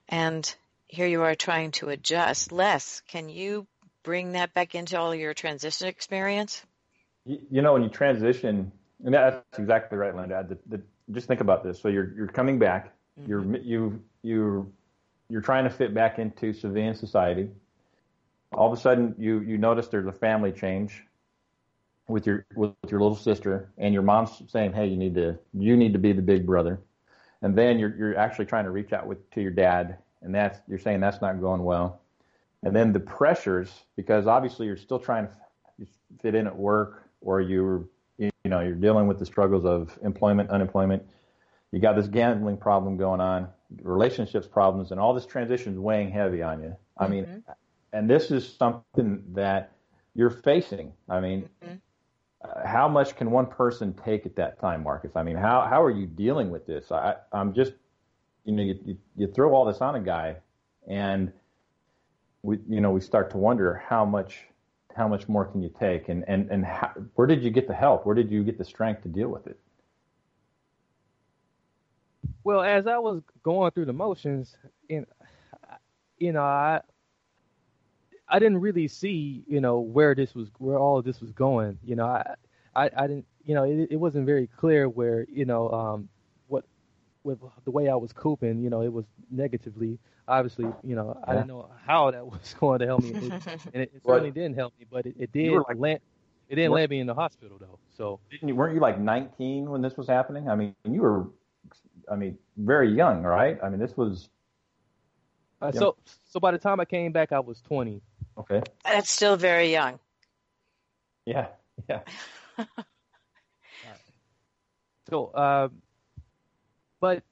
and 0.10 0.54
here 0.92 1.08
you 1.08 1.22
are 1.24 1.36
trying 1.36 1.72
to 1.72 1.88
adjust. 1.88 2.52
Les, 2.52 3.02
can 3.08 3.30
you 3.30 3.66
bring 4.04 4.34
that 4.34 4.54
back 4.54 4.76
into 4.76 5.00
all 5.00 5.16
your 5.16 5.34
transition 5.34 5.88
experience? 5.88 6.62
You 7.26 7.62
know, 7.62 7.74
when 7.74 7.84
you 7.84 7.90
transition, 7.90 8.74
and 9.04 9.14
that's 9.14 9.58
exactly 9.58 9.98
right, 9.98 10.14
Linda. 10.14 10.46
The, 10.48 10.58
the, 10.78 10.84
just 11.14 11.28
think 11.28 11.40
about 11.40 11.64
this. 11.64 11.80
So 11.80 11.88
you're 11.88 12.14
you're 12.14 12.28
coming 12.28 12.60
back. 12.60 12.94
Mm-hmm. 13.20 13.30
You're 13.30 13.58
you 13.58 14.04
you 14.22 14.74
you're 15.30 15.42
trying 15.42 15.64
to 15.64 15.70
fit 15.70 15.94
back 15.94 16.20
into 16.20 16.52
civilian 16.52 16.96
society. 16.96 17.50
All 18.52 18.72
of 18.72 18.78
a 18.78 18.82
sudden, 18.82 19.16
you 19.18 19.40
you 19.40 19.58
notice 19.58 19.88
there's 19.88 20.08
a 20.08 20.12
family 20.12 20.52
change 20.52 21.04
with 22.10 22.26
your 22.26 22.46
with 22.54 22.74
your 22.90 23.00
little 23.00 23.16
sister, 23.16 23.70
and 23.78 23.94
your 23.94 24.04
mom's 24.04 24.42
saying, 24.50 24.74
"Hey, 24.74 24.88
you 24.88 24.98
need 24.98 25.16
to 25.16 25.38
you 25.54 25.78
need 25.78 25.94
to 25.94 26.00
be 26.00 26.12
the 26.12 26.22
big 26.22 26.46
brother," 26.46 26.82
and 27.42 27.56
then 27.56 27.80
you're 27.80 27.96
you're 27.96 28.18
actually 28.18 28.46
trying 28.48 28.66
to 28.66 28.72
reach 28.72 28.92
out 28.92 29.08
with 29.08 29.30
to 29.32 29.42
your 29.42 29.52
dad, 29.52 30.00
and 30.22 30.34
that's 30.34 30.60
you're 30.68 30.80
saying 30.80 31.00
that's 31.00 31.22
not 31.22 31.40
going 31.40 31.64
well, 31.64 32.02
and 32.64 32.76
then 32.76 32.94
the 32.94 33.00
pressures 33.00 33.72
because 33.96 34.28
obviously 34.28 34.66
you're 34.68 34.78
still 34.78 35.00
trying 35.00 35.28
to 35.28 35.88
fit 36.22 36.36
in 36.36 36.48
at 36.48 36.56
work, 36.56 37.10
or 37.22 37.42
you're 37.42 37.86
you 38.18 38.32
know 38.46 38.60
you're 38.60 38.76
dealing 38.76 39.08
with 39.08 39.20
the 39.20 39.26
struggles 39.26 39.66
of 39.66 39.98
employment, 40.04 40.50
unemployment. 40.50 41.04
You 41.72 41.80
got 41.80 41.96
this 41.96 42.08
gambling 42.08 42.58
problem 42.58 42.98
going 42.98 43.22
on, 43.22 43.48
relationships 43.82 44.48
problems, 44.48 44.92
and 44.92 45.00
all 45.00 45.14
this 45.14 45.26
transition 45.26 45.74
is 45.74 45.80
weighing 45.80 46.12
heavy 46.12 46.42
on 46.42 46.62
you. 46.62 46.76
I 46.98 47.06
mm-hmm. 47.06 47.14
mean, 47.14 47.44
and 47.94 48.10
this 48.10 48.32
is 48.32 48.48
something 48.48 49.24
that 49.34 49.72
you're 50.14 50.30
facing. 50.30 50.94
I 51.10 51.20
mean, 51.20 51.50
mm-hmm. 51.64 51.76
uh, 52.44 52.68
how 52.68 52.88
much 52.88 53.16
can 53.16 53.32
one 53.32 53.46
person 53.46 53.94
take 54.06 54.26
at 54.26 54.36
that 54.36 54.60
time, 54.60 54.84
Marcus? 54.84 55.12
I 55.16 55.24
mean, 55.24 55.38
how 55.38 55.62
how 55.62 55.82
are 55.82 55.92
you 55.92 56.06
dealing 56.06 56.50
with 56.50 56.66
this? 56.66 56.92
I, 56.92 57.16
I'm 57.32 57.54
just, 57.54 57.74
you 58.46 58.54
know, 58.54 58.64
you, 58.64 58.98
you, 59.16 59.28
throw 59.28 59.54
all 59.54 59.66
this 59.66 59.82
on 59.82 59.96
a 59.96 60.00
guy, 60.00 60.38
and 60.88 61.32
we, 62.42 62.58
you 62.68 62.82
know, 62.82 62.92
we 62.92 63.02
start 63.02 63.30
to 63.32 63.38
wonder 63.38 63.84
how 63.88 64.06
much 64.06 64.46
how 64.96 65.08
much 65.08 65.30
more 65.30 65.46
can 65.46 65.62
you 65.62 65.74
take, 65.80 66.10
and 66.10 66.24
and 66.28 66.50
and 66.50 66.66
how, 66.66 66.92
where 67.16 67.28
did 67.28 67.44
you 67.44 67.50
get 67.50 67.68
the 67.68 67.74
help? 67.74 68.06
Where 68.06 68.16
did 68.16 68.32
you 68.32 68.44
get 68.44 68.58
the 68.58 68.66
strength 68.66 69.04
to 69.04 69.10
deal 69.10 69.30
with 69.30 69.48
it? 69.48 69.60
Well, 72.44 72.62
as 72.62 72.88
I 72.88 72.98
was 72.98 73.22
going 73.44 73.72
through 73.72 73.86
the 73.86 73.94
motions, 73.94 74.58
and 74.90 75.06
you 76.18 76.32
know, 76.32 76.44
I 76.44 76.82
I 78.32 78.40
didn't 78.40 78.60
really 78.62 78.88
see, 78.88 79.44
you 79.46 79.60
know, 79.60 79.80
where 79.80 80.16
this 80.16 80.34
was, 80.34 80.50
where 80.58 80.80
all 80.80 80.98
of 80.98 81.06
this 81.06 81.20
was 81.20 81.32
going. 81.34 81.78
You 81.84 81.98
know, 81.98 82.06
I, 82.06 82.36
I, 82.74 82.90
I 82.96 83.08
didn't, 83.08 83.26
you 83.44 83.54
know, 83.54 83.64
it, 83.64 83.90
it 83.92 83.98
wasn't 83.98 84.26
very 84.26 84.48
clear 84.48 84.88
where, 84.88 85.26
you 85.30 85.44
know, 85.44 85.70
um, 85.70 86.10
with 87.24 87.40
the 87.64 87.72
way 87.72 87.90
I 87.90 87.96
was 87.96 88.14
coping, 88.14 88.62
you 88.62 88.70
know, 88.70 88.82
it 88.82 88.92
was 88.92 89.06
negatively. 89.30 90.00
Obviously, 90.28 90.66
you 90.84 90.96
know, 90.96 91.20
I 91.26 91.34
didn't 91.34 91.48
know 91.48 91.70
how 91.86 92.12
that 92.12 92.26
was 92.26 92.56
going 92.60 92.80
to 92.80 92.86
help 92.86 93.04
me, 93.04 93.10
it, 93.10 93.22
and 93.74 93.84
it, 93.84 93.92
it 93.96 94.02
certainly 94.06 94.32
didn't 94.32 94.56
help 94.56 94.74
me. 94.80 94.86
But 94.90 95.06
it, 95.06 95.16
it 95.20 95.32
did 95.32 95.52
like, 95.52 95.78
land. 95.78 96.00
It 96.50 96.56
didn't 96.56 96.72
land 96.72 96.90
me 96.90 97.00
in 97.00 97.08
the 97.08 97.14
hospital 97.14 97.58
though. 97.60 97.80
So 97.98 98.20
didn't 98.30 98.48
you? 98.48 98.56
Weren't 98.56 98.74
you 98.74 98.82
like 98.82 99.00
19 99.00 99.70
when 99.70 99.82
this 99.82 99.96
was 99.98 100.08
happening? 100.08 100.50
I 100.50 100.56
mean, 100.56 100.76
you 100.90 101.02
were, 101.02 101.28
I 102.12 102.16
mean, 102.16 102.38
very 102.58 102.94
young, 102.94 103.24
right? 103.24 103.58
I 103.64 103.70
mean, 103.70 103.80
this 103.80 103.96
was. 103.96 104.30
Uh, 105.62 105.72
so, 105.72 105.96
so 106.30 106.40
by 106.40 106.52
the 106.52 106.58
time 106.58 106.80
I 106.80 106.86
came 106.86 107.12
back, 107.12 107.32
I 107.32 107.40
was 107.40 107.62
20. 107.62 108.02
Okay. 108.38 108.64
That's 108.84 109.12
still 109.12 109.38
very 109.38 109.72
young. 109.72 110.00
Yeah, 111.26 111.48
yeah. 111.88 112.00
so, 115.10 115.26
uh, 115.28 115.70
but 117.02 117.24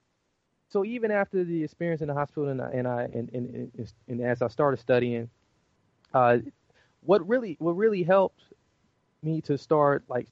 so 0.69 0.83
even 0.83 1.11
after 1.11 1.45
the 1.45 1.63
experience 1.63 2.01
in 2.01 2.09
the 2.09 2.13
hospital, 2.13 2.49
and 2.49 2.61
I 2.61 2.69
and 2.71 2.87
I 2.87 3.03
and, 3.03 3.29
and, 3.33 3.71
and, 3.77 3.93
and 4.07 4.21
as 4.21 4.41
I 4.41 4.49
started 4.49 4.79
studying, 4.79 5.29
uh, 6.13 6.39
what 7.01 7.27
really 7.27 7.55
what 7.59 7.77
really 7.77 8.03
helped 8.03 8.41
me 9.23 9.41
to 9.41 9.57
start 9.57 10.03
like 10.09 10.27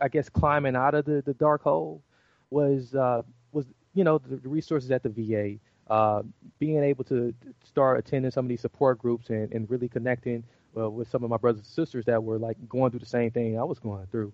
I 0.00 0.08
guess 0.08 0.28
climbing 0.28 0.74
out 0.74 0.94
of 0.94 1.04
the, 1.04 1.22
the 1.24 1.34
dark 1.34 1.62
hole 1.62 2.02
was 2.50 2.94
uh, 2.94 3.22
was 3.52 3.66
you 3.94 4.04
know 4.04 4.18
the, 4.18 4.36
the 4.36 4.48
resources 4.48 4.90
at 4.90 5.02
the 5.02 5.08
VA 5.08 5.58
uh, 5.92 6.22
being 6.58 6.82
able 6.82 7.04
to 7.04 7.34
start 7.64 7.98
attending 7.98 8.30
some 8.30 8.44
of 8.44 8.48
these 8.48 8.60
support 8.60 8.98
groups 8.98 9.30
and, 9.30 9.52
and 9.52 9.70
really 9.70 9.88
connecting 9.88 10.44
uh, 10.76 10.88
with 10.88 11.08
some 11.10 11.24
of 11.24 11.30
my 11.30 11.36
brothers 11.36 11.60
and 11.60 11.66
sisters 11.66 12.04
that 12.04 12.22
were 12.22 12.38
like 12.38 12.56
going 12.68 12.90
through 12.90 13.00
the 13.00 13.06
same 13.06 13.30
thing 13.30 13.58
I 13.58 13.64
was 13.64 13.78
going 13.78 14.06
through. 14.06 14.32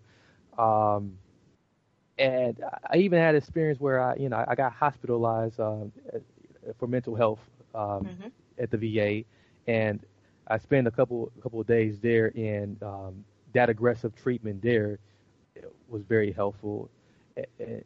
Um, 0.58 1.16
and 2.18 2.62
I 2.90 2.98
even 2.98 3.18
had 3.18 3.34
experience 3.34 3.80
where 3.80 4.00
I, 4.00 4.14
you 4.16 4.28
know, 4.28 4.44
I 4.46 4.54
got 4.54 4.72
hospitalized 4.72 5.58
um, 5.58 5.92
for 6.78 6.86
mental 6.86 7.14
health 7.14 7.40
um, 7.74 8.04
mm-hmm. 8.04 8.28
at 8.58 8.70
the 8.70 8.76
VA, 8.76 9.24
and 9.70 10.00
I 10.48 10.58
spent 10.58 10.86
a 10.86 10.90
couple 10.90 11.32
a 11.38 11.42
couple 11.42 11.60
of 11.60 11.66
days 11.66 11.98
there, 12.00 12.32
and 12.36 12.80
um, 12.82 13.24
that 13.52 13.68
aggressive 13.68 14.14
treatment 14.14 14.62
there 14.62 14.98
was 15.88 16.02
very 16.02 16.32
helpful. 16.32 16.90
And 17.58 17.84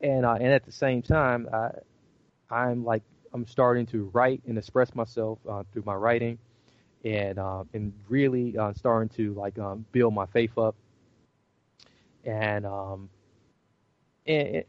and, 0.00 0.26
uh, 0.26 0.34
and 0.34 0.52
at 0.52 0.64
the 0.64 0.72
same 0.72 1.02
time, 1.02 1.48
I, 1.52 1.70
I'm 2.50 2.84
like 2.84 3.02
I'm 3.32 3.46
starting 3.46 3.86
to 3.86 4.10
write 4.12 4.42
and 4.46 4.56
express 4.56 4.94
myself 4.94 5.38
uh, 5.48 5.64
through 5.72 5.82
my 5.84 5.94
writing, 5.94 6.38
and 7.04 7.38
uh, 7.38 7.64
and 7.74 7.92
really 8.08 8.56
uh, 8.56 8.72
starting 8.72 9.08
to 9.16 9.34
like 9.34 9.58
um, 9.58 9.84
build 9.92 10.14
my 10.14 10.26
faith 10.26 10.56
up. 10.56 10.76
And 12.24 12.66
um, 12.66 13.08
and, 14.26 14.64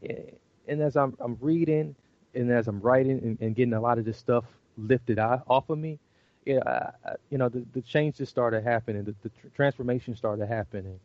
and 0.68 0.82
as 0.82 0.96
I'm 0.96 1.16
I'm 1.20 1.38
reading 1.42 1.96
and 2.34 2.52
as 2.52 2.68
I'm 2.68 2.80
writing 2.82 3.20
and, 3.24 3.38
and 3.42 3.56
getting 3.56 3.74
a 3.74 3.82
lot 3.82 3.98
of 3.98 4.06
this 4.06 4.18
stuff 4.18 4.46
lifted 4.78 5.20
off 5.20 5.70
of 5.70 5.78
me, 5.78 6.00
yeah, 6.46 6.60
I, 7.06 7.14
you 7.30 7.38
know 7.38 7.50
the 7.50 7.66
the 7.74 7.82
change 7.82 8.18
just 8.18 8.32
started 8.32 8.64
happening, 8.64 9.04
the, 9.04 9.16
the 9.24 9.32
transformation 9.56 10.16
started 10.16 10.48
happening, 10.48 11.00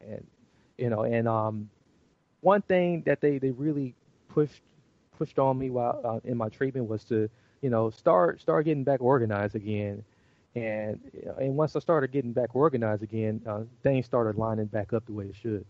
and 0.00 0.26
you 0.78 0.90
know 0.90 1.02
and 1.04 1.28
um 1.28 1.68
one 2.40 2.62
thing 2.62 3.02
that 3.06 3.20
they 3.20 3.38
they 3.38 3.50
really 3.50 3.94
pushed 4.28 4.62
pushed 5.16 5.38
on 5.38 5.58
me 5.58 5.70
while 5.70 6.00
uh, 6.04 6.20
in 6.24 6.36
my 6.36 6.48
treatment 6.48 6.88
was 6.88 7.04
to, 7.04 7.28
you 7.62 7.70
know, 7.70 7.90
start 7.90 8.40
start 8.40 8.64
getting 8.64 8.84
back 8.84 9.00
organized 9.00 9.54
again. 9.56 10.04
And 10.54 11.00
and 11.38 11.56
once 11.56 11.76
I 11.76 11.80
started 11.80 12.12
getting 12.12 12.32
back 12.32 12.54
organized 12.54 13.02
again, 13.02 13.42
uh, 13.46 13.62
things 13.82 14.06
started 14.06 14.36
lining 14.36 14.66
back 14.66 14.92
up 14.92 15.06
the 15.06 15.12
way 15.12 15.26
it 15.26 15.36
should. 15.36 15.64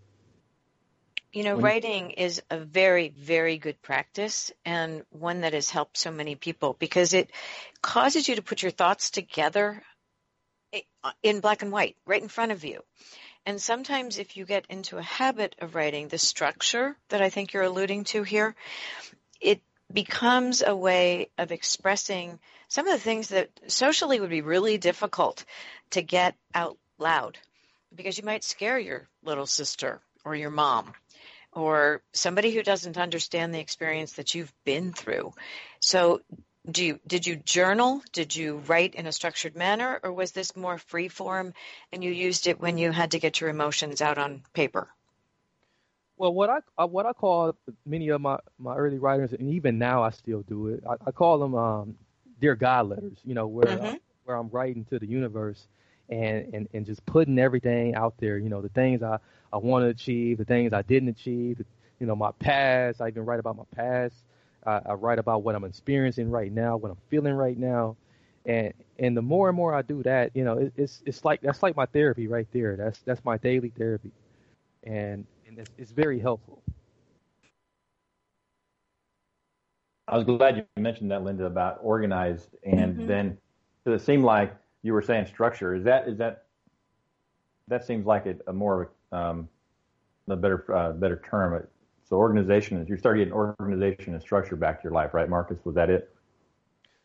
You 1.33 1.45
know, 1.45 1.55
writing 1.55 2.11
is 2.11 2.43
a 2.51 2.59
very, 2.59 3.09
very 3.09 3.57
good 3.57 3.81
practice 3.81 4.53
and 4.67 5.03
one 5.09 5.41
that 5.41 5.55
has 5.55 5.71
helped 5.71 5.97
so 5.97 6.11
many 6.11 6.35
people 6.35 6.77
because 6.79 7.15
it 7.15 7.31
causes 7.81 8.29
you 8.29 8.37
to 8.37 8.43
put 8.43 8.61
your 8.61 8.71
thoughts 8.71 9.11
together 9.11 9.83
eh, 10.75 10.83
in 11.23 11.41
black 11.41 11.63
and 11.63 11.73
white 11.73 11.97
right 12.05 12.21
in 12.21 12.29
front 12.29 12.53
of 12.53 12.65
you. 12.65 12.83
And 13.47 13.59
sometimes 13.63 14.19
if 14.19 14.37
you 14.37 14.45
get 14.45 14.67
into 14.69 14.99
a 14.99 15.03
habit 15.03 15.57
of 15.59 15.75
writing, 15.75 16.09
the 16.09 16.19
structure 16.19 16.95
that 17.09 17.23
I 17.23 17.31
think 17.31 17.55
you're 17.55 17.63
alluding 17.63 18.05
to 18.05 18.25
here, 18.25 18.55
it 19.41 19.63
becomes 19.91 20.63
a 20.63 20.77
way 20.77 21.31
of 21.39 21.51
expressing 21.51 22.41
some 22.69 22.87
of 22.87 22.93
the 22.93 23.03
things 23.03 23.29
that 23.29 23.49
socially 23.69 24.21
would 24.21 24.29
be 24.29 24.43
really 24.43 24.77
difficult 24.77 25.47
to 25.93 26.03
get 26.03 26.35
out 26.55 26.77
loud 26.99 27.39
because 27.95 28.19
you 28.19 28.25
might 28.25 28.45
scare 28.45 28.79
your 28.79 29.09
little 29.25 29.47
sister 29.47 30.03
or 30.27 30.37
your 30.37 30.51
mom 30.51 30.93
or 31.53 32.03
somebody 32.13 32.53
who 32.53 32.63
doesn't 32.63 32.97
understand 32.97 33.55
the 33.55 33.61
experience 33.61 34.15
that 34.15 34.35
you've 34.35 34.53
been 34.65 34.93
through. 34.93 35.33
So 35.81 36.23
do 36.71 36.85
you 36.85 37.01
did 37.07 37.27
you 37.27 37.37
journal? 37.37 38.03
Did 38.13 38.35
you 38.37 38.59
write 38.67 38.95
in 38.95 39.07
a 39.07 39.13
structured 39.13 39.57
manner 39.57 39.99
or 40.03 40.13
was 40.13 40.33
this 40.33 40.57
more 40.57 40.79
free 40.79 41.09
form 41.09 41.55
and 41.93 42.05
you 42.05 42.13
used 42.13 42.47
it 42.47 42.61
when 42.61 42.79
you 42.79 42.93
had 42.93 43.13
to 43.13 43.19
get 43.19 43.41
your 43.41 43.51
emotions 43.51 44.01
out 44.01 44.19
on 44.19 44.43
paper? 44.53 44.89
Well, 46.17 46.33
what 46.33 46.51
I 46.51 46.59
uh, 46.79 46.87
what 46.87 47.05
I 47.05 47.13
call 47.13 47.57
many 47.85 48.09
of 48.11 48.21
my 48.21 48.39
my 48.59 48.77
early 48.77 48.99
writers, 48.99 49.33
and 49.33 49.51
even 49.51 49.79
now 49.79 50.05
I 50.05 50.11
still 50.11 50.43
do 50.43 50.69
it. 50.69 50.85
I, 50.89 50.95
I 51.09 51.11
call 51.11 51.39
them 51.39 51.55
um, 51.57 51.97
dear 52.41 52.55
God 52.55 52.91
letters. 52.91 53.19
You 53.25 53.35
know, 53.35 53.49
where 53.49 53.67
mm-hmm. 53.67 53.97
where 54.25 54.37
I'm 54.37 54.49
writing 54.51 54.85
to 54.91 55.01
the 55.01 55.07
universe, 55.07 55.67
and 56.13 56.55
and 56.55 56.69
and 56.75 56.87
just 56.87 57.05
putting 57.07 57.39
everything 57.39 57.95
out 57.95 58.15
there. 58.19 58.39
You 58.39 58.49
know, 58.49 58.61
the 58.61 58.69
things 58.69 59.03
I 59.03 59.19
I 59.53 59.57
want 59.57 59.85
to 59.85 59.89
achieve, 59.89 60.39
the 60.39 60.45
things 60.45 60.73
I 60.73 60.83
didn't 60.83 61.09
achieve. 61.09 61.65
You 61.99 62.07
know, 62.07 62.17
my 62.17 62.33
past. 62.33 63.01
I 63.01 63.09
even 63.09 63.25
write 63.25 63.41
about 63.41 63.57
my 63.57 63.65
past. 63.75 64.15
I, 64.67 64.81
I 64.87 64.93
write 64.95 65.19
about 65.19 65.43
what 65.43 65.55
I'm 65.55 65.65
experiencing 65.65 66.31
right 66.31 66.53
now, 66.53 66.77
what 66.77 66.91
I'm 66.91 66.99
feeling 67.09 67.35
right 67.35 67.59
now, 67.59 67.97
and 68.45 68.73
and 68.99 69.17
the 69.17 69.23
more 69.23 69.49
and 69.49 69.57
more 69.57 69.75
I 69.75 69.83
do 69.83 70.03
that, 70.03 70.33
you 70.35 70.45
know, 70.45 70.59
it, 70.59 70.73
it's 70.77 71.03
it's 71.07 71.25
like 71.25 71.41
that's 71.41 71.63
like 71.63 71.77
my 71.77 71.87
therapy 71.87 72.27
right 72.27 72.47
there. 72.53 72.77
That's 72.77 72.99
that's 73.01 73.25
my 73.25 73.39
daily 73.39 73.73
therapy, 73.77 74.13
and 74.85 75.25
and 75.47 75.59
it's, 75.59 75.71
it's 75.79 75.93
very 75.93 76.21
helpful. 76.21 76.63
I 80.09 80.17
was 80.17 80.25
glad 80.25 80.57
you 80.57 80.65
mentioned 80.77 81.11
that, 81.13 81.23
Linda, 81.23 81.47
about 81.47 81.79
organized, 81.81 82.51
and 82.65 82.97
mm-hmm. 82.97 83.07
then 83.07 83.39
it 83.87 84.03
seemed 84.03 84.25
like 84.25 84.55
you 84.83 84.93
were 84.93 85.03
saying 85.03 85.27
structure. 85.27 85.75
Is 85.75 85.85
that 85.85 86.09
is 86.09 86.19
that 86.19 86.45
that 87.69 87.85
seems 87.85 88.07
like 88.07 88.27
a, 88.27 88.37
a 88.47 88.53
more 88.53 88.93
um, 89.13 89.49
a 90.29 90.37
better 90.37 90.65
uh, 90.75 90.93
better 90.93 91.23
term. 91.29 91.67
So 92.09 92.17
organization 92.17 92.79
is 92.79 92.89
you're 92.89 92.99
starting 92.99 93.21
getting 93.21 93.33
organization 93.33 94.13
and 94.13 94.23
structure 94.23 94.57
back 94.57 94.81
to 94.81 94.85
your 94.85 94.93
life, 94.93 95.15
right, 95.15 95.29
Marcus? 95.29 95.59
Was 95.65 95.75
that 95.77 95.89
it? 95.89 96.15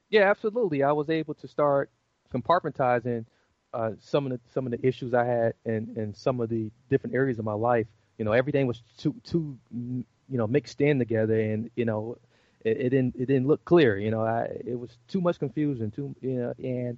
Yeah, 0.09 0.29
absolutely. 0.29 0.83
I 0.83 0.91
was 0.91 1.09
able 1.09 1.33
to 1.35 1.47
start 1.47 1.89
compartmentalizing 2.33 3.25
uh, 3.73 3.91
some 3.99 4.25
of 4.25 4.31
the 4.31 4.39
some 4.51 4.65
of 4.65 4.71
the 4.71 4.85
issues 4.85 5.13
I 5.13 5.25
had 5.25 5.53
and 5.65 5.95
and 5.97 6.15
some 6.15 6.39
of 6.39 6.49
the 6.49 6.71
different 6.89 7.15
areas 7.15 7.39
of 7.39 7.45
my 7.45 7.53
life. 7.53 7.87
You 8.17 8.25
know, 8.25 8.31
everything 8.31 8.67
was 8.67 8.81
too 8.97 9.15
too 9.23 9.57
you 9.71 10.37
know 10.37 10.47
mixed 10.47 10.81
in 10.81 10.99
together, 10.99 11.39
and 11.39 11.69
you 11.75 11.85
know, 11.85 12.17
it, 12.63 12.77
it 12.77 12.89
didn't 12.89 13.15
it 13.15 13.25
didn't 13.27 13.47
look 13.47 13.63
clear. 13.65 13.97
You 13.97 14.11
know, 14.11 14.21
I 14.21 14.47
it 14.65 14.79
was 14.79 14.97
too 15.07 15.21
much 15.21 15.39
confusion, 15.39 15.91
too 15.91 16.15
you 16.21 16.35
know, 16.35 16.53
and 16.63 16.97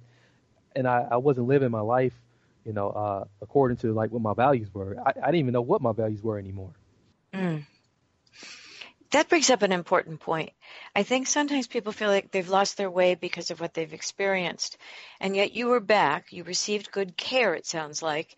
and 0.74 0.86
I, 0.86 1.06
I 1.10 1.16
wasn't 1.16 1.48
living 1.48 1.70
my 1.70 1.80
life, 1.80 2.14
you 2.64 2.72
know, 2.72 2.90
uh, 2.90 3.24
according 3.42 3.78
to 3.78 3.92
like 3.92 4.10
what 4.10 4.22
my 4.22 4.34
values 4.34 4.72
were. 4.72 4.96
I, 5.04 5.10
I 5.10 5.26
didn't 5.26 5.40
even 5.40 5.52
know 5.52 5.60
what 5.62 5.80
my 5.80 5.92
values 5.92 6.22
were 6.22 6.38
anymore. 6.38 6.72
Mm. 7.34 7.64
That 9.10 9.28
brings 9.28 9.50
up 9.50 9.62
an 9.62 9.72
important 9.72 10.20
point. 10.20 10.50
I 10.94 11.02
think 11.02 11.26
sometimes 11.26 11.66
people 11.66 11.92
feel 11.92 12.08
like 12.08 12.30
they've 12.30 12.48
lost 12.48 12.76
their 12.76 12.90
way 12.90 13.16
because 13.16 13.50
of 13.50 13.60
what 13.60 13.74
they've 13.74 13.92
experienced. 13.92 14.78
And 15.18 15.34
yet 15.34 15.52
you 15.52 15.66
were 15.66 15.80
back, 15.80 16.32
you 16.32 16.44
received 16.44 16.92
good 16.92 17.16
care, 17.16 17.54
it 17.54 17.66
sounds 17.66 18.02
like. 18.02 18.36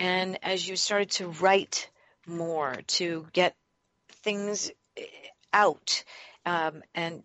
And 0.00 0.38
as 0.42 0.66
you 0.66 0.76
started 0.76 1.10
to 1.12 1.28
write 1.28 1.90
more, 2.26 2.76
to 2.86 3.26
get 3.32 3.54
things 4.22 4.70
eh, 4.96 5.04
out, 5.52 6.02
um, 6.46 6.82
and 6.94 7.22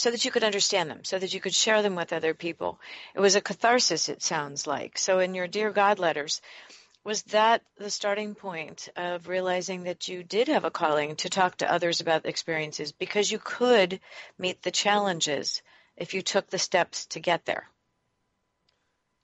so 0.00 0.10
that 0.10 0.24
you 0.24 0.30
could 0.30 0.44
understand 0.44 0.90
them, 0.90 1.04
so 1.04 1.18
that 1.18 1.34
you 1.34 1.40
could 1.40 1.54
share 1.54 1.82
them 1.82 1.94
with 1.94 2.12
other 2.12 2.34
people. 2.34 2.80
It 3.14 3.20
was 3.20 3.36
a 3.36 3.40
catharsis, 3.40 4.08
it 4.08 4.22
sounds 4.22 4.66
like. 4.66 4.98
So 4.98 5.18
in 5.18 5.34
your 5.34 5.48
Dear 5.48 5.70
God 5.70 5.98
letters, 5.98 6.40
was 7.04 7.22
that 7.24 7.62
the 7.78 7.90
starting 7.90 8.34
point 8.34 8.88
of 8.96 9.28
realizing 9.28 9.84
that 9.84 10.08
you 10.08 10.22
did 10.22 10.48
have 10.48 10.64
a 10.64 10.70
calling 10.70 11.16
to 11.16 11.30
talk 11.30 11.56
to 11.56 11.72
others 11.72 12.00
about 12.00 12.26
experiences 12.26 12.92
because 12.92 13.32
you 13.32 13.38
could 13.42 14.00
meet 14.38 14.62
the 14.62 14.70
challenges 14.70 15.62
if 15.96 16.12
you 16.14 16.22
took 16.22 16.50
the 16.50 16.58
steps 16.58 17.06
to 17.06 17.20
get 17.20 17.44
there? 17.46 17.66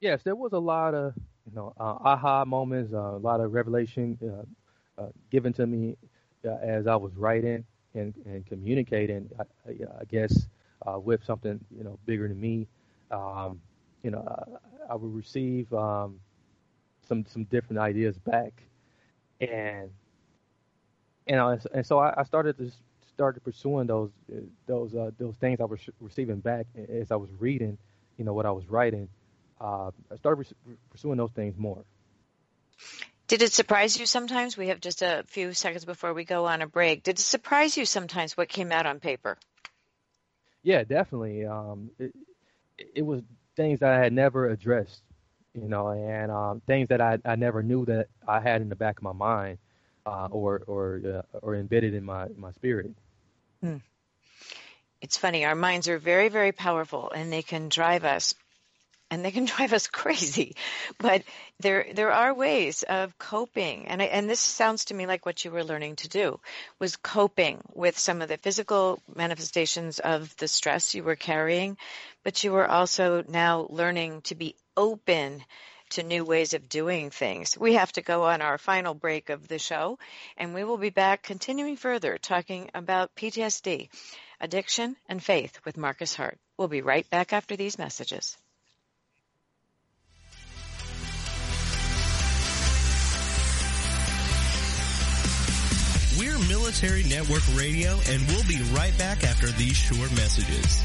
Yes, 0.00 0.22
there 0.22 0.36
was 0.36 0.52
a 0.52 0.58
lot 0.58 0.94
of 0.94 1.14
you 1.46 1.54
know 1.54 1.74
uh, 1.78 1.96
aha 2.00 2.44
moments, 2.44 2.92
uh, 2.92 2.98
a 2.98 3.18
lot 3.18 3.40
of 3.40 3.52
revelation 3.52 4.18
uh, 4.22 5.02
uh 5.02 5.08
given 5.30 5.52
to 5.52 5.66
me 5.66 5.96
uh, 6.44 6.56
as 6.62 6.86
I 6.86 6.96
was 6.96 7.12
writing 7.16 7.64
and, 7.94 8.14
and 8.26 8.46
communicating. 8.46 9.28
I, 9.38 9.70
I 9.70 10.04
guess 10.10 10.46
uh, 10.86 10.98
with 10.98 11.24
something 11.24 11.60
you 11.76 11.84
know 11.84 11.98
bigger 12.06 12.28
than 12.28 12.40
me. 12.40 12.66
Um, 13.10 13.60
you 14.02 14.10
know, 14.10 14.26
I, 14.26 14.92
I 14.92 14.94
would 14.96 15.14
receive 15.14 15.72
um, 15.72 16.20
some 17.08 17.24
some 17.26 17.44
different 17.44 17.78
ideas 17.78 18.16
back, 18.18 18.52
and 19.40 19.90
and 21.26 21.40
I, 21.40 21.58
and 21.72 21.86
so 21.86 21.98
I, 21.98 22.20
I 22.20 22.24
started 22.24 22.58
to 22.58 22.70
started 23.14 23.44
pursuing 23.44 23.86
those 23.86 24.10
those 24.66 24.94
uh, 24.94 25.10
those 25.18 25.36
things 25.36 25.60
I 25.60 25.64
was 25.64 25.80
receiving 26.00 26.40
back 26.40 26.66
as 26.88 27.10
I 27.10 27.16
was 27.16 27.30
reading, 27.38 27.78
you 28.18 28.24
know, 28.24 28.34
what 28.34 28.46
I 28.46 28.50
was 28.50 28.68
writing. 28.68 29.08
Uh, 29.60 29.90
I 30.12 30.16
started 30.16 30.46
pursuing 30.90 31.16
those 31.16 31.30
things 31.32 31.54
more. 31.56 31.84
Did 33.26 33.40
it 33.40 33.52
surprise 33.52 33.98
you 33.98 34.04
sometimes? 34.04 34.56
We 34.56 34.68
have 34.68 34.80
just 34.80 35.00
a 35.00 35.24
few 35.28 35.54
seconds 35.54 35.84
before 35.84 36.12
we 36.12 36.24
go 36.24 36.44
on 36.44 36.60
a 36.60 36.66
break. 36.66 37.02
Did 37.04 37.18
it 37.18 37.22
surprise 37.22 37.76
you 37.76 37.86
sometimes 37.86 38.36
what 38.36 38.48
came 38.48 38.70
out 38.70 38.84
on 38.84 39.00
paper? 39.00 39.38
Yeah, 40.64 40.84
definitely. 40.84 41.46
Um, 41.46 41.90
it, 42.00 42.14
it 42.96 43.02
was 43.02 43.22
things 43.56 43.80
that 43.80 43.92
I 43.92 43.98
had 44.00 44.12
never 44.12 44.48
addressed 44.50 45.02
you 45.54 45.68
know, 45.68 45.88
and 45.88 46.32
um, 46.32 46.62
things 46.66 46.88
that 46.88 47.00
I, 47.00 47.18
I 47.24 47.36
never 47.36 47.62
knew 47.62 47.84
that 47.86 48.08
I 48.26 48.40
had 48.40 48.60
in 48.60 48.68
the 48.68 48.76
back 48.76 48.98
of 48.98 49.04
my 49.04 49.12
mind 49.12 49.58
uh, 50.06 50.28
or 50.30 50.62
or 50.66 51.00
uh, 51.34 51.38
or 51.42 51.54
embedded 51.54 51.94
in 51.94 52.04
my 52.04 52.26
my 52.36 52.50
spirit. 52.52 52.90
Hmm. 53.62 53.76
It's 55.00 55.16
funny. 55.16 55.44
Our 55.44 55.54
minds 55.54 55.88
are 55.88 55.98
very 55.98 56.28
very 56.28 56.52
powerful, 56.52 57.10
and 57.10 57.32
they 57.32 57.42
can 57.42 57.68
drive 57.68 58.04
us, 58.04 58.34
and 59.10 59.24
they 59.24 59.30
can 59.30 59.44
drive 59.56 59.72
us 59.72 59.86
crazy. 59.86 60.56
But 60.98 61.22
there 61.60 61.86
there 61.94 62.12
are 62.12 62.34
ways 62.34 62.82
of 62.82 63.16
coping, 63.18 63.86
and 63.86 64.02
I, 64.02 64.06
and 64.06 64.28
this 64.28 64.40
sounds 64.40 64.86
to 64.86 64.94
me 64.94 65.06
like 65.06 65.26
what 65.26 65.44
you 65.44 65.50
were 65.50 65.64
learning 65.64 65.96
to 65.96 66.08
do 66.08 66.40
was 66.78 66.96
coping 66.96 67.60
with 67.74 67.98
some 67.98 68.22
of 68.22 68.28
the 68.28 68.38
physical 68.38 69.00
manifestations 69.14 69.98
of 69.98 70.34
the 70.36 70.48
stress 70.48 70.94
you 70.94 71.02
were 71.02 71.16
carrying, 71.16 71.76
but 72.22 72.42
you 72.42 72.52
were 72.52 72.68
also 72.68 73.22
now 73.28 73.66
learning 73.70 74.22
to 74.22 74.34
be 74.34 74.56
open 74.76 75.44
to 75.90 76.02
new 76.02 76.24
ways 76.24 76.54
of 76.54 76.68
doing 76.68 77.10
things. 77.10 77.56
We 77.56 77.74
have 77.74 77.92
to 77.92 78.02
go 78.02 78.24
on 78.24 78.42
our 78.42 78.58
final 78.58 78.94
break 78.94 79.30
of 79.30 79.46
the 79.46 79.58
show, 79.58 79.98
and 80.36 80.54
we 80.54 80.64
will 80.64 80.78
be 80.78 80.90
back 80.90 81.22
continuing 81.22 81.76
further 81.76 82.18
talking 82.18 82.70
about 82.74 83.14
PTSD, 83.14 83.88
addiction, 84.40 84.96
and 85.08 85.22
faith 85.22 85.60
with 85.64 85.76
Marcus 85.76 86.14
Hart. 86.14 86.38
We'll 86.58 86.68
be 86.68 86.82
right 86.82 87.08
back 87.10 87.32
after 87.32 87.54
these 87.56 87.78
messages. 87.78 88.36
Military 96.48 97.02
Network 97.04 97.42
Radio, 97.54 97.98
and 98.08 98.26
we'll 98.28 98.44
be 98.44 98.60
right 98.72 98.96
back 98.98 99.24
after 99.24 99.48
these 99.52 99.76
short 99.76 100.10
messages. 100.16 100.82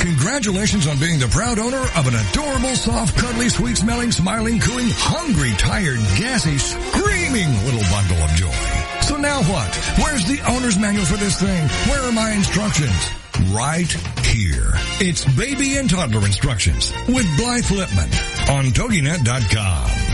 Congratulations 0.00 0.86
on 0.86 0.98
being 0.98 1.18
the 1.18 1.28
proud 1.28 1.58
owner 1.58 1.82
of 1.96 2.06
an 2.06 2.14
adorable, 2.14 2.74
soft, 2.74 3.16
cuddly, 3.16 3.48
sweet 3.48 3.76
smelling, 3.76 4.12
smiling, 4.12 4.60
cooing, 4.60 4.88
hungry, 4.90 5.52
tired, 5.56 5.98
gassy, 6.18 6.58
screaming 6.58 7.48
little 7.64 7.82
bundle 7.90 8.18
of 8.18 8.30
joy. 8.32 8.93
So 9.14 9.20
now 9.20 9.42
what? 9.44 9.76
Where's 10.02 10.24
the 10.24 10.40
owner's 10.50 10.76
manual 10.76 11.04
for 11.06 11.16
this 11.16 11.40
thing? 11.40 11.68
Where 11.88 12.02
are 12.02 12.10
my 12.10 12.32
instructions? 12.32 13.10
Right 13.52 13.88
here. 14.26 14.72
It's 14.98 15.24
baby 15.36 15.76
and 15.76 15.88
toddler 15.88 16.26
instructions 16.26 16.92
with 17.06 17.24
Blythe 17.36 17.62
Lipman 17.66 18.10
on 18.50 18.64
TogiNet.com. 18.72 20.13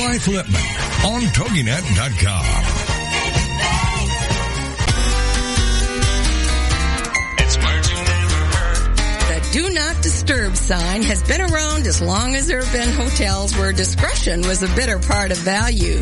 Lipman 0.00 1.04
on 1.04 1.20
TogiNet.com. 1.22 2.44
The 9.28 9.48
Do 9.52 9.70
Not 9.74 10.02
Disturb 10.02 10.56
sign 10.56 11.02
has 11.02 11.22
been 11.22 11.42
around 11.42 11.86
as 11.86 12.00
long 12.00 12.34
as 12.34 12.46
there 12.46 12.62
have 12.64 12.72
been 12.72 12.88
hotels 12.94 13.54
where 13.56 13.72
discretion 13.72 14.40
was 14.42 14.62
a 14.62 14.74
bitter 14.74 14.98
part 14.98 15.32
of 15.32 15.38
value. 15.38 16.00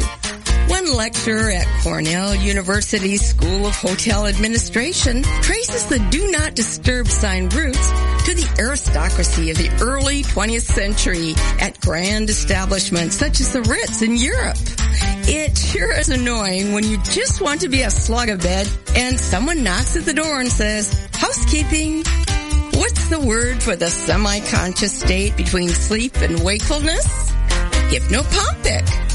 One 0.88 0.96
lecturer 0.96 1.50
at 1.50 1.66
Cornell 1.82 2.34
University 2.34 3.18
School 3.18 3.66
of 3.66 3.74
Hotel 3.74 4.26
Administration 4.26 5.22
traces 5.42 5.84
the 5.86 5.98
do 6.10 6.30
not 6.30 6.54
disturb 6.54 7.08
sign 7.08 7.50
roots 7.50 7.88
to 8.24 8.34
the 8.34 8.56
aristocracy 8.58 9.50
of 9.50 9.58
the 9.58 9.70
early 9.82 10.22
20th 10.22 10.62
century 10.62 11.34
at 11.60 11.78
grand 11.82 12.30
establishments 12.30 13.16
such 13.16 13.40
as 13.40 13.52
the 13.52 13.60
Ritz 13.62 14.00
in 14.00 14.16
Europe. 14.16 14.56
It 15.28 15.58
sure 15.58 15.92
is 15.92 16.08
annoying 16.08 16.72
when 16.72 16.84
you 16.84 16.96
just 17.02 17.42
want 17.42 17.60
to 17.62 17.68
be 17.68 17.82
a 17.82 17.88
slugabed 17.88 18.96
and 18.96 19.20
someone 19.20 19.62
knocks 19.62 19.94
at 19.96 20.04
the 20.04 20.14
door 20.14 20.40
and 20.40 20.50
says, 20.50 21.06
housekeeping. 21.12 22.02
What's 22.74 23.08
the 23.08 23.20
word 23.20 23.62
for 23.62 23.76
the 23.76 23.90
semi-conscious 23.90 25.00
state 25.00 25.36
between 25.36 25.68
sleep 25.68 26.16
and 26.16 26.42
wakefulness? 26.42 27.30
Hypnopompic. 27.90 29.07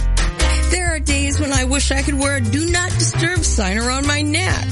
There 1.05 1.15
are 1.15 1.21
days 1.21 1.39
when 1.39 1.51
I 1.51 1.65
wish 1.65 1.91
I 1.91 2.01
could 2.01 2.17
wear 2.17 2.37
a 2.37 2.41
do 2.41 2.69
not 2.71 2.91
disturb 2.91 3.39
sign 3.39 3.77
around 3.77 4.07
my 4.07 4.21
neck. 4.21 4.65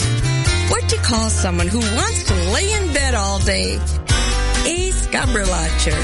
What 0.70 0.88
to 0.90 0.98
call 0.98 1.30
someone 1.30 1.68
who 1.68 1.80
wants 1.80 2.24
to 2.28 2.34
lay 2.54 2.72
in 2.72 2.94
bed 2.94 3.16
all 3.16 3.40
day? 3.40 3.76
A 3.76 4.92
scabrilacher. 4.92 5.98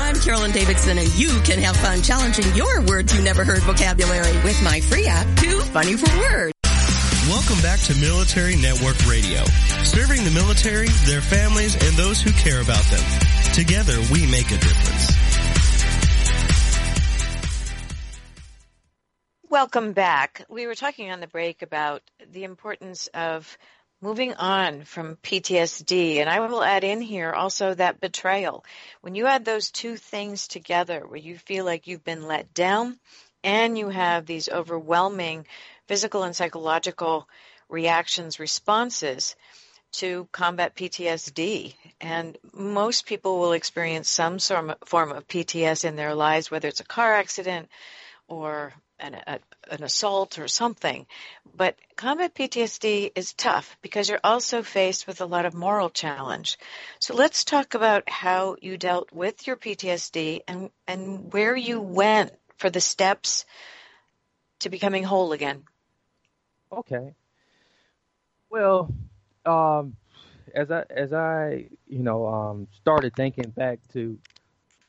I'm 0.00 0.16
Carolyn 0.20 0.52
Davidson 0.52 0.98
and 0.98 1.14
you 1.14 1.28
can 1.44 1.58
have 1.60 1.76
fun 1.76 2.02
challenging 2.02 2.54
your 2.54 2.82
words 2.82 3.14
you 3.14 3.22
never 3.22 3.44
heard 3.44 3.62
vocabulary 3.62 4.36
with 4.44 4.62
my 4.62 4.80
free 4.80 5.06
app, 5.06 5.26
Too 5.38 5.60
Funny 5.60 5.96
for 5.96 6.16
Words. 6.18 6.52
Welcome 7.28 7.60
back 7.62 7.80
to 7.80 7.94
Military 7.98 8.56
Network 8.56 9.06
Radio, 9.06 9.42
serving 9.82 10.24
the 10.24 10.30
military, 10.30 10.88
their 11.06 11.22
families, 11.22 11.74
and 11.74 11.96
those 11.96 12.20
who 12.20 12.30
care 12.32 12.60
about 12.60 12.84
them. 12.90 13.02
Together, 13.54 13.96
we 14.12 14.26
make 14.26 14.50
a 14.50 14.58
difference. 14.58 15.33
Welcome 19.54 19.92
back. 19.92 20.44
We 20.48 20.66
were 20.66 20.74
talking 20.74 21.12
on 21.12 21.20
the 21.20 21.28
break 21.28 21.62
about 21.62 22.02
the 22.32 22.42
importance 22.42 23.06
of 23.14 23.56
moving 24.02 24.34
on 24.34 24.82
from 24.82 25.14
PTSD, 25.14 26.16
and 26.16 26.28
I 26.28 26.40
will 26.40 26.64
add 26.64 26.82
in 26.82 27.00
here 27.00 27.30
also 27.30 27.72
that 27.72 28.00
betrayal. 28.00 28.64
When 29.00 29.14
you 29.14 29.26
add 29.26 29.44
those 29.44 29.70
two 29.70 29.96
things 29.96 30.48
together, 30.48 31.06
where 31.06 31.20
you 31.20 31.38
feel 31.38 31.64
like 31.64 31.86
you've 31.86 32.02
been 32.02 32.26
let 32.26 32.52
down 32.52 32.98
and 33.44 33.78
you 33.78 33.90
have 33.90 34.26
these 34.26 34.48
overwhelming 34.48 35.46
physical 35.86 36.24
and 36.24 36.34
psychological 36.34 37.28
reactions, 37.68 38.40
responses 38.40 39.36
to 39.92 40.26
combat 40.32 40.74
PTSD. 40.74 41.76
And 42.00 42.36
most 42.52 43.06
people 43.06 43.38
will 43.38 43.52
experience 43.52 44.10
some 44.10 44.40
form 44.40 45.12
of 45.12 45.28
PTS 45.28 45.84
in 45.84 45.94
their 45.94 46.16
lives, 46.16 46.50
whether 46.50 46.66
it's 46.66 46.80
a 46.80 46.84
car 46.84 47.14
accident 47.14 47.68
or 48.26 48.74
an, 49.04 49.14
a, 49.26 49.38
an 49.70 49.82
assault 49.82 50.38
or 50.38 50.48
something. 50.48 51.06
But 51.56 51.76
combat 51.96 52.34
PTSD 52.34 53.12
is 53.14 53.34
tough 53.34 53.76
because 53.82 54.08
you're 54.08 54.20
also 54.24 54.62
faced 54.62 55.06
with 55.06 55.20
a 55.20 55.26
lot 55.26 55.44
of 55.44 55.54
moral 55.54 55.90
challenge. 55.90 56.58
So 56.98 57.14
let's 57.14 57.44
talk 57.44 57.74
about 57.74 58.08
how 58.08 58.56
you 58.60 58.76
dealt 58.76 59.12
with 59.12 59.46
your 59.46 59.56
PTSD 59.56 60.40
and, 60.48 60.70
and 60.86 61.32
where 61.32 61.54
you 61.54 61.80
went 61.80 62.32
for 62.56 62.70
the 62.70 62.80
steps 62.80 63.44
to 64.60 64.70
becoming 64.70 65.04
whole 65.04 65.32
again. 65.32 65.64
Okay. 66.72 67.14
Well, 68.50 68.92
um, 69.44 69.96
as 70.54 70.70
I 70.70 70.84
as 70.90 71.12
I 71.12 71.66
you 71.86 71.98
know 71.98 72.26
um, 72.26 72.68
started 72.80 73.14
thinking 73.14 73.50
back 73.50 73.80
to 73.92 74.18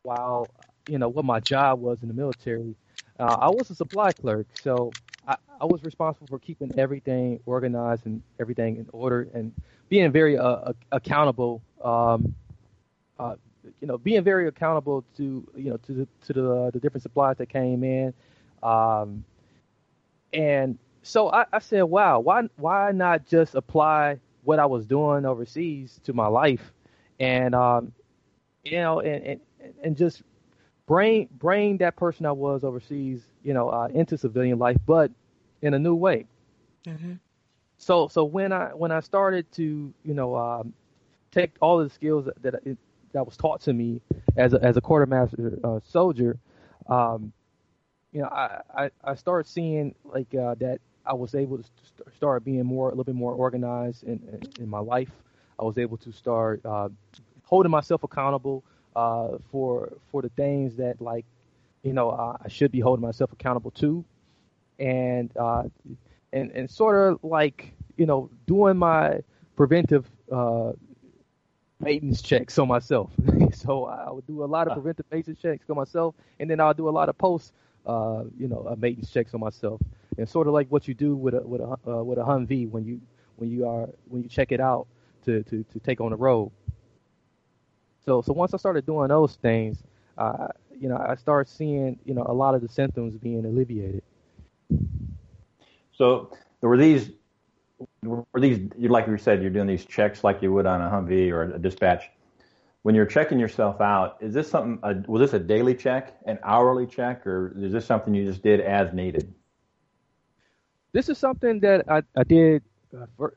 while 0.03 0.47
you 0.88 0.97
know 0.97 1.09
what 1.09 1.26
my 1.26 1.39
job 1.39 1.82
was 1.82 1.97
in 2.01 2.07
the 2.07 2.13
military, 2.13 2.76
uh, 3.20 3.38
I 3.41 3.49
was 3.49 3.70
a 3.70 3.76
supply 3.76 4.11
clerk, 4.11 4.47
so 4.61 4.91
I, 5.28 5.38
I, 5.61 5.66
was 5.66 5.84
responsible 5.84 6.28
for 6.28 6.39
keeping 6.39 6.78
everything 6.78 7.39
organized 7.45 8.05
and 8.05 8.22
everything 8.39 8.78
in 8.78 8.88
order 8.91 9.28
and 9.34 9.53
being 9.89 10.11
very 10.11 10.38
uh, 10.38 10.74
accountable. 10.91 11.61
Um, 11.84 12.36
uh, 13.18 13.36
you 13.82 13.88
know, 13.88 13.97
being 13.97 14.24
very 14.24 14.47
accountable 14.47 15.03
to 15.18 15.47
you 15.55 15.70
know 15.72 15.78
to 15.78 15.93
the 15.93 16.07
to 16.26 16.34
the, 16.34 16.72
the 16.74 16.80
different 16.80 17.03
supplies 17.03 17.38
that 17.38 17.47
came 17.47 17.84
in, 17.84 18.13
um, 18.61 19.24
and 20.34 20.78
so 21.01 21.32
I, 21.32 21.45
I 21.53 21.59
said, 21.59 21.84
wow, 21.84 22.20
why 22.20 22.43
why 22.57 22.91
not 22.91 23.26
just 23.26 23.55
apply 23.55 24.20
what 24.43 24.59
I 24.59 24.66
was 24.66 24.86
doing 24.86 25.26
overseas 25.26 25.99
to 26.03 26.13
my 26.13 26.28
life, 26.28 26.74
and 27.20 27.55
um, 27.55 27.93
you 28.63 28.78
know, 28.78 28.99
and, 28.99 29.24
and 29.26 29.74
and 29.82 29.97
just 29.97 30.22
bring 30.86 31.29
bring 31.39 31.77
that 31.77 31.95
person 31.95 32.25
I 32.25 32.31
was 32.31 32.63
overseas, 32.63 33.25
you 33.43 33.53
know, 33.53 33.69
uh, 33.69 33.88
into 33.93 34.17
civilian 34.17 34.59
life, 34.59 34.77
but 34.86 35.11
in 35.61 35.73
a 35.73 35.79
new 35.79 35.95
way. 35.95 36.25
Mm-hmm. 36.86 37.13
So 37.77 38.07
so 38.07 38.23
when 38.23 38.51
I 38.51 38.67
when 38.67 38.91
I 38.91 38.99
started 38.99 39.51
to 39.53 39.93
you 40.03 40.13
know 40.13 40.36
um, 40.36 40.73
take 41.31 41.51
all 41.61 41.79
of 41.79 41.88
the 41.88 41.93
skills 41.93 42.25
that 42.25 42.41
that, 42.41 42.55
it, 42.65 42.77
that 43.13 43.25
was 43.25 43.38
taught 43.38 43.61
to 43.61 43.73
me 43.73 44.01
as 44.38 44.53
a, 44.53 44.63
as 44.63 44.77
a 44.77 44.81
quartermaster 44.81 45.59
uh, 45.63 45.79
soldier, 45.83 46.38
um, 46.88 47.31
you 48.11 48.21
know, 48.21 48.27
I, 48.27 48.61
I 48.75 48.89
I 49.03 49.15
started 49.15 49.49
seeing 49.49 49.95
like 50.03 50.33
uh, 50.36 50.55
that 50.55 50.79
I 51.05 51.13
was 51.13 51.36
able 51.36 51.57
to 51.57 51.63
start 52.15 52.43
being 52.43 52.65
more, 52.65 52.88
a 52.88 52.91
little 52.91 53.03
bit 53.03 53.15
more 53.15 53.33
organized 53.33 54.03
in, 54.03 54.19
in, 54.31 54.63
in 54.63 54.69
my 54.69 54.79
life. 54.79 55.11
I 55.59 55.63
was 55.63 55.77
able 55.77 55.97
to 55.97 56.11
start 56.11 56.65
uh, 56.65 56.89
holding 57.43 57.71
myself 57.71 58.03
accountable 58.03 58.63
uh, 58.95 59.37
for 59.51 59.93
for 60.11 60.21
the 60.21 60.29
things 60.29 60.77
that 60.77 61.01
like, 61.01 61.25
you 61.83 61.93
know, 61.93 62.09
uh, 62.09 62.37
I 62.43 62.47
should 62.49 62.71
be 62.71 62.79
holding 62.79 63.05
myself 63.05 63.31
accountable 63.33 63.71
to, 63.71 64.03
and 64.79 65.31
uh, 65.37 65.63
and 66.33 66.51
and 66.51 66.69
sort 66.69 66.95
of 66.95 67.23
like, 67.23 67.73
you 67.97 68.05
know, 68.05 68.29
doing 68.47 68.77
my 68.77 69.21
preventive 69.55 70.09
uh, 70.31 70.73
maintenance 71.79 72.21
checks 72.21 72.57
on 72.57 72.67
myself. 72.67 73.11
so 73.53 73.85
I 73.85 74.11
would 74.11 74.27
do 74.27 74.43
a 74.43 74.45
lot 74.45 74.67
of 74.67 74.73
preventive 74.73 75.05
maintenance 75.11 75.39
checks 75.41 75.69
on 75.69 75.75
myself, 75.75 76.15
and 76.39 76.49
then 76.49 76.59
I'll 76.59 76.73
do 76.73 76.89
a 76.89 76.91
lot 76.91 77.09
of 77.09 77.17
post, 77.17 77.53
uh, 77.85 78.23
you 78.37 78.47
know, 78.47 78.67
uh, 78.69 78.75
maintenance 78.75 79.11
checks 79.11 79.33
on 79.33 79.39
myself 79.39 79.81
and 80.17 80.27
sort 80.27 80.47
of 80.47 80.53
like 80.53 80.67
what 80.69 80.87
you 80.87 80.93
do 80.93 81.15
with 81.15 81.33
a 81.33 81.41
with 81.41 81.61
a 81.61 81.77
uh, 81.87 82.03
with 82.03 82.17
a 82.17 82.23
Humvee 82.23 82.69
when 82.69 82.85
you 82.85 83.01
when 83.35 83.49
you 83.49 83.67
are 83.67 83.89
when 84.07 84.23
you 84.23 84.29
check 84.29 84.51
it 84.51 84.59
out 84.59 84.87
to 85.25 85.43
to 85.43 85.63
to 85.63 85.79
take 85.79 86.01
on 86.01 86.11
the 86.11 86.17
road. 86.17 86.51
So 88.05 88.21
so 88.21 88.33
once 88.33 88.53
I 88.53 88.57
started 88.57 88.85
doing 88.85 89.09
those 89.09 89.35
things, 89.35 89.83
uh, 90.17 90.47
you 90.79 90.89
know, 90.89 90.97
I 90.97 91.15
started 91.15 91.49
seeing 91.51 91.99
you 92.05 92.13
know 92.13 92.25
a 92.27 92.33
lot 92.33 92.55
of 92.55 92.61
the 92.61 92.69
symptoms 92.69 93.15
being 93.17 93.45
alleviated. 93.45 94.03
So 95.91 96.31
there 96.61 96.69
were 96.69 96.77
these 96.77 97.11
were 98.03 98.25
these 98.35 98.69
like 98.77 99.07
you 99.07 99.17
said 99.17 99.41
you're 99.41 99.51
doing 99.51 99.67
these 99.67 99.85
checks 99.85 100.23
like 100.23 100.41
you 100.41 100.53
would 100.53 100.65
on 100.65 100.81
a 100.81 100.89
Humvee 100.89 101.31
or 101.31 101.55
a 101.55 101.59
dispatch. 101.59 102.09
When 102.83 102.93
you're 102.93 103.07
checking 103.07 103.39
yourself 103.39 103.81
out, 103.81 104.17
is 104.21 104.33
this 104.33 104.47
something? 104.47 104.79
Uh, 104.83 105.01
was 105.07 105.19
this 105.19 105.33
a 105.33 105.43
daily 105.43 105.73
check, 105.73 106.15
an 106.27 106.37
hourly 106.43 106.85
check, 106.85 107.25
or 107.25 107.53
is 107.57 107.73
this 107.73 107.85
something 107.85 108.13
you 108.13 108.25
just 108.25 108.43
did 108.43 108.59
as 108.61 108.93
needed? 108.93 109.33
this 110.95 111.09
is 111.09 111.17
something 111.17 111.59
that 111.59 111.83
I, 111.89 112.01
I 112.15 112.23
did. 112.23 112.63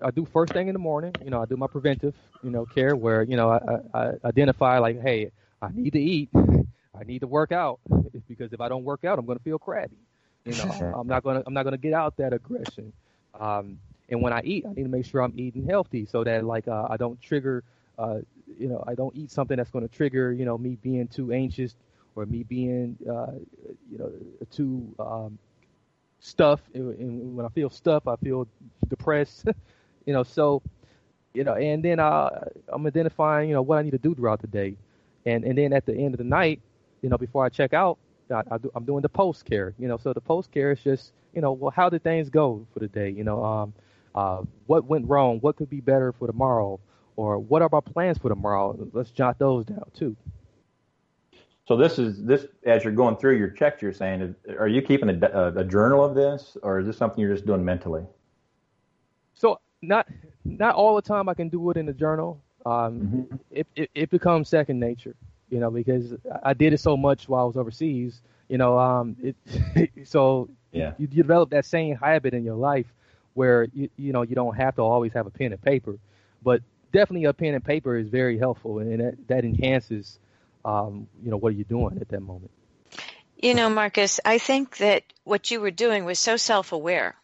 I 0.03 0.11
do 0.11 0.25
first 0.25 0.53
thing 0.53 0.69
in 0.69 0.73
the 0.73 0.79
morning. 0.79 1.15
You 1.25 1.31
know, 1.31 1.43
I 1.43 1.47
do 1.47 1.57
my 1.57 1.67
preventive, 1.67 2.15
you 2.43 2.51
know, 2.51 2.65
care 2.67 2.95
where 2.97 3.23
you 3.23 3.37
know 3.37 3.51
I, 3.51 3.59
I, 3.95 4.01
I 4.01 4.13
identify 4.25 4.79
like, 4.79 5.01
hey, 5.01 5.31
I 5.61 5.69
need 5.73 5.93
to 5.93 6.01
eat, 6.01 6.31
I 6.35 7.05
need 7.05 7.21
to 7.21 7.27
work 7.27 7.53
out 7.53 7.81
because 8.29 8.53
if 8.53 8.61
I 8.61 8.69
don't 8.69 8.85
work 8.85 9.05
out, 9.05 9.19
I'm 9.19 9.27
going 9.27 9.39
to 9.39 9.45
feel 9.45 9.59
crabby. 9.59 9.97
You 10.45 10.55
know, 10.57 10.71
I'm 10.95 11.07
not 11.07 11.23
gonna 11.23 11.43
I'm 11.47 11.55
not 11.55 11.65
gonna 11.65 11.79
get 11.79 11.93
out 11.93 12.17
that 12.19 12.33
aggression. 12.33 12.93
Um, 13.39 13.79
and 14.09 14.23
when 14.23 14.33
I 14.33 14.41
eat, 14.43 14.65
I 14.67 14.73
need 14.73 14.85
to 14.85 14.89
make 14.89 15.05
sure 15.05 15.21
I'm 15.23 15.35
eating 15.37 15.67
healthy 15.67 16.07
so 16.07 16.25
that 16.25 16.45
like 16.45 16.67
uh, 16.69 16.87
I 16.89 16.97
don't 16.97 17.21
trigger, 17.21 17.63
uh, 17.99 18.19
you 18.59 18.69
know, 18.69 18.83
I 18.87 18.95
don't 18.95 19.15
eat 19.15 19.31
something 19.31 19.57
that's 19.57 19.71
going 19.71 19.87
to 19.87 19.95
trigger, 19.95 20.33
you 20.33 20.45
know, 20.45 20.57
me 20.57 20.77
being 20.83 21.09
too 21.09 21.33
anxious 21.33 21.75
or 22.17 22.25
me 22.27 22.43
being, 22.43 22.97
uh, 23.09 23.33
you 23.91 23.99
know, 23.99 24.11
too 24.51 24.95
um, 24.99 25.39
stuff. 26.21 26.61
And 26.75 27.37
when 27.37 27.47
I 27.47 27.49
feel 27.51 27.71
stuff, 27.71 28.07
I 28.07 28.17
feel 28.17 28.47
depressed. 28.89 29.47
you 30.07 30.13
know, 30.13 30.23
so 30.23 30.63
you 31.35 31.45
know, 31.45 31.55
and 31.55 31.85
then 31.85 32.01
I 32.01 32.29
I'm 32.69 32.87
identifying, 32.87 33.49
you 33.49 33.55
know, 33.55 33.63
what 33.63 33.79
I 33.79 33.83
need 33.83 33.93
to 33.93 33.99
do 33.99 34.15
throughout 34.15 34.41
the 34.41 34.47
day, 34.49 34.77
and 35.27 35.45
and 35.45 35.57
then 35.59 35.73
at 35.73 35.87
the 35.87 35.95
end 35.95 36.15
of 36.15 36.19
the 36.19 36.25
night, 36.25 36.61
you 37.03 37.09
know, 37.09 37.19
before 37.19 37.45
I 37.45 37.49
check 37.49 37.73
out, 37.75 37.99
I, 38.31 38.43
I 38.51 38.59
do, 38.59 38.71
I'm 38.75 38.85
doing 38.85 39.03
the 39.03 39.09
post 39.09 39.45
care. 39.45 39.75
You 39.79 39.89
know, 39.89 39.97
so 39.97 40.13
the 40.13 40.21
post 40.21 40.51
care 40.51 40.73
is 40.73 40.81
just, 40.81 41.13
you 41.35 41.41
know, 41.41 41.53
well, 41.53 41.71
how 41.71 41.89
did 41.89 42.03
things 42.03 42.29
go 42.31 42.67
for 42.73 42.81
the 42.81 42.89
day? 42.89 43.11
You 43.11 43.25
know, 43.25 43.45
um, 43.45 43.75
uh, 44.15 44.43
what 44.67 44.85
went 44.87 45.07
wrong? 45.09 45.39
What 45.41 45.57
could 45.57 45.71
be 45.71 45.81
better 45.81 46.13
for 46.13 46.27
tomorrow? 46.27 46.81
Or 47.17 47.39
what 47.39 47.63
are 47.63 47.69
my 47.71 47.81
plans 47.81 48.19
for 48.19 48.29
tomorrow? 48.29 48.89
Let's 48.93 49.11
jot 49.11 49.39
those 49.39 49.65
down 49.65 49.91
too. 49.95 50.17
So 51.69 51.77
this 51.77 51.99
is 51.99 52.25
this 52.25 52.47
as 52.65 52.83
you're 52.83 52.95
going 52.95 53.19
through 53.19 53.37
your 53.37 53.51
checks. 53.51 53.83
You're 53.83 53.93
saying, 53.93 54.35
are 54.59 54.69
you 54.69 54.81
keeping 54.81 55.11
a, 55.11 55.27
a, 55.27 55.53
a, 55.59 55.65
journal 55.65 56.03
of 56.03 56.15
this, 56.15 56.57
or 56.63 56.81
is 56.81 56.87
this 56.87 56.97
something 56.97 57.21
you're 57.21 57.35
just 57.35 57.45
doing 57.45 57.63
mentally? 57.63 58.05
So 59.35 59.61
not 59.83 60.09
not 60.47 60.77
all 60.77 60.97
the 60.97 61.03
time 61.03 61.29
I 61.29 61.35
can 61.35 61.51
do 61.51 61.71
it 61.71 61.77
in 61.77 61.87
a 61.91 61.93
journal. 61.93 62.41
Um, 62.65 62.73
mm-hmm. 62.73 63.37
it, 63.51 63.67
it, 63.77 63.91
it 63.95 64.11
becomes 64.11 64.49
second 64.49 64.81
nature, 64.81 65.15
you 65.51 65.61
know, 65.61 65.71
because 65.71 66.15
I 66.43 66.55
did 66.55 66.73
it 66.73 66.81
so 66.81 66.97
much 66.97 67.29
while 67.29 67.43
I 67.43 67.47
was 67.47 67.59
overseas. 67.59 68.23
You 68.49 68.57
know, 68.57 68.79
um, 68.79 69.15
it 69.23 69.91
so 70.09 70.49
yeah. 70.73 70.95
you, 70.97 71.07
you 71.11 71.23
develop 71.23 71.51
that 71.51 71.67
same 71.67 71.97
habit 71.97 72.33
in 72.33 72.45
your 72.45 72.57
life 72.57 72.87
where 73.35 73.69
you 73.75 73.91
you 73.99 74.15
know 74.15 74.23
you 74.23 74.35
don't 74.35 74.57
have 74.57 74.77
to 74.77 74.81
always 74.81 75.13
have 75.13 75.27
a 75.27 75.31
pen 75.31 75.53
and 75.53 75.61
paper, 75.61 75.99
but 76.43 76.63
definitely 76.93 77.27
a 77.27 77.35
pen 77.35 77.53
and 77.53 77.63
paper 77.63 77.99
is 77.99 78.09
very 78.09 78.39
helpful 78.39 78.79
and 78.79 78.99
that, 79.01 79.29
that 79.29 79.45
enhances 79.45 80.19
um, 80.69 81.09
you 81.23 81.31
know, 81.31 81.39
what 81.39 81.51
are 81.51 81.57
you 81.57 81.65
doing 81.65 81.99
at 82.01 82.09
that 82.11 82.21
moment? 82.21 82.51
You 83.37 83.55
know, 83.55 83.71
Marcus, 83.71 84.21
I 84.25 84.39
think 84.39 84.77
that 84.79 85.05
what 85.25 85.51
you 85.51 85.61
were 85.61 85.71
doing 85.71 86.05
was 86.05 86.19
so 86.19 86.37
self 86.37 86.73
aware. 86.73 87.15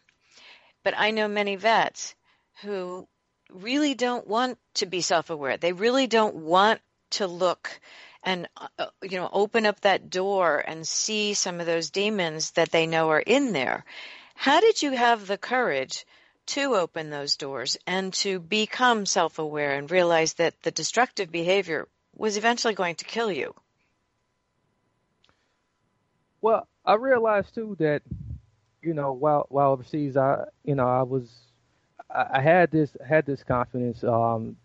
But 0.83 0.95
I 0.97 1.11
know 1.11 1.27
many 1.27 1.55
vets 1.55 2.15
who 2.61 3.07
really 3.51 3.93
don't 3.93 4.25
want 4.25 4.57
to 4.75 4.85
be 4.85 5.01
self 5.01 5.29
aware. 5.29 5.57
They 5.57 5.73
really 5.73 6.07
don't 6.07 6.35
want 6.35 6.81
to 7.11 7.27
look 7.27 7.79
and, 8.23 8.47
uh, 8.79 8.87
you 9.03 9.17
know, 9.17 9.29
open 9.31 9.67
up 9.67 9.81
that 9.81 10.09
door 10.09 10.63
and 10.65 10.87
see 10.87 11.35
some 11.35 11.59
of 11.59 11.67
those 11.67 11.91
demons 11.91 12.51
that 12.51 12.71
they 12.71 12.87
know 12.87 13.09
are 13.09 13.19
in 13.19 13.53
there. 13.53 13.85
How 14.33 14.59
did 14.59 14.81
you 14.81 14.91
have 14.91 15.27
the 15.27 15.37
courage 15.37 16.05
to 16.47 16.75
open 16.75 17.09
those 17.09 17.35
doors 17.35 17.77
and 17.85 18.11
to 18.13 18.39
become 18.39 19.05
self 19.05 19.37
aware 19.37 19.75
and 19.75 19.91
realize 19.91 20.33
that 20.35 20.59
the 20.63 20.71
destructive 20.71 21.31
behavior 21.31 21.87
was 22.15 22.37
eventually 22.37 22.73
going 22.73 22.95
to 22.95 23.05
kill 23.05 23.31
you. 23.31 23.53
Well, 26.41 26.67
I 26.85 26.95
realized 26.95 27.55
too 27.55 27.75
that, 27.79 28.03
you 28.81 28.93
know, 28.93 29.13
while 29.13 29.45
while 29.49 29.71
overseas, 29.71 30.17
I 30.17 30.45
you 30.63 30.75
know 30.75 30.87
I 30.87 31.03
was 31.03 31.29
I, 32.09 32.41
had 32.41 32.71
this 32.71 32.95
had 33.05 33.25
this 33.25 33.43
confidence 33.43 34.03
um, 34.03 34.55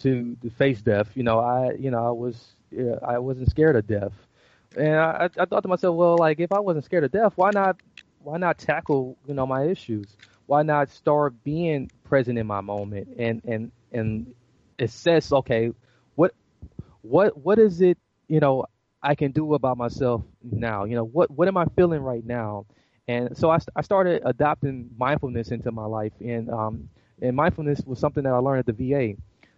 to 0.00 0.36
to 0.42 0.50
face 0.50 0.82
death. 0.82 1.10
You 1.14 1.22
know, 1.22 1.38
I 1.40 1.72
you 1.72 1.90
know 1.90 2.06
I 2.06 2.10
was 2.10 2.56
yeah, 2.70 2.96
I 3.02 3.18
wasn't 3.18 3.50
scared 3.50 3.76
of 3.76 3.86
death, 3.86 4.12
and 4.76 4.96
I, 4.96 5.30
I 5.38 5.44
thought 5.44 5.62
to 5.62 5.68
myself, 5.68 5.96
well, 5.96 6.18
like 6.18 6.40
if 6.40 6.52
I 6.52 6.60
wasn't 6.60 6.84
scared 6.84 7.04
of 7.04 7.12
death, 7.12 7.32
why 7.36 7.50
not 7.50 7.76
why 8.22 8.38
not 8.38 8.58
tackle 8.58 9.16
you 9.26 9.34
know 9.34 9.46
my 9.46 9.64
issues? 9.64 10.16
Why 10.46 10.62
not 10.62 10.90
start 10.90 11.42
being 11.44 11.90
present 12.04 12.38
in 12.38 12.46
my 12.46 12.60
moment 12.60 13.08
and 13.18 13.42
and 13.44 13.72
and 13.92 14.34
assess 14.78 15.32
okay 15.32 15.72
what 17.02 17.36
what 17.36 17.58
is 17.58 17.80
it 17.80 17.98
you 18.28 18.40
know 18.40 18.66
I 19.02 19.14
can 19.14 19.32
do 19.32 19.54
about 19.54 19.76
myself 19.76 20.22
now? 20.42 20.84
You 20.84 20.96
know 20.96 21.04
what 21.04 21.30
what 21.30 21.48
am 21.48 21.56
I 21.56 21.66
feeling 21.76 22.00
right 22.02 22.24
now? 22.24 22.66
And 23.08 23.36
so 23.36 23.50
I, 23.50 23.58
I 23.74 23.82
started 23.82 24.22
adopting 24.24 24.90
mindfulness 24.98 25.50
into 25.50 25.72
my 25.72 25.86
life, 25.86 26.12
and 26.20 26.50
um, 26.50 26.88
and 27.22 27.34
mindfulness 27.36 27.82
was 27.84 27.98
something 27.98 28.24
that 28.24 28.32
I 28.32 28.38
learned 28.38 28.68
at 28.68 28.76
the 28.76 28.90
VA. 28.90 29.14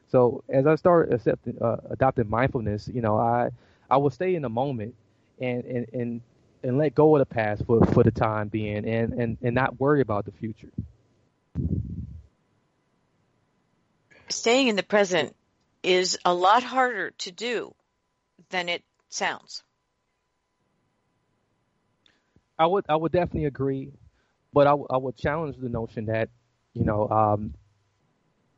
So 0.09 0.45
as 0.49 0.67
I 0.67 0.75
started 0.77 1.15
accepting, 1.15 1.57
uh, 1.61 1.77
adopting 1.91 2.29
mindfulness, 2.29 2.89
you 2.89 3.01
know, 3.01 3.19
I 3.19 3.51
I 3.91 3.97
will 3.97 4.11
stay 4.11 4.35
in 4.35 4.43
the 4.43 4.49
moment 4.49 4.95
and 5.41 5.65
and 5.65 5.87
and 5.93 6.21
and 6.63 6.79
let 6.79 6.95
go 6.95 7.17
of 7.17 7.21
the 7.21 7.27
past 7.27 7.65
for 7.67 7.85
for 7.87 8.03
the 8.05 8.11
time 8.13 8.49
being, 8.49 8.87
and 8.87 9.13
and 9.15 9.39
and 9.43 9.55
not 9.55 9.81
worry 9.81 10.01
about 10.01 10.27
the 10.27 10.33
future. 10.33 10.71
Staying 14.29 14.69
in 14.69 14.77
the 14.77 14.83
present 14.83 15.35
is 15.83 16.19
a 16.25 16.35
lot 16.35 16.63
harder 16.63 17.11
to 17.19 17.31
do 17.31 17.75
than 18.51 18.69
it 18.69 18.83
sounds. 19.09 19.63
I 22.59 22.67
would 22.67 22.85
I 22.89 22.97
would 22.97 23.13
definitely 23.13 23.47
agree, 23.47 23.93
but 24.53 24.67
I, 24.67 24.75
I 24.91 24.99
would 24.99 25.17
challenge 25.17 25.57
the 25.57 25.71
notion 25.71 26.07
that 26.07 26.29
you 26.75 26.85
know 26.85 27.09
um, 27.09 27.55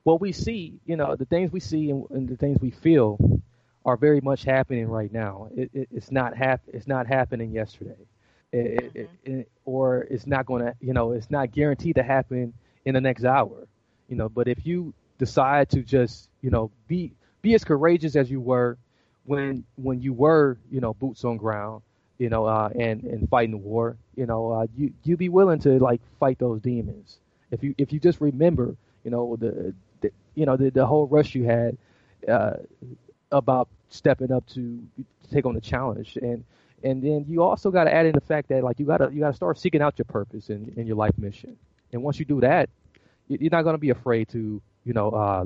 what 0.05 0.21
we 0.21 0.33
see, 0.33 0.81
you 0.85 0.97
know, 0.97 1.15
the 1.17 1.25
things 1.25 1.53
we 1.53 1.61
see 1.61 1.91
and, 1.91 2.05
and, 2.11 2.29
the 2.29 2.37
things 2.37 2.59
we 2.61 2.71
feel 2.71 3.19
are 3.85 3.97
very 3.97 4.21
much 4.21 4.45
happening 4.45 4.89
right 4.89 5.13
now. 5.13 5.49
It, 5.55 5.71
it, 5.73 5.89
it's 5.93 6.11
not 6.11 6.37
hap- 6.37 6.69
It's 6.69 6.87
not 6.87 7.07
happening 7.07 7.53
yesterday, 7.53 8.07
it, 8.53 8.95
mm-hmm. 9.25 9.41
or 9.65 10.03
it's 10.11 10.27
not 10.27 10.47
going 10.47 10.65
to, 10.65 10.75
you 10.81 10.93
know, 10.93 11.13
it's 11.13 11.31
not 11.31 11.53
guaranteed 11.53 11.97
to 11.97 12.03
happen 12.03 12.53
in 12.85 12.95
the 12.95 13.01
next 13.01 13.25
hour, 13.25 13.67
you 14.09 14.17
know. 14.17 14.29
But 14.29 14.49
if 14.49 14.67
you 14.67 14.95
decide 15.23 15.71
to 15.71 15.83
just, 15.83 16.29
you 16.41 16.51
know, 16.51 16.73
be 16.89 17.13
be 17.43 17.55
as 17.55 17.63
courageous 17.65 18.17
as 18.17 18.29
you 18.29 18.41
were 18.41 18.77
when 19.25 19.65
when 19.77 20.01
you 20.01 20.13
were, 20.13 20.59
you 20.69 20.81
know, 20.81 20.95
boots 20.95 21.25
on 21.25 21.37
ground, 21.37 21.83
you 22.19 22.29
know, 22.29 22.45
uh, 22.47 22.71
and 22.75 23.05
and 23.05 23.29
fighting 23.29 23.53
the 23.53 23.57
war, 23.57 23.97
you 24.17 24.27
know, 24.27 24.51
uh, 24.51 24.67
you 24.77 24.93
you 25.05 25.17
be 25.17 25.29
willing 25.29 25.61
to 25.61 25.79
like 25.79 26.01
fight 26.19 26.39
those 26.41 26.61
demons. 26.61 27.19
If 27.53 27.63
you 27.63 27.73
if 27.79 27.93
you 27.93 28.01
just 28.01 28.21
remember, 28.21 28.75
you 29.05 29.13
know, 29.13 29.37
the 29.39 29.73
you 30.35 30.45
know 30.47 30.57
the 30.57 30.71
the 30.71 30.85
whole 30.85 31.07
rush 31.07 31.35
you 31.37 31.45
had 31.45 31.77
uh, 32.29 32.55
about 33.31 33.69
stepping 33.91 34.33
up 34.33 34.45
to 34.49 34.83
take 35.31 35.47
on 35.47 35.55
the 35.55 35.61
challenge 35.61 36.17
and 36.21 36.45
and 36.85 37.03
then 37.03 37.25
you 37.29 37.43
also 37.43 37.71
got 37.71 37.85
to 37.85 37.95
add 37.95 38.07
in 38.07 38.13
the 38.13 38.21
fact 38.21 38.49
that 38.49 38.65
like 38.65 38.79
you 38.81 38.87
got 38.87 38.99
to 38.99 39.11
you 39.13 39.21
got 39.21 39.31
to 39.31 39.37
start 39.37 39.59
seeking 39.59 39.81
out 39.83 39.99
your 39.99 40.05
purpose 40.07 40.49
and, 40.49 40.69
in 40.77 40.87
your 40.87 40.97
life 40.97 41.17
mission 41.19 41.57
and 41.93 42.03
once 42.03 42.19
you 42.19 42.25
do 42.25 42.41
that 42.41 42.69
you're 43.29 43.51
not 43.51 43.63
going 43.63 43.75
to 43.75 43.79
be 43.79 43.91
afraid 43.91 44.29
to 44.29 44.61
you 44.85 44.93
know 44.93 45.11
uh, 45.11 45.45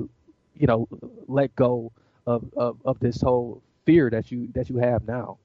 you 0.54 0.66
know 0.66 0.88
let 1.28 1.54
go 1.56 1.92
of, 2.26 2.44
of 2.56 2.78
of 2.84 2.98
this 3.00 3.20
whole 3.20 3.62
fear 3.84 4.10
that 4.10 4.30
you 4.30 4.48
that 4.54 4.68
you 4.68 4.76
have 4.76 5.06
now. 5.06 5.38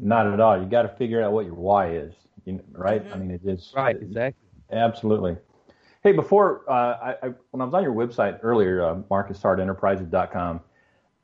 Not 0.00 0.32
at 0.32 0.38
all. 0.40 0.60
You 0.60 0.66
got 0.68 0.82
to 0.82 0.88
figure 0.88 1.22
out 1.22 1.32
what 1.32 1.44
your 1.44 1.54
why 1.54 1.90
is 1.90 2.14
you 2.44 2.54
know, 2.54 2.62
right? 2.72 3.04
Mm-hmm. 3.04 3.14
i 3.14 3.16
mean 3.18 3.30
it 3.30 3.42
is 3.44 3.72
right 3.76 3.96
exactly. 3.96 4.48
Absolutely. 4.70 5.36
Hey, 6.02 6.12
before 6.12 6.62
uh, 6.68 6.96
I, 7.02 7.14
I, 7.22 7.28
when 7.50 7.60
I 7.60 7.64
was 7.64 7.74
on 7.74 7.82
your 7.82 7.92
website 7.92 8.38
earlier, 8.42 8.84
uh, 8.84 8.96
marcushartenterprises.com, 9.10 10.60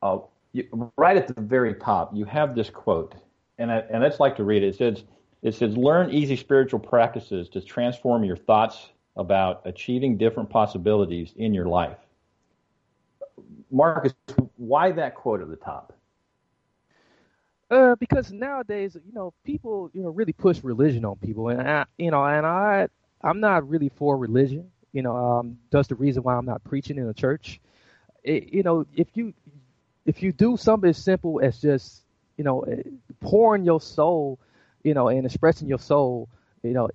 uh, 0.01 0.17
you, 0.51 0.91
right 0.97 1.15
at 1.15 1.33
the 1.33 1.41
very 1.41 1.75
top, 1.75 2.13
you 2.13 2.25
have 2.25 2.55
this 2.55 2.69
quote, 2.69 3.15
and 3.57 3.71
I, 3.71 3.83
and 3.91 4.03
I'd 4.03 4.19
like 4.19 4.35
to 4.37 4.43
read 4.43 4.63
it. 4.63 4.67
It 4.69 4.75
says, 4.75 5.03
"It 5.43 5.55
says 5.55 5.77
learn 5.77 6.11
easy 6.11 6.35
spiritual 6.35 6.79
practices 6.79 7.49
to 7.49 7.61
transform 7.61 8.23
your 8.23 8.35
thoughts 8.35 8.89
about 9.15 9.61
achieving 9.65 10.17
different 10.17 10.49
possibilities 10.49 11.33
in 11.35 11.53
your 11.53 11.67
life." 11.67 11.97
Marcus, 13.71 14.13
why 14.57 14.91
that 14.91 15.15
quote 15.15 15.41
at 15.41 15.49
the 15.49 15.55
top? 15.55 15.93
Uh, 17.69 17.95
because 17.95 18.31
nowadays, 18.31 18.95
you 19.05 19.13
know, 19.13 19.33
people, 19.43 19.89
you 19.93 20.03
know, 20.03 20.09
really 20.09 20.33
push 20.33 20.63
religion 20.63 21.03
on 21.03 21.15
people, 21.17 21.49
and 21.49 21.61
I, 21.61 21.85
you 21.97 22.11
know, 22.11 22.23
and 22.23 22.45
I, 22.45 22.87
I'm 23.21 23.39
not 23.39 23.67
really 23.67 23.89
for 23.89 24.17
religion 24.17 24.71
you 24.95 25.01
know, 25.01 25.13
um, 25.13 25.57
that's 25.71 25.89
the 25.89 25.95
reason 25.95 26.23
why 26.23 26.35
I'm 26.35 26.45
not 26.45 26.63
preaching 26.63 26.97
in 26.97 27.09
a 27.09 27.13
church. 27.13 27.59
It, 28.23 28.53
you 28.53 28.63
know, 28.63 28.85
if 28.95 29.09
you 29.13 29.33
if 30.05 30.23
you 30.23 30.31
do 30.31 30.55
something 30.55 30.89
as 30.89 30.97
simple 30.97 31.41
as 31.43 31.59
just 31.59 32.01
you 32.37 32.45
know 32.45 32.61
eh, 32.61 32.83
pouring 33.19 33.65
your 33.65 33.81
soul, 33.81 34.39
you 34.83 34.93
know, 34.93 35.09
and 35.09 35.25
expressing 35.25 35.67
your 35.67 35.79
soul, 35.79 36.29
you 36.63 36.71
know, 36.71 36.87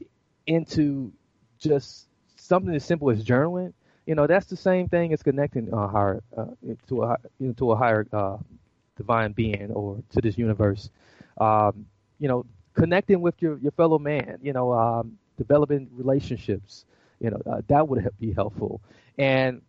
into 0.47 1.13
just 1.59 2.07
something 2.51 2.75
as 2.77 2.85
simple 2.85 3.11
as 3.11 3.25
journaling, 3.25 3.75
you 4.07 4.17
know, 4.17 4.29
that's 4.29 4.49
the 4.49 4.57
same 4.57 4.89
thing 4.89 5.15
as 5.15 5.23
connecting 5.23 5.73
uh, 5.75 5.89
higher 5.89 6.23
uh, 6.37 6.47
to 6.89 7.05
a 7.05 7.19
you 7.41 7.49
know, 7.49 7.55
to 7.55 7.73
a 7.73 7.77
higher 7.77 8.07
uh, 8.13 8.39
divine 8.97 9.33
being 9.33 9.71
or 9.73 10.03
to 10.11 10.23
this 10.23 10.39
universe. 10.39 10.91
Um, 11.41 11.87
you 12.21 12.29
know, 12.29 12.47
connecting 12.75 13.23
with 13.23 13.43
your 13.43 13.59
your 13.59 13.73
fellow 13.73 13.99
man. 13.99 14.39
You 14.43 14.53
know, 14.55 14.73
um, 14.73 15.19
developing 15.39 15.89
relationships 15.93 16.87
you 17.21 17.31
know 17.31 17.41
uh, 17.51 17.63
that 17.69 17.89
would 17.89 18.09
be 18.21 18.33
helpful 18.33 18.81
and 19.19 19.63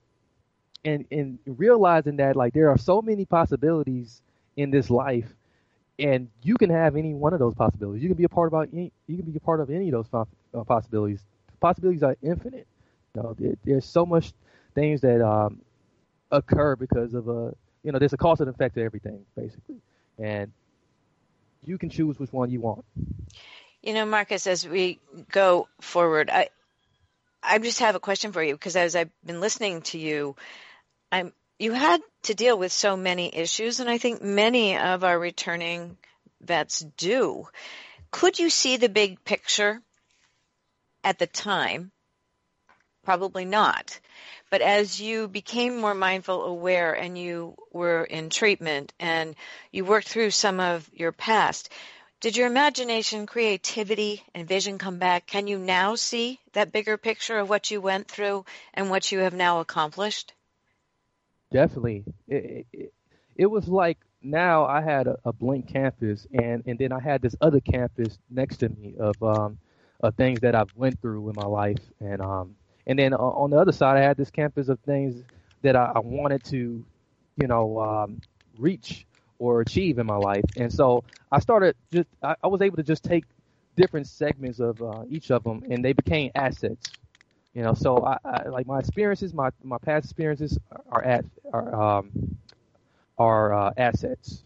and 0.86 1.06
and 1.12 1.40
realizing 1.46 2.18
that 2.18 2.36
like 2.36 2.54
there 2.54 2.70
are 2.70 2.78
so 2.78 3.02
many 3.02 3.26
possibilities 3.26 4.22
in 4.58 4.72
this 4.72 4.90
life 4.90 5.36
and 6.00 6.30
you 6.44 6.56
can 6.56 6.70
have 6.70 6.96
any 6.96 7.14
one 7.14 7.34
of 7.34 7.40
those 7.40 7.56
possibilities 7.56 8.04
you 8.04 8.10
can 8.10 8.18
be 8.18 8.26
a 8.26 8.30
part 8.30 8.48
about 8.48 8.70
any, 8.74 8.92
you 9.08 9.18
can 9.18 9.32
be 9.32 9.38
a 9.38 9.42
part 9.42 9.62
of 9.62 9.70
any 9.70 9.90
of 9.90 10.12
those 10.12 10.28
uh, 10.54 10.64
possibilities 10.66 11.26
possibilities 11.62 12.04
are 12.04 12.18
infinite. 12.22 12.68
You 13.16 13.24
know 13.24 13.36
there, 13.38 13.54
there's 13.64 13.86
so 13.86 14.06
much 14.06 14.34
things 14.76 15.02
that 15.02 15.26
um, 15.26 15.62
occur 16.32 16.76
because 16.76 17.14
of 17.14 17.28
a 17.30 17.56
you 17.84 17.92
know 17.92 18.00
there's 18.00 18.14
a 18.14 18.18
cause 18.18 18.42
and 18.42 18.50
effect 18.50 18.76
to 18.76 18.84
everything 18.84 19.26
basically. 19.36 19.78
And 20.18 20.52
you 21.64 21.78
can 21.78 21.90
choose 21.90 22.20
which 22.20 22.34
one 22.34 22.52
you 22.52 22.60
want. 22.60 22.84
You 23.82 23.94
know 23.94 24.06
marcus 24.06 24.48
as 24.48 24.68
we 24.68 25.00
go 25.32 25.68
forward 25.80 26.30
i 26.30 26.50
I 27.44 27.58
just 27.58 27.80
have 27.80 27.96
a 27.96 28.00
question 28.00 28.32
for 28.32 28.44
you 28.44 28.54
because 28.54 28.76
as 28.76 28.96
I've 28.96 29.10
been 29.26 29.42
listening 29.42 29.82
to 29.84 29.98
you, 29.98 30.36
I'm 31.12 31.34
you 31.58 31.72
had 31.72 32.02
to 32.24 32.34
deal 32.34 32.58
with 32.58 32.72
so 32.72 32.98
many 32.98 33.36
issues, 33.36 33.80
and 33.80 33.90
I 33.90 33.98
think 33.98 34.22
many 34.22 34.78
of 34.78 35.04
our 35.04 35.18
returning 35.18 35.98
vets 36.40 36.86
do. 36.98 37.48
Could 38.10 38.40
you 38.40 38.50
see 38.50 38.78
the 38.78 38.90
big 38.90 39.24
picture 39.24 39.82
at 41.04 41.20
the 41.20 41.28
time? 41.28 41.92
Probably 43.04 43.46
not. 43.46 44.00
But 44.50 44.62
as 44.62 45.02
you 45.02 45.28
became 45.28 45.78
more 45.78 45.94
mindful, 45.94 46.44
aware, 46.44 46.94
and 46.94 47.18
you 47.18 47.56
were 47.72 48.04
in 48.04 48.30
treatment 48.30 48.94
and 49.00 49.36
you 49.72 49.86
worked 49.86 50.08
through 50.08 50.32
some 50.32 50.60
of 50.60 50.90
your 50.94 51.12
past, 51.12 51.70
did 52.20 52.38
your 52.38 52.46
imagination, 52.46 53.26
creativity, 53.26 54.24
and 54.36 54.48
vision 54.48 54.78
come 54.78 55.00
back? 55.00 55.26
Can 55.26 55.48
you 55.48 55.58
now 55.58 55.96
see 55.96 56.40
that 56.54 56.72
bigger 56.72 56.96
picture 56.98 57.40
of 57.40 57.50
what 57.50 57.72
you 57.72 57.82
went 57.82 58.08
through 58.08 58.46
and 58.76 58.92
what 58.92 59.12
you 59.12 59.20
have 59.20 59.34
now 59.34 59.60
accomplished? 59.60 60.34
Definitely. 61.52 62.04
It, 62.28 62.68
it, 62.72 62.94
it 63.36 63.46
was 63.48 63.68
like 63.68 63.98
now 64.22 64.66
I 64.66 64.82
had 64.82 65.08
a, 65.08 65.18
a, 65.26 65.34
blank 65.34 65.74
campus, 65.74 66.28
and, 66.32 66.62
and 66.68 66.78
then 66.78 66.92
I 66.92 67.00
had 67.00 67.24
this 67.24 67.36
other 67.42 67.60
campus 67.60 68.20
next 68.30 68.58
to 68.58 68.70
me 68.70 68.96
of 69.00 69.16
um, 69.24 69.58
of 70.02 70.16
things 70.16 70.42
that 70.42 70.56
I've 70.56 70.70
went 70.76 71.02
through 71.02 71.30
in 71.30 71.36
my 71.36 71.46
life, 71.46 71.80
and 72.00 72.22
um, 72.22 72.56
and 72.88 72.98
then 73.00 73.14
on 73.14 73.50
the 73.52 73.58
other 73.58 73.72
side 73.72 73.98
I 73.98 74.02
had 74.02 74.18
this 74.18 74.32
campus 74.32 74.70
of 74.70 74.80
things 74.82 75.24
that 75.62 75.76
I, 75.76 75.94
I 75.96 76.00
wanted 76.00 76.44
to, 76.46 76.84
you 77.38 77.48
know, 77.48 77.80
um, 77.80 78.22
reach 78.58 79.06
or 79.40 79.62
achieve 79.62 80.00
in 80.00 80.06
my 80.06 80.18
life. 80.18 80.46
And 80.56 80.72
so 80.72 81.04
I 81.32 81.40
started 81.40 81.76
just 81.92 82.08
I, 82.24 82.36
I 82.44 82.48
was 82.48 82.62
able 82.62 82.78
to 82.78 82.84
just 82.84 83.04
take 83.04 83.26
different 83.76 84.08
segments 84.08 84.60
of 84.60 84.82
uh, 84.82 85.04
each 85.10 85.32
of 85.32 85.44
them, 85.44 85.64
and 85.70 85.84
they 85.84 85.94
became 85.94 86.32
assets. 86.36 86.96
You 87.54 87.64
know, 87.64 87.74
so 87.74 88.06
I, 88.06 88.18
I 88.24 88.48
like 88.48 88.66
my 88.66 88.80
experiences, 88.80 89.34
my 89.34 89.50
my 89.64 89.78
past 89.78 90.06
experiences 90.06 90.58
are 90.90 91.04
at 91.04 91.26
are 91.52 92.00
um 92.00 92.38
are 93.18 93.54
uh, 93.54 93.74
assets. 93.78 94.44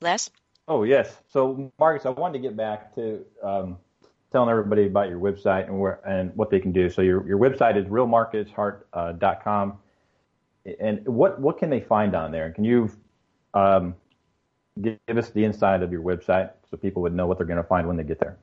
Les. 0.00 0.30
Oh 0.68 0.82
yes. 0.82 1.16
So 1.28 1.72
Marcus, 1.78 2.06
I 2.06 2.10
wanted 2.10 2.34
to 2.34 2.38
get 2.40 2.56
back 2.56 2.94
to 2.96 3.24
um, 3.42 3.78
telling 4.32 4.50
everybody 4.50 4.86
about 4.86 5.08
your 5.08 5.20
website 5.20 5.66
and 5.66 5.78
where 5.78 6.00
and 6.06 6.34
what 6.34 6.50
they 6.50 6.58
can 6.60 6.72
do. 6.72 6.90
So 6.90 7.02
your 7.02 7.26
your 7.26 7.38
website 7.38 7.76
is 7.76 7.86
realmarcushart.com, 7.86 9.78
and 10.80 11.06
what 11.06 11.40
what 11.40 11.58
can 11.58 11.70
they 11.70 11.80
find 11.80 12.16
on 12.16 12.32
there? 12.32 12.50
Can 12.50 12.64
you 12.64 12.90
um, 13.54 13.94
give 14.82 14.98
us 15.16 15.30
the 15.30 15.44
inside 15.44 15.82
of 15.82 15.92
your 15.92 16.02
website 16.02 16.50
so 16.68 16.76
people 16.76 17.02
would 17.02 17.14
know 17.14 17.26
what 17.26 17.38
they're 17.38 17.46
going 17.46 17.62
to 17.62 17.68
find 17.68 17.86
when 17.86 17.96
they 17.96 18.04
get 18.04 18.18
there? 18.18 18.36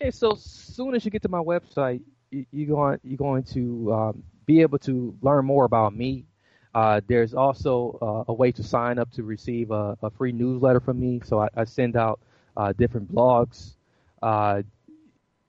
Okay, 0.00 0.10
so 0.10 0.34
soon 0.34 0.94
as 0.94 1.04
you 1.04 1.10
get 1.10 1.22
to 1.22 1.28
my 1.28 1.38
website, 1.38 2.00
you, 2.30 2.46
you're 2.50 2.74
going 2.74 2.98
you're 3.04 3.18
going 3.18 3.42
to 3.44 3.92
um, 3.92 4.22
be 4.46 4.62
able 4.62 4.78
to 4.78 5.14
learn 5.20 5.44
more 5.44 5.64
about 5.64 5.94
me. 5.94 6.26
Uh, 6.74 7.00
there's 7.06 7.34
also 7.34 7.98
uh, 8.00 8.32
a 8.32 8.34
way 8.34 8.50
to 8.52 8.62
sign 8.62 8.98
up 8.98 9.10
to 9.12 9.22
receive 9.22 9.70
a, 9.70 9.96
a 10.02 10.10
free 10.10 10.32
newsletter 10.32 10.80
from 10.80 10.98
me. 10.98 11.20
So 11.24 11.40
I, 11.40 11.48
I 11.56 11.64
send 11.64 11.96
out 11.96 12.20
uh, 12.56 12.72
different 12.72 13.12
blogs. 13.12 13.74
Uh, 14.22 14.62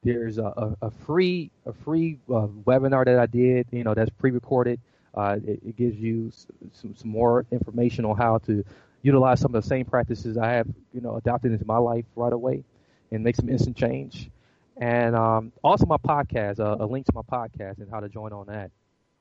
there's 0.04 0.38
a, 0.38 0.76
a, 0.82 0.92
free 0.92 1.50
a 1.66 1.72
free 1.72 2.20
uh, 2.30 2.48
webinar 2.66 3.06
that 3.06 3.20
I 3.20 3.26
did. 3.26 3.68
You 3.72 3.84
know 3.86 3.94
that's 3.94 4.10
pre-recorded. 4.10 4.80
Uh, 5.16 5.38
it, 5.46 5.62
it, 5.66 5.78
gives 5.78 5.98
you 5.98 6.32
some, 6.72 6.96
some 6.96 7.10
more 7.10 7.46
information 7.52 8.04
on 8.04 8.18
how 8.18 8.40
to 8.40 8.66
utilize 9.04 9.40
some 9.40 9.54
of 9.54 9.62
the 9.62 9.68
same 9.68 9.86
practices 9.86 10.38
I 10.38 10.50
have 10.52 10.68
you 10.94 11.02
know 11.02 11.16
adopted 11.16 11.52
into 11.54 11.66
my 11.66 11.78
life 11.78 12.06
right 12.16 12.34
away 12.34 12.64
and 13.12 13.24
make 13.24 13.36
some 13.36 13.48
instant 13.48 13.78
change. 13.78 14.30
And 14.78 15.16
um, 15.16 15.52
also 15.64 15.86
my 15.86 15.98
podcast, 15.98 16.60
a 16.60 16.84
link 16.84 17.06
to 17.06 17.14
my 17.14 17.22
podcast 17.22 17.78
and 17.78 17.90
how 17.90 18.00
to 18.00 18.10
join 18.10 18.34
on 18.34 18.48
that 18.48 18.72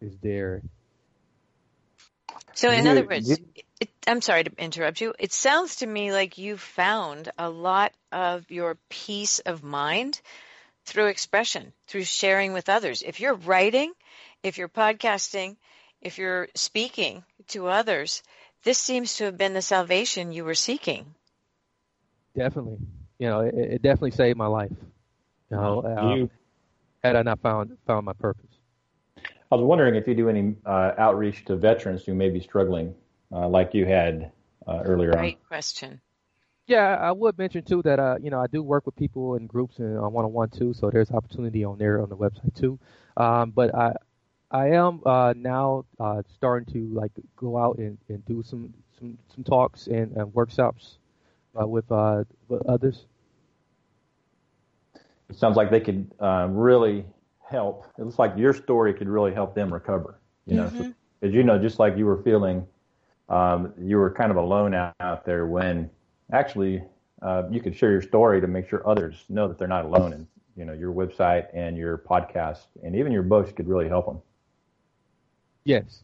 is 0.00 0.16
there. 0.22 0.62
So 2.54 2.70
in 2.70 2.86
other 2.86 3.06
words, 3.06 3.38
it, 3.80 3.90
I'm 4.06 4.20
sorry 4.20 4.44
to 4.44 4.52
interrupt 4.58 5.00
you. 5.00 5.14
It 5.18 5.32
sounds 5.32 5.76
to 5.76 5.86
me 5.86 6.12
like 6.12 6.38
you 6.38 6.56
found 6.56 7.30
a 7.38 7.48
lot 7.48 7.92
of 8.10 8.50
your 8.50 8.76
peace 8.88 9.38
of 9.40 9.62
mind 9.62 10.20
through 10.84 11.06
expression, 11.06 11.72
through 11.86 12.04
sharing 12.04 12.52
with 12.52 12.68
others. 12.68 13.02
If 13.02 13.20
you're 13.20 13.34
writing, 13.34 13.92
if 14.42 14.58
you're 14.58 14.68
podcasting, 14.68 15.56
if 16.00 16.18
you're 16.18 16.48
speaking 16.54 17.24
to 17.48 17.68
others, 17.68 18.22
this 18.64 18.78
seems 18.78 19.16
to 19.16 19.24
have 19.24 19.38
been 19.38 19.54
the 19.54 19.62
salvation 19.62 20.32
you 20.32 20.44
were 20.44 20.54
seeking. 20.54 21.14
Definitely. 22.36 22.78
You 23.18 23.28
know, 23.28 23.40
it, 23.40 23.54
it 23.54 23.82
definitely 23.82 24.12
saved 24.12 24.36
my 24.36 24.46
life. 24.46 24.72
You 25.50 25.56
know, 25.56 25.82
um, 25.84 26.18
you, 26.18 26.30
had 27.04 27.16
I 27.16 27.22
not 27.22 27.40
found 27.40 27.76
found 27.86 28.06
my 28.06 28.14
purpose. 28.14 28.51
I 29.52 29.54
was 29.56 29.64
wondering 29.64 29.96
if 29.96 30.08
you 30.08 30.14
do 30.14 30.30
any 30.30 30.54
uh, 30.64 30.92
outreach 30.96 31.44
to 31.44 31.56
veterans 31.56 32.04
who 32.04 32.14
may 32.14 32.30
be 32.30 32.40
struggling, 32.40 32.94
uh, 33.30 33.48
like 33.48 33.74
you 33.74 33.84
had 33.84 34.32
uh, 34.66 34.80
earlier 34.82 35.10
Great 35.10 35.18
on. 35.18 35.24
Great 35.24 35.46
question. 35.46 36.00
Yeah, 36.66 36.96
I 36.96 37.12
would 37.12 37.36
mention 37.36 37.62
too 37.62 37.82
that 37.82 37.98
uh, 37.98 38.16
you 38.22 38.30
know 38.30 38.40
I 38.40 38.46
do 38.46 38.62
work 38.62 38.86
with 38.86 38.96
people 38.96 39.34
in 39.34 39.46
groups 39.46 39.78
and 39.78 39.98
on 39.98 40.10
one 40.14 40.24
on 40.24 40.32
one 40.32 40.48
too, 40.48 40.72
so 40.72 40.88
there's 40.88 41.10
opportunity 41.10 41.64
on 41.64 41.76
there 41.76 42.00
on 42.00 42.08
the 42.08 42.16
website 42.16 42.54
too. 42.54 42.78
Um, 43.16 43.50
but 43.50 43.74
I 43.74 43.92
I 44.50 44.68
am 44.70 45.02
uh, 45.04 45.34
now 45.36 45.84
uh, 46.00 46.22
starting 46.34 46.72
to 46.72 46.94
like 46.94 47.12
go 47.36 47.58
out 47.58 47.76
and, 47.76 47.98
and 48.08 48.24
do 48.24 48.42
some 48.42 48.72
some 48.98 49.18
some 49.34 49.44
talks 49.44 49.86
and, 49.86 50.16
and 50.16 50.32
workshops 50.32 50.96
uh, 51.60 51.66
with 51.66 51.92
uh, 51.92 52.24
with 52.48 52.64
others 52.66 53.04
it 55.28 55.38
sounds 55.38 55.56
like 55.56 55.70
they 55.70 55.80
could 55.80 56.10
uh, 56.20 56.46
really 56.50 57.06
help. 57.52 57.86
It 57.98 58.02
looks 58.02 58.18
like 58.18 58.36
your 58.36 58.52
story 58.52 58.94
could 58.94 59.08
really 59.08 59.32
help 59.32 59.54
them 59.54 59.72
recover. 59.72 60.18
You 60.46 60.56
know, 60.56 60.64
mm-hmm. 60.64 60.90
as 61.22 61.32
you 61.32 61.44
know, 61.44 61.58
just 61.58 61.78
like 61.78 61.96
you 61.96 62.06
were 62.06 62.20
feeling, 62.22 62.66
um, 63.28 63.72
you 63.78 63.98
were 63.98 64.10
kind 64.12 64.30
of 64.30 64.36
alone 64.36 64.74
out, 64.74 64.94
out 64.98 65.24
there 65.24 65.46
when 65.46 65.88
actually 66.32 66.82
uh, 67.22 67.44
you 67.50 67.60
could 67.60 67.76
share 67.76 67.92
your 67.92 68.02
story 68.02 68.40
to 68.40 68.48
make 68.48 68.68
sure 68.68 68.86
others 68.88 69.24
know 69.28 69.46
that 69.46 69.58
they're 69.58 69.68
not 69.68 69.84
alone. 69.84 70.12
And 70.12 70.26
you 70.56 70.64
know, 70.64 70.72
your 70.72 70.92
website 70.92 71.46
and 71.54 71.76
your 71.76 71.98
podcast 71.98 72.66
and 72.82 72.96
even 72.96 73.12
your 73.12 73.22
books 73.22 73.52
could 73.52 73.68
really 73.68 73.88
help 73.88 74.06
them. 74.06 74.20
Yes. 75.64 76.02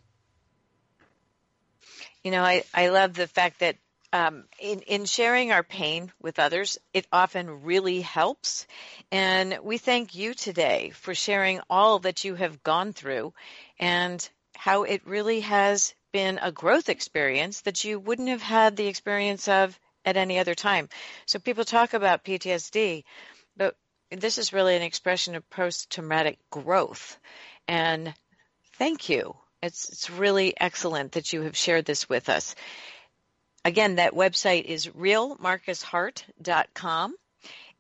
You 2.23 2.31
know, 2.31 2.43
I, 2.43 2.65
I 2.75 2.89
love 2.89 3.15
the 3.15 3.27
fact 3.27 3.61
that 3.61 3.77
um, 4.13 4.45
in, 4.59 4.81
in 4.81 5.05
sharing 5.05 5.53
our 5.53 5.63
pain 5.63 6.13
with 6.21 6.39
others, 6.39 6.79
it 6.95 7.07
often 7.13 7.63
really 7.63 8.01
helps. 8.01 8.67
And 9.13 9.59
we 9.63 9.79
thank 9.79 10.15
you 10.15 10.35
today 10.35 10.91
for 10.91 11.15
sharing 11.15 11.61
all 11.69 11.99
that 12.01 12.25
you 12.25 12.35
have 12.35 12.63
gone 12.63 12.93
through 12.93 13.35
and 13.79 14.27
how 14.57 14.85
it 14.85 15.07
really 15.07 15.41
has 15.41 15.95
been 16.13 16.39
a 16.41 16.51
growth 16.51 16.89
experience 16.89 17.61
that 17.63 17.85
you 17.85 18.01
wouldn't 18.01 18.29
have 18.29 18.43
had 18.43 18.77
the 18.77 18.87
experience 18.87 19.47
of 19.47 19.79
at 20.05 20.17
any 20.17 20.39
other 20.39 20.55
time. 20.55 20.89
So 21.27 21.39
people 21.39 21.65
talk 21.65 21.93
about 21.93 22.25
PTSD, 22.25 23.05
but 23.57 23.77
this 24.11 24.39
is 24.39 24.55
really 24.55 24.75
an 24.75 24.83
expression 24.83 25.35
of 25.35 25.49
post 25.51 25.91
traumatic 25.91 26.39
growth. 26.51 27.19
And 27.67 28.15
thank 28.77 29.11
you. 29.11 29.37
It's, 29.63 29.91
it's 29.91 30.09
really 30.09 30.55
excellent 30.59 31.13
that 31.13 31.33
you 31.33 31.43
have 31.43 31.57
shared 31.57 31.85
this 31.85 32.09
with 32.09 32.29
us. 32.29 32.55
Again, 33.69 33.97
that 33.97 34.15
website 34.15 34.65
is 34.65 34.87
realmarcushart.com. 34.87 37.15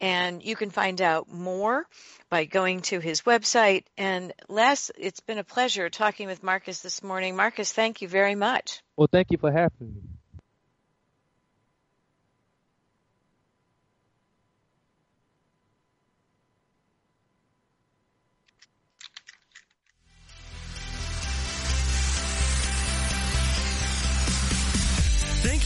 And 0.02 0.44
you 0.44 0.54
can 0.54 0.68
find 0.68 1.00
out 1.00 1.32
more 1.32 1.86
by 2.28 2.44
going 2.44 2.82
to 2.82 3.00
his 3.00 3.22
website. 3.22 3.84
And 3.96 4.34
Les, 4.50 4.90
it's 4.98 5.20
been 5.20 5.38
a 5.38 5.44
pleasure 5.44 5.88
talking 5.88 6.26
with 6.26 6.42
Marcus 6.42 6.80
this 6.80 7.02
morning. 7.02 7.36
Marcus, 7.36 7.72
thank 7.72 8.02
you 8.02 8.08
very 8.08 8.34
much. 8.34 8.82
Well, 8.98 9.08
thank 9.10 9.28
you 9.30 9.38
for 9.38 9.50
having 9.50 9.94
me. 9.94 10.02